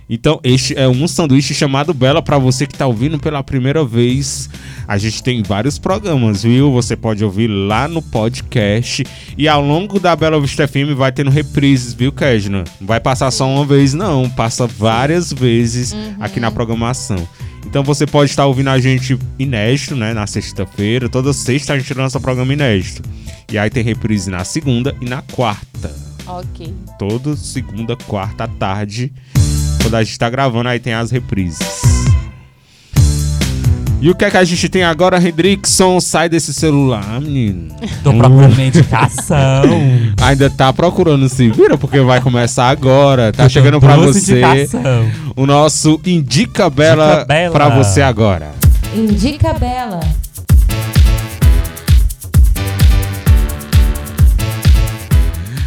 [0.09, 4.49] Então, este é um sanduíche chamado Bela para você que tá ouvindo pela primeira vez.
[4.87, 6.71] A gente tem vários programas, viu?
[6.71, 9.05] Você pode ouvir lá no podcast.
[9.37, 12.63] E ao longo da Bela Vista FM vai tendo reprises, viu, Kesna?
[12.79, 14.27] Não vai passar só uma vez, não.
[14.31, 17.27] Passa várias vezes aqui na programação.
[17.65, 20.13] Então você pode estar ouvindo a gente inédito, né?
[20.13, 21.07] Na sexta-feira.
[21.07, 23.01] Toda sexta a gente lança programa inédito.
[23.51, 25.93] E aí tem reprise na segunda e na quarta.
[26.27, 26.73] ok.
[26.97, 29.11] Toda segunda, quarta à tarde.
[29.81, 32.00] Quando a gente tá gravando, aí tem as reprises.
[34.01, 35.99] E o que é que a gente tem agora, Hendrickson?
[36.01, 37.67] Sai desse celular, menino.
[38.03, 39.63] Tô procurando uma indicação.
[40.19, 43.31] Ainda tá procurando se vira, porque vai começar agora.
[43.31, 45.05] Tá Eu chegando tô pra você indicação.
[45.35, 47.51] o nosso Indica Bela, Indica Bela.
[47.51, 48.51] pra você agora.
[48.95, 49.99] Indica Bela.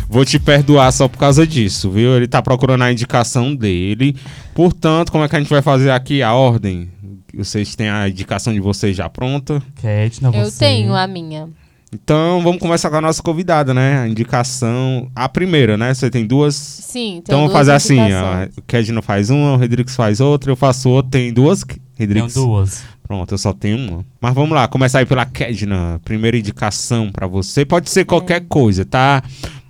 [0.09, 2.17] Vou te perdoar só por causa disso, viu?
[2.17, 4.17] Ele tá procurando a indicação dele.
[4.55, 6.89] Portanto, como é que a gente vai fazer aqui a ordem?
[7.37, 9.63] Vocês têm a indicação de vocês já pronta?
[9.81, 10.59] Ketna, Eu você.
[10.65, 11.49] tenho a minha.
[11.93, 14.01] Então, vamos começar com a nossa convidada, né?
[14.01, 15.09] A indicação.
[15.15, 15.95] A primeira, né?
[15.95, 16.55] Você tem duas.
[16.57, 20.51] Sim, tem Então, vamos fazer assim: ó, o Kedno faz uma, o Rodrigues faz outra,
[20.51, 21.13] eu faço outra.
[21.13, 21.63] Tem duas?
[21.63, 22.35] Tenho Rodrigues?
[22.35, 22.83] duas.
[23.07, 24.05] Pronto, eu só tenho uma.
[24.21, 26.01] Mas vamos lá, começar aí pela Kedna.
[26.05, 27.65] Primeira indicação pra você.
[27.65, 29.23] Pode ser qualquer coisa, tá?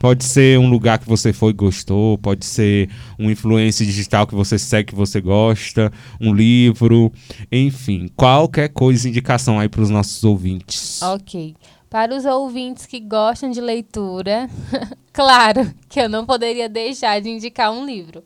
[0.04, 4.34] Pode ser um lugar que você foi e gostou, pode ser um influência digital que
[4.34, 5.90] você segue, que você gosta,
[6.20, 7.10] um livro,
[7.50, 11.00] enfim, qualquer coisa, indicação aí pros nossos ouvintes.
[11.00, 11.56] Ok.
[11.88, 14.46] Para os ouvintes que gostam de leitura,
[15.10, 18.22] claro que eu não poderia deixar de indicar um livro.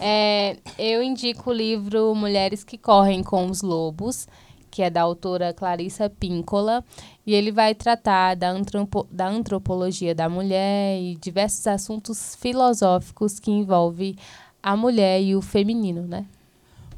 [0.00, 4.26] É, eu indico o livro Mulheres que Correm com os Lobos,
[4.72, 6.82] que é da autora Clarissa Píncola,
[7.26, 13.50] e ele vai tratar da, antropo- da antropologia da mulher e diversos assuntos filosóficos que
[13.50, 14.16] envolvem
[14.62, 16.24] a mulher e o feminino, né?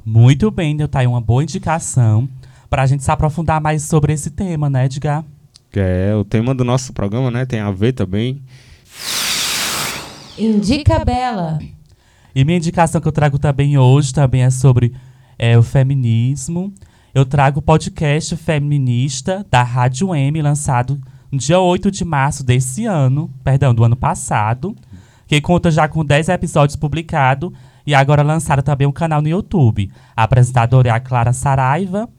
[0.05, 2.29] Muito bem, então tá aí uma boa indicação
[2.69, 5.23] pra gente se aprofundar mais sobre esse tema, né, Edgar?
[5.71, 7.45] Que é o tema do nosso programa, né?
[7.45, 8.41] Tem a ver também.
[10.37, 11.59] Indica Bela.
[12.33, 14.93] E minha indicação que eu trago também hoje também é sobre
[15.39, 16.73] é, o feminismo.
[17.15, 20.99] Eu trago o podcast feminista da Rádio M, lançado
[21.31, 24.75] no dia 8 de março desse ano, perdão, do ano passado,
[25.25, 27.53] que conta já com 10 episódios publicados
[27.87, 29.89] e agora lançaram também um canal no YouTube.
[30.13, 32.09] A apresentadora é a Clara Saraiva,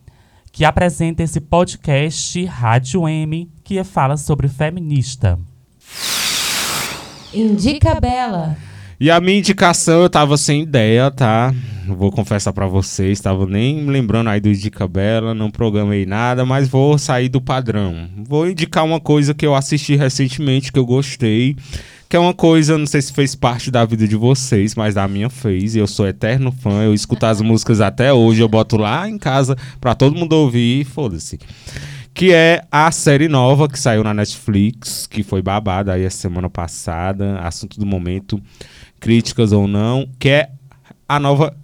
[0.51, 5.39] que apresenta esse podcast Rádio M, que fala sobre feminista.
[7.35, 8.56] Indica Bela.
[8.98, 11.55] E a minha indicação eu tava sem ideia, tá?
[11.86, 16.66] Vou confessar pra vocês, tava nem lembrando aí do Dica Bela, não programei nada, mas
[16.66, 18.09] vou sair do padrão.
[18.27, 21.55] Vou indicar uma coisa que eu assisti recentemente que eu gostei,
[22.09, 25.06] que é uma coisa, não sei se fez parte da vida de vocês, mas da
[25.06, 28.78] minha fez, e eu sou eterno fã, eu escuto as músicas até hoje, eu boto
[28.78, 31.39] lá em casa pra todo mundo ouvir foda-se
[32.16, 36.48] que é a série nova que saiu na Netflix, que foi babada aí a semana
[36.48, 38.40] passada, assunto do momento,
[38.98, 40.48] críticas ou não, que é
[41.06, 41.55] a nova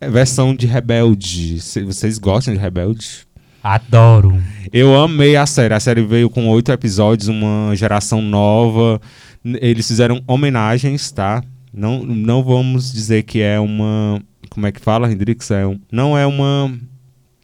[0.00, 1.58] versão de Rebelde.
[1.60, 3.26] Se- Vocês gostam de Rebelde?
[3.62, 4.38] Adoro.
[4.70, 5.72] Eu amei a série.
[5.72, 9.00] A série veio com oito episódios, uma geração nova.
[9.42, 11.42] Eles fizeram homenagens, tá?
[11.72, 14.20] Não, não vamos dizer que é uma.
[14.50, 15.50] Como é que fala, Hendrix?
[15.50, 16.70] É um, não é uma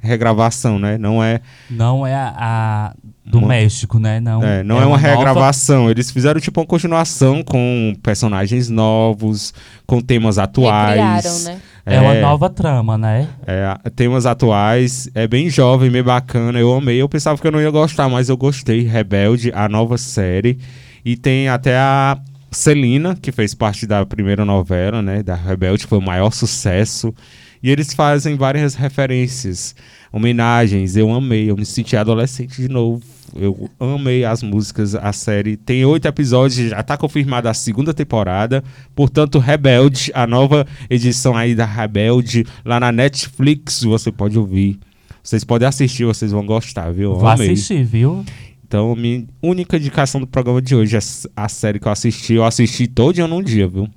[0.03, 0.97] regravação, né?
[0.99, 2.95] Não é Não é a, a
[3.25, 4.21] do Uma- México, né?
[4.21, 5.91] Não É, não é, uma, nova- regravação.
[5.91, 9.53] Eles fizeram tipo uma continuação com personagens novos,
[9.87, 11.25] com temas atuais.
[11.25, 11.61] Recriaram, né?
[11.85, 13.29] É, uma nova trama, né?
[13.47, 17.01] É, temas atuais, é bem jovem, bem bacana, eu amei.
[17.01, 18.83] Eu pensava que eu não ia gostar, mas eu gostei.
[18.83, 20.59] Rebelde, a nova série.
[21.05, 22.19] E tem até a
[22.51, 25.23] Celina, que fez parte da primeira novela, né?
[25.23, 27.15] Da Rebelde, que foi o maior sucesso.
[27.63, 29.75] E eles fazem várias referências,
[30.13, 30.97] homenagens.
[30.97, 33.03] Eu amei, eu me senti adolescente de novo.
[33.37, 35.57] Eu amei as músicas, a série.
[35.57, 38.65] Tem oito episódios, já está confirmada a segunda temporada.
[38.95, 44.79] Portanto, Rebelde, a nova edição aí da Rebelde, lá na Netflix, você pode ouvir.
[45.23, 47.15] Vocês podem assistir, vocês vão gostar, viu?
[47.15, 47.51] Vou amei.
[47.53, 48.25] assistir, viu?
[48.67, 51.01] Então, minha única indicação do programa de hoje é
[51.37, 52.35] a série que eu assisti.
[52.35, 53.89] Eu assisti todo dia num dia, viu?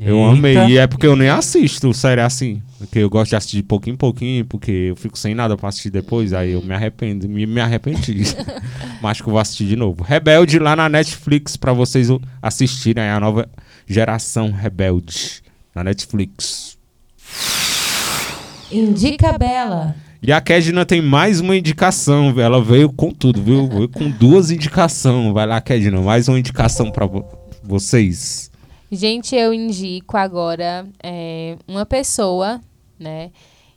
[0.00, 0.30] Eu Eita.
[0.32, 0.56] amei.
[0.68, 2.62] E é porque eu nem assisto série assim.
[2.78, 5.68] Porque eu gosto de assistir de pouquinho em pouquinho, porque eu fico sem nada pra
[5.68, 6.32] assistir depois.
[6.32, 7.28] Aí eu me arrependo.
[7.28, 8.22] Me, me arrependi.
[9.02, 10.02] Mas acho que eu vou assistir de novo.
[10.02, 12.08] Rebelde lá na Netflix pra vocês
[12.40, 13.48] assistirem a nova
[13.86, 15.42] geração Rebelde.
[15.74, 16.78] Na Netflix.
[18.72, 19.94] Indica Bela.
[20.22, 22.38] E a Kedna tem mais uma indicação.
[22.38, 23.68] Ela veio com tudo, viu?
[23.68, 25.32] Veio com duas indicações.
[25.32, 26.00] Vai lá, Kedna.
[26.00, 27.24] Mais uma indicação pra vo-
[27.62, 28.49] vocês.
[28.92, 32.60] Gente, eu indico agora é, uma pessoa,
[32.98, 33.30] né?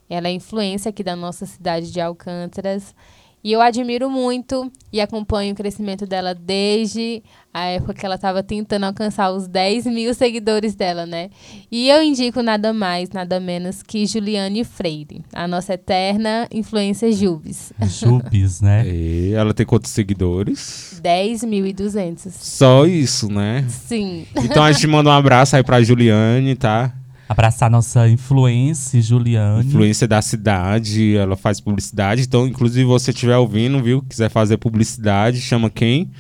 [0.10, 2.96] Ela é influência aqui da nossa cidade de Alcântaras.
[3.44, 7.22] E eu admiro muito e acompanho o crescimento dela desde
[7.54, 11.30] a época que ela estava tentando alcançar os 10 mil seguidores dela, né?
[11.70, 17.74] E eu indico nada mais, nada menos que Juliane Freire, a nossa eterna influência Jubes.
[17.82, 18.84] Jubes, né?
[18.94, 21.02] E ela tem quantos seguidores?
[21.04, 22.32] 10.200.
[22.32, 23.66] Só isso, né?
[23.68, 24.26] Sim.
[24.36, 26.94] Então a gente manda um abraço aí pra Juliane, tá?
[27.28, 29.66] Abraçar nossa influência, Juliane.
[29.68, 32.24] Influência da cidade, ela faz publicidade.
[32.24, 34.02] Então, inclusive, você estiver ouvindo, viu?
[34.02, 36.12] Quiser fazer publicidade, chama quem?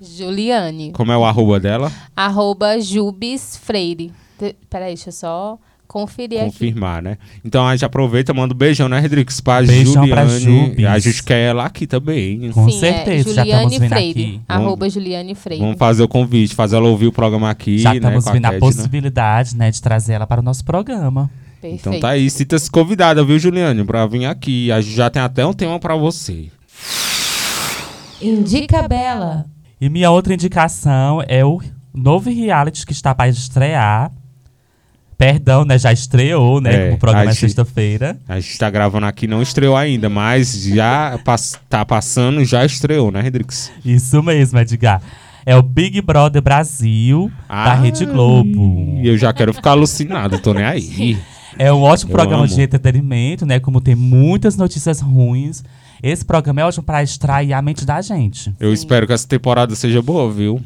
[0.00, 0.92] Juliane.
[0.92, 1.90] Como é o arroba dela?
[2.14, 4.12] arroba Jubes Freire.
[4.68, 6.50] Peraí, deixa eu só conferir aqui.
[6.50, 7.18] Confirmar, né?
[7.44, 9.40] Então a gente aproveita, manda um beijão, né, Rodrigues?
[9.40, 10.68] Pra Beijão pra Juliane.
[10.68, 10.84] Jubes.
[10.86, 12.50] A gente quer ela aqui também.
[12.52, 14.22] Com Sim, certeza, é Juliane Freire.
[14.22, 14.40] aqui.
[14.48, 15.62] Arroba Juliane Freire.
[15.62, 17.96] Vamos fazer o convite, fazer ela ouvir o programa aqui, Já né?
[17.96, 21.30] estamos com vendo a possibilidade, né, de trazer ela para o nosso programa.
[21.60, 21.88] Perfeito.
[21.88, 24.70] Então tá aí, sinta-se convidada, viu, Juliane, pra vir aqui.
[24.70, 26.48] A gente já tem até um tema pra você.
[28.20, 29.46] Indica Bela.
[29.80, 31.60] E minha outra indicação é o
[31.92, 34.10] novo reality que está para estrear.
[35.16, 35.78] Perdão, né?
[35.78, 36.90] Já estreou, né?
[36.90, 38.18] É, o programa é sexta-feira.
[38.28, 43.10] A gente tá gravando aqui, não estreou ainda, mas já pass- tá passando, já estreou,
[43.12, 43.70] né, Rodrigues?
[43.84, 45.00] Isso mesmo, Edgar.
[45.46, 48.98] É o Big Brother Brasil da Ai, Rede Globo.
[49.02, 51.18] E eu já quero ficar alucinado, tô nem aí.
[51.56, 52.52] É um ótimo Eu programa amo.
[52.52, 53.60] de entretenimento, né?
[53.60, 55.62] Como tem muitas notícias ruins.
[56.02, 58.52] Esse programa é ótimo para extrair a mente da gente.
[58.60, 60.60] Eu espero que essa temporada seja boa, viu?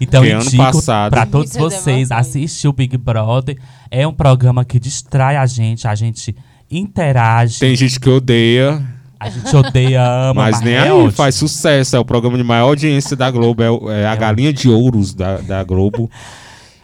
[0.00, 3.56] Então, ano passado- para todos vocês assistir o Big Brother.
[3.90, 6.34] É um programa que distrai a gente, a gente
[6.70, 8.82] interage, Tem gente que odeia,
[9.20, 11.12] a gente odeia, ama, mas nem é aí, ótimo.
[11.12, 11.96] faz sucesso.
[11.96, 15.38] É o programa de maior audiência da Globo, é, é a galinha de ouros da,
[15.38, 16.10] da Globo.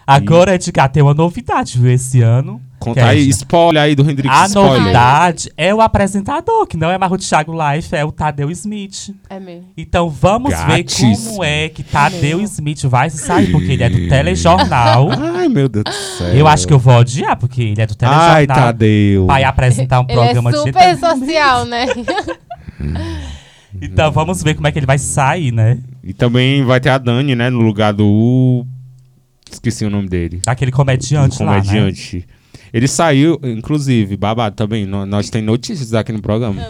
[0.07, 2.61] Agora, Edgar, tem uma novidade, viu, esse ano.
[2.79, 4.81] Conta é aí, spoiler aí do Hendrix, A spoiler.
[4.81, 9.15] novidade é o apresentador, que não é mais o Thiago Life, é o Tadeu Smith.
[9.29, 9.67] É mesmo.
[9.77, 11.31] Então vamos ver Gatíssimo.
[11.33, 15.09] como é que Tadeu Smith vai se sair, porque ele é do telejornal.
[15.37, 16.29] Ai, meu Deus do céu.
[16.35, 18.31] Eu acho que eu vou odiar, porque ele é do telejornal.
[18.31, 19.27] Ai, Tadeu.
[19.27, 21.19] Vai apresentar um Ele é programa de super entretenimento.
[21.27, 21.87] social, né?
[23.81, 25.79] Então vamos ver como é que ele vai sair, né?
[26.03, 28.65] E também vai ter a Dani, né, no lugar do...
[29.51, 30.41] Esqueci o nome dele.
[30.45, 31.93] Daquele do comediante, lá, né?
[32.73, 36.61] Ele saiu, inclusive, babado também, nó- nós tem notícias aqui no programa.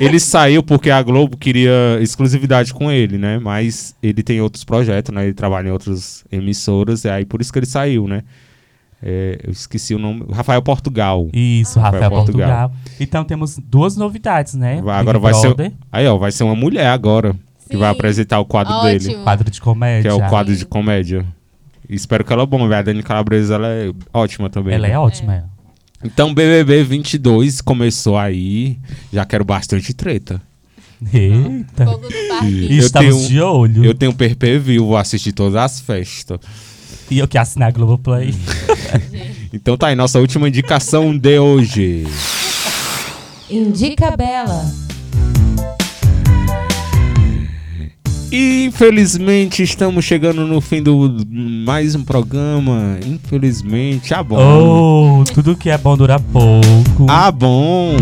[0.00, 3.38] Ele saiu porque a Globo queria exclusividade com ele, né?
[3.38, 5.24] Mas ele tem outros projetos, né?
[5.24, 8.22] Ele trabalha em outras emissoras, e aí por isso que ele saiu, né?
[9.02, 10.24] É, eu esqueci o nome.
[10.32, 11.28] Rafael Portugal.
[11.32, 12.68] Isso, Rafael Rafael Portugal.
[12.70, 12.96] Portugal.
[13.00, 14.80] Então temos duas novidades, né?
[14.80, 17.32] Vai- agora Big vai ser- Brother, Aí, ó, vai ser uma mulher agora
[17.68, 17.78] que Sim.
[17.78, 19.08] vai apresentar o quadro dele.
[19.08, 19.24] Ótimo.
[19.24, 20.02] quadro de comédia.
[20.02, 21.26] Que é o quadro de comédia.
[21.94, 22.74] Espero que ela bombe.
[22.74, 24.74] A Dani Calabresa, ela é ótima também.
[24.74, 24.94] Ela né?
[24.94, 25.34] é ótima.
[25.34, 25.50] ela.
[26.04, 28.78] Então, BBB 22 começou aí.
[29.12, 30.40] Já quero bastante treta.
[31.12, 31.84] Eita.
[31.84, 32.72] Fogo parquinho.
[32.72, 33.84] Estamos tenho- de olho.
[33.84, 36.40] Eu tenho PPV, vou assistir todas as festas.
[37.10, 38.34] E eu que assinei a Globoplay.
[39.54, 42.06] Então tá aí, nossa última indicação de hoje.
[43.50, 44.64] Indica Bela.
[48.34, 52.98] Infelizmente, estamos chegando no fim do mais um programa.
[53.04, 55.20] Infelizmente, ah bom.
[55.20, 57.06] oh, tudo que é bom dura pouco.
[57.10, 57.94] Ah bom.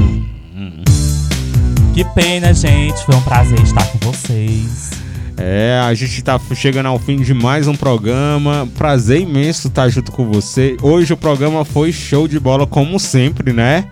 [1.92, 3.04] Que pena, gente.
[3.04, 4.90] Foi um prazer estar com vocês.
[5.36, 8.68] É, a gente tá chegando ao fim de mais um programa.
[8.78, 10.76] Prazer imenso estar junto com você.
[10.80, 13.84] Hoje o programa foi show de bola, como sempre, né?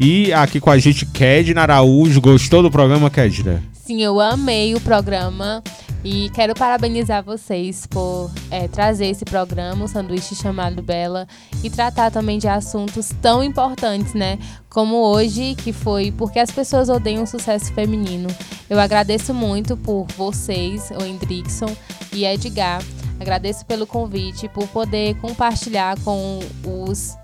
[0.00, 2.20] E aqui com a gente, Kedna Araújo.
[2.20, 3.69] Gostou do programa, Kedna?
[3.90, 5.60] Sim, eu amei o programa
[6.04, 11.26] e quero parabenizar vocês por é, trazer esse programa, o sanduíche chamado Bela,
[11.60, 14.38] e tratar também de assuntos tão importantes, né?
[14.68, 18.28] Como hoje, que foi porque as pessoas odeiam o sucesso feminino.
[18.70, 21.74] Eu agradeço muito por vocês, o Hendrickson
[22.12, 22.80] e Edgar.
[23.18, 27.16] Agradeço pelo convite, por poder compartilhar com os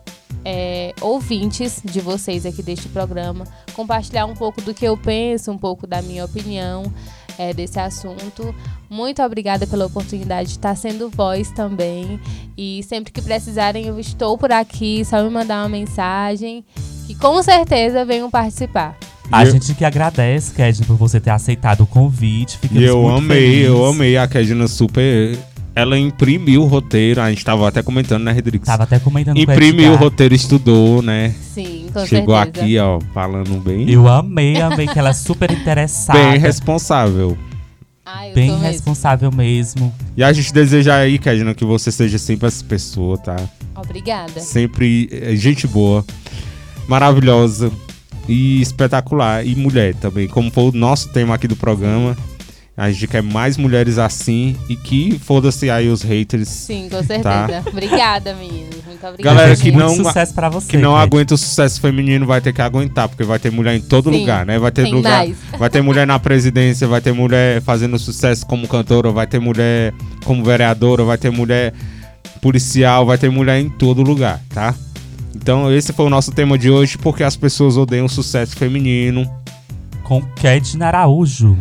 [0.48, 3.44] é, ouvintes de vocês aqui deste programa,
[3.74, 6.84] compartilhar um pouco do que eu penso, um pouco da minha opinião
[7.36, 8.54] é, desse assunto.
[8.88, 12.20] Muito obrigada pela oportunidade de estar sendo voz também.
[12.56, 16.64] E sempre que precisarem, eu estou por aqui, só me mandar uma mensagem,
[17.08, 18.96] que com certeza venham participar.
[19.32, 22.56] A Eu- gente que agradece, Kedna, por você ter aceitado o convite.
[22.58, 23.66] Ficamos eu muito amei, felizes.
[23.66, 25.36] eu amei a Kedna super.
[25.76, 28.66] Ela imprimiu o roteiro, a gente tava até comentando, né, Rodrigues?
[28.66, 30.02] Tava até comentando com o Imprimiu o Edgar.
[30.04, 31.34] roteiro, estudou, né?
[31.52, 32.64] Sim, com Chegou certeza.
[32.64, 33.90] aqui, ó, falando bem.
[33.90, 36.18] Eu amei, amei que ela é super interessada.
[36.18, 37.36] Bem responsável.
[38.06, 38.72] Ah, eu bem sou mesmo.
[38.72, 39.94] responsável mesmo.
[40.16, 43.36] E a gente deseja aí, Kedna, que você seja sempre essa pessoa, tá?
[43.74, 44.40] Obrigada.
[44.40, 46.02] Sempre é, gente boa,
[46.88, 47.70] maravilhosa
[48.26, 49.46] e espetacular.
[49.46, 52.16] E mulher também, como foi o nosso tema aqui do programa.
[52.76, 57.64] A gente quer mais mulheres assim e que foda-se aí os haters Sim, com certeza.
[57.66, 58.84] Obrigada, meninos.
[58.86, 59.16] Muito obrigada.
[59.16, 59.22] Tá.
[59.22, 60.68] Galera que não- sucesso pra você.
[60.68, 63.80] que não aguenta o sucesso feminino vai ter que aguentar, porque vai ter mulher em
[63.80, 64.58] todo Sim, lugar, né?
[64.58, 65.36] Vai ter lugar, mais.
[65.58, 69.94] vai ter mulher na presidência, vai ter mulher fazendo sucesso como cantora, vai ter mulher
[70.24, 71.72] como vereadora, vai ter mulher
[72.42, 74.74] policial, vai ter mulher em todo lugar, tá?
[75.34, 79.26] Então esse foi o nosso tema de hoje, porque as pessoas odeiam o sucesso feminino.
[80.02, 81.56] Com Kedna Araújo.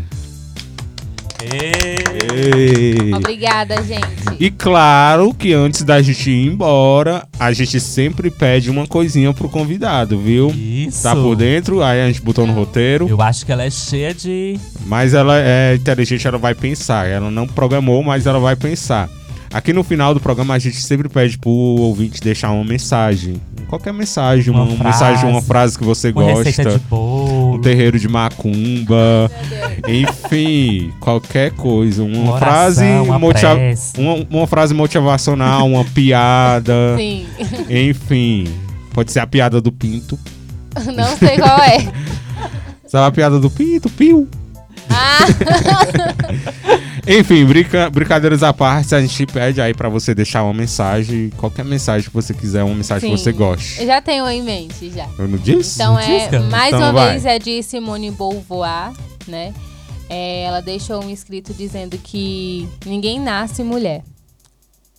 [1.57, 3.13] Ei.
[3.13, 4.05] Obrigada, gente.
[4.39, 9.47] E claro que antes da gente ir embora, a gente sempre pede uma coisinha pro
[9.47, 10.49] convidado, viu?
[10.49, 11.03] Isso.
[11.03, 13.07] Tá por dentro, aí a gente botou no roteiro.
[13.07, 14.59] Eu acho que ela é cheia de.
[14.85, 17.07] Mas ela é inteligente, ela vai pensar.
[17.07, 19.09] Ela não programou, mas ela vai pensar.
[19.55, 23.39] Aqui no final do programa a gente sempre pede pro ouvinte deixar uma mensagem.
[23.69, 26.65] Qualquer mensagem, uma, Uma uma mensagem, uma frase, frase que você Uma gosta.
[26.71, 27.53] de bolo.
[27.55, 29.31] Um terreiro de macumba.
[29.87, 32.03] Enfim, qualquer coisa.
[32.03, 33.57] Uma, Uma oração, frase uma motiva-
[33.97, 36.73] uma, uma frase motivacional, uma piada.
[36.97, 37.25] Sim.
[37.69, 38.43] Enfim.
[38.93, 40.19] Pode ser a piada do pinto.
[40.93, 41.77] Não sei qual é.
[42.85, 43.89] Sabe a piada do pinto?
[43.89, 44.27] Piu.
[44.89, 45.19] Ah,
[47.07, 51.63] Enfim, brinca- brincadeiras à parte, a gente pede aí pra você deixar uma mensagem, qualquer
[51.63, 53.23] mensagem que você quiser, uma mensagem que sim.
[53.23, 53.79] você goste.
[53.81, 55.07] Eu já tenho em mente, já.
[55.17, 55.75] Eu não disse?
[55.75, 56.43] Então Diz, é, cara.
[56.43, 57.09] mais Então uma vai.
[57.11, 58.91] vez é de Simone Beauvoir,
[59.27, 59.53] né?
[60.09, 64.03] É, ela deixou um escrito dizendo que ninguém nasce mulher.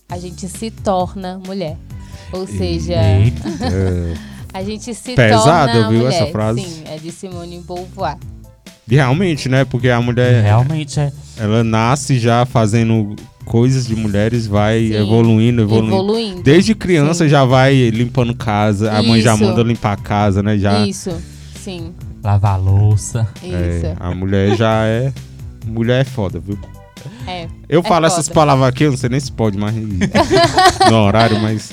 [0.09, 1.77] A gente se torna mulher.
[2.31, 2.93] Ou seja.
[2.93, 3.31] É,
[4.53, 6.21] a gente se Pesada, torna viu, mulher.
[6.21, 6.61] essa frase?
[6.61, 8.17] Sim, é de Simone Beauvoir.
[8.95, 9.65] Realmente, né?
[9.65, 11.11] Porque a mulher, Realmente é.
[11.37, 13.15] ela nasce já fazendo
[13.45, 14.93] coisas de mulheres, vai Sim.
[14.95, 15.93] evoluindo, evoluindo.
[15.95, 16.41] Evoluindo.
[16.43, 17.29] Desde criança Sim.
[17.29, 19.43] já vai limpando casa, a mãe já Isso.
[19.43, 20.57] manda limpar a casa, né?
[20.57, 21.11] Já, Isso,
[21.63, 21.93] sim,
[22.23, 23.27] Lavar a louça.
[23.43, 23.55] isso.
[23.55, 25.13] é, a mulher já é.
[25.65, 26.57] Mulher é foda, viu?
[27.25, 27.47] É.
[27.69, 28.07] Eu É falo foda.
[28.07, 29.73] essas palavras aqui, eu não sei nem se pode mais
[30.89, 31.71] no horário, mas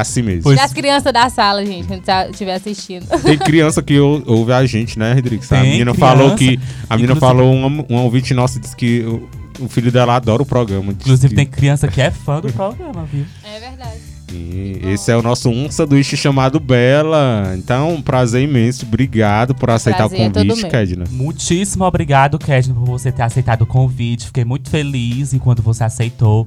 [0.00, 0.42] assim mesmo.
[0.44, 3.06] Pois- E as crianças da sala, gente, quando tá- estiver assistindo.
[3.22, 5.50] Tem criança que ou- ouve a gente, né, Rodrigues?
[5.52, 5.98] A menina criança.
[6.00, 6.58] falou que.
[6.88, 9.28] A menina falou, um, um ouvinte nosso disse que o,
[9.64, 10.92] o filho dela adora o programa.
[10.92, 13.24] Inclusive, que- tem criança que é fã do programa, viu?
[13.44, 14.14] É verdade.
[14.32, 17.54] E esse é o nosso um sanduíche chamado Bela.
[17.56, 18.84] Então, um prazer imenso.
[18.84, 20.68] Obrigado por aceitar Prazer é o convite.
[20.68, 21.04] Kedna.
[21.08, 24.26] Muitíssimo obrigado, Kedna, por você ter aceitado o convite.
[24.26, 26.44] Fiquei muito feliz enquanto você aceitou.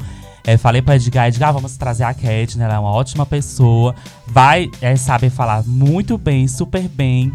[0.48, 3.94] É, falei pra Edgar, Edgar, vamos trazer a Kedna, ela é uma ótima pessoa.
[4.26, 7.34] Vai é, saber falar muito bem, super bem.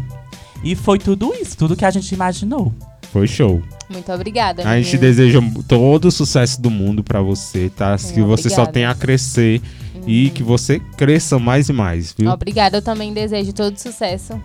[0.63, 2.73] E foi tudo isso, tudo que a gente imaginou.
[3.11, 3.61] Foi show.
[3.87, 4.67] Muito obrigada.
[4.67, 7.95] A gente deseja todo o sucesso do mundo pra você, tá?
[7.99, 8.71] Sim, que você só obrigada.
[8.71, 9.61] tenha a crescer
[10.07, 12.31] e que você cresça mais e mais, viu?
[12.31, 14.41] Obrigada, eu também desejo todo sucesso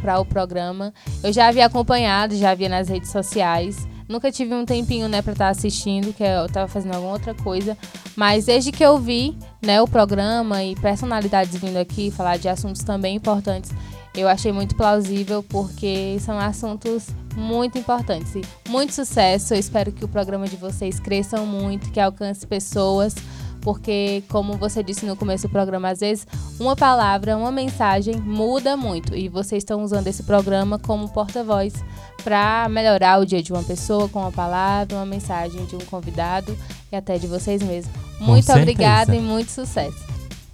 [0.00, 0.94] para o programa.
[1.22, 3.86] Eu já havia acompanhado, já havia nas redes sociais.
[4.08, 7.76] Nunca tive um tempinho, né, para estar assistindo, que eu tava fazendo alguma outra coisa.
[8.16, 12.82] Mas desde que eu vi, né, o programa e personalidades vindo aqui falar de assuntos
[12.82, 13.70] também importantes,
[14.14, 17.06] eu achei muito plausível porque são assuntos
[17.36, 18.34] muito importantes.
[18.34, 19.54] E muito sucesso.
[19.54, 23.14] Eu espero que o programa de vocês cresça muito, que alcance pessoas,
[23.60, 26.26] porque, como você disse no começo do programa, às vezes
[26.58, 31.74] uma palavra, uma mensagem muda muito e vocês estão usando esse programa como porta-voz
[32.22, 36.56] para melhorar o dia de uma pessoa com uma palavra, uma mensagem de um convidado
[36.90, 37.94] e até de vocês mesmos.
[38.20, 40.06] Muito obrigada e muito sucesso.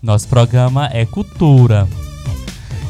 [0.03, 1.89] Nosso programa é cultura.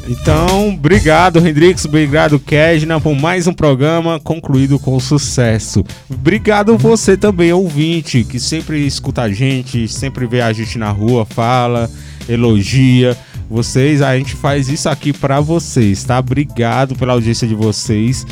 [0.07, 5.83] Então, obrigado, Hendrix, obrigado, Kedna, por mais um programa concluído com sucesso.
[6.11, 11.25] Obrigado você também, ouvinte, que sempre escuta a gente, sempre vê a gente na rua,
[11.25, 11.91] fala,
[12.29, 13.17] elogia.
[13.49, 16.19] Vocês, a gente faz isso aqui para vocês, tá?
[16.19, 18.27] Obrigado pela audiência de vocês.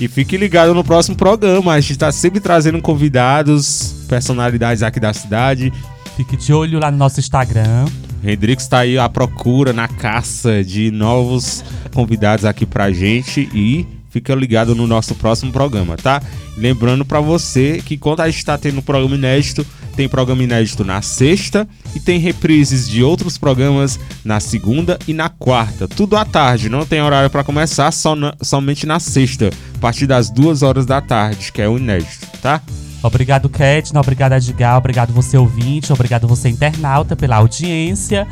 [0.00, 1.72] E fique ligado no próximo programa.
[1.72, 5.72] A gente tá sempre trazendo convidados, personalidades aqui da cidade.
[6.16, 7.86] Fique de olho lá no nosso Instagram.
[8.26, 14.34] Hendrix está aí à procura, na caça de novos convidados aqui pra gente e fica
[14.34, 16.22] ligado no nosso próximo programa, tá?
[16.56, 20.84] Lembrando para você que quando a gente está tendo um programa inédito, tem programa inédito
[20.84, 25.86] na sexta e tem reprises de outros programas na segunda e na quarta.
[25.86, 30.06] Tudo à tarde, não tem horário para começar, só na, somente na sexta, a partir
[30.06, 32.60] das duas horas da tarde, que é o inédito, tá?
[33.06, 34.00] Obrigado, Ketna.
[34.00, 34.76] Obrigado, Edgar.
[34.76, 35.92] Obrigado, você ouvinte.
[35.92, 38.26] Obrigado, você internauta, pela audiência.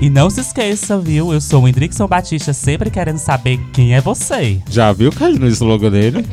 [0.00, 1.32] E não se esqueça, viu?
[1.32, 4.58] Eu sou o Hendrickson Batista, sempre querendo saber quem é você.
[4.70, 6.26] Já viu, Cade, no slogan dele?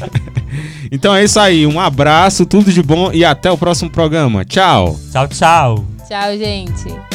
[0.90, 1.66] então é isso aí.
[1.66, 4.44] Um abraço, tudo de bom e até o próximo programa.
[4.44, 4.98] Tchau.
[5.12, 5.84] Tchau, tchau.
[6.08, 7.09] Tchau, gente.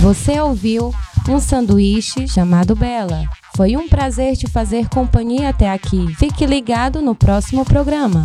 [0.00, 0.92] Você ouviu
[1.28, 3.24] um sanduíche chamado Bela.
[3.56, 6.14] Foi um prazer te fazer companhia até aqui.
[6.16, 8.24] Fique ligado no próximo programa.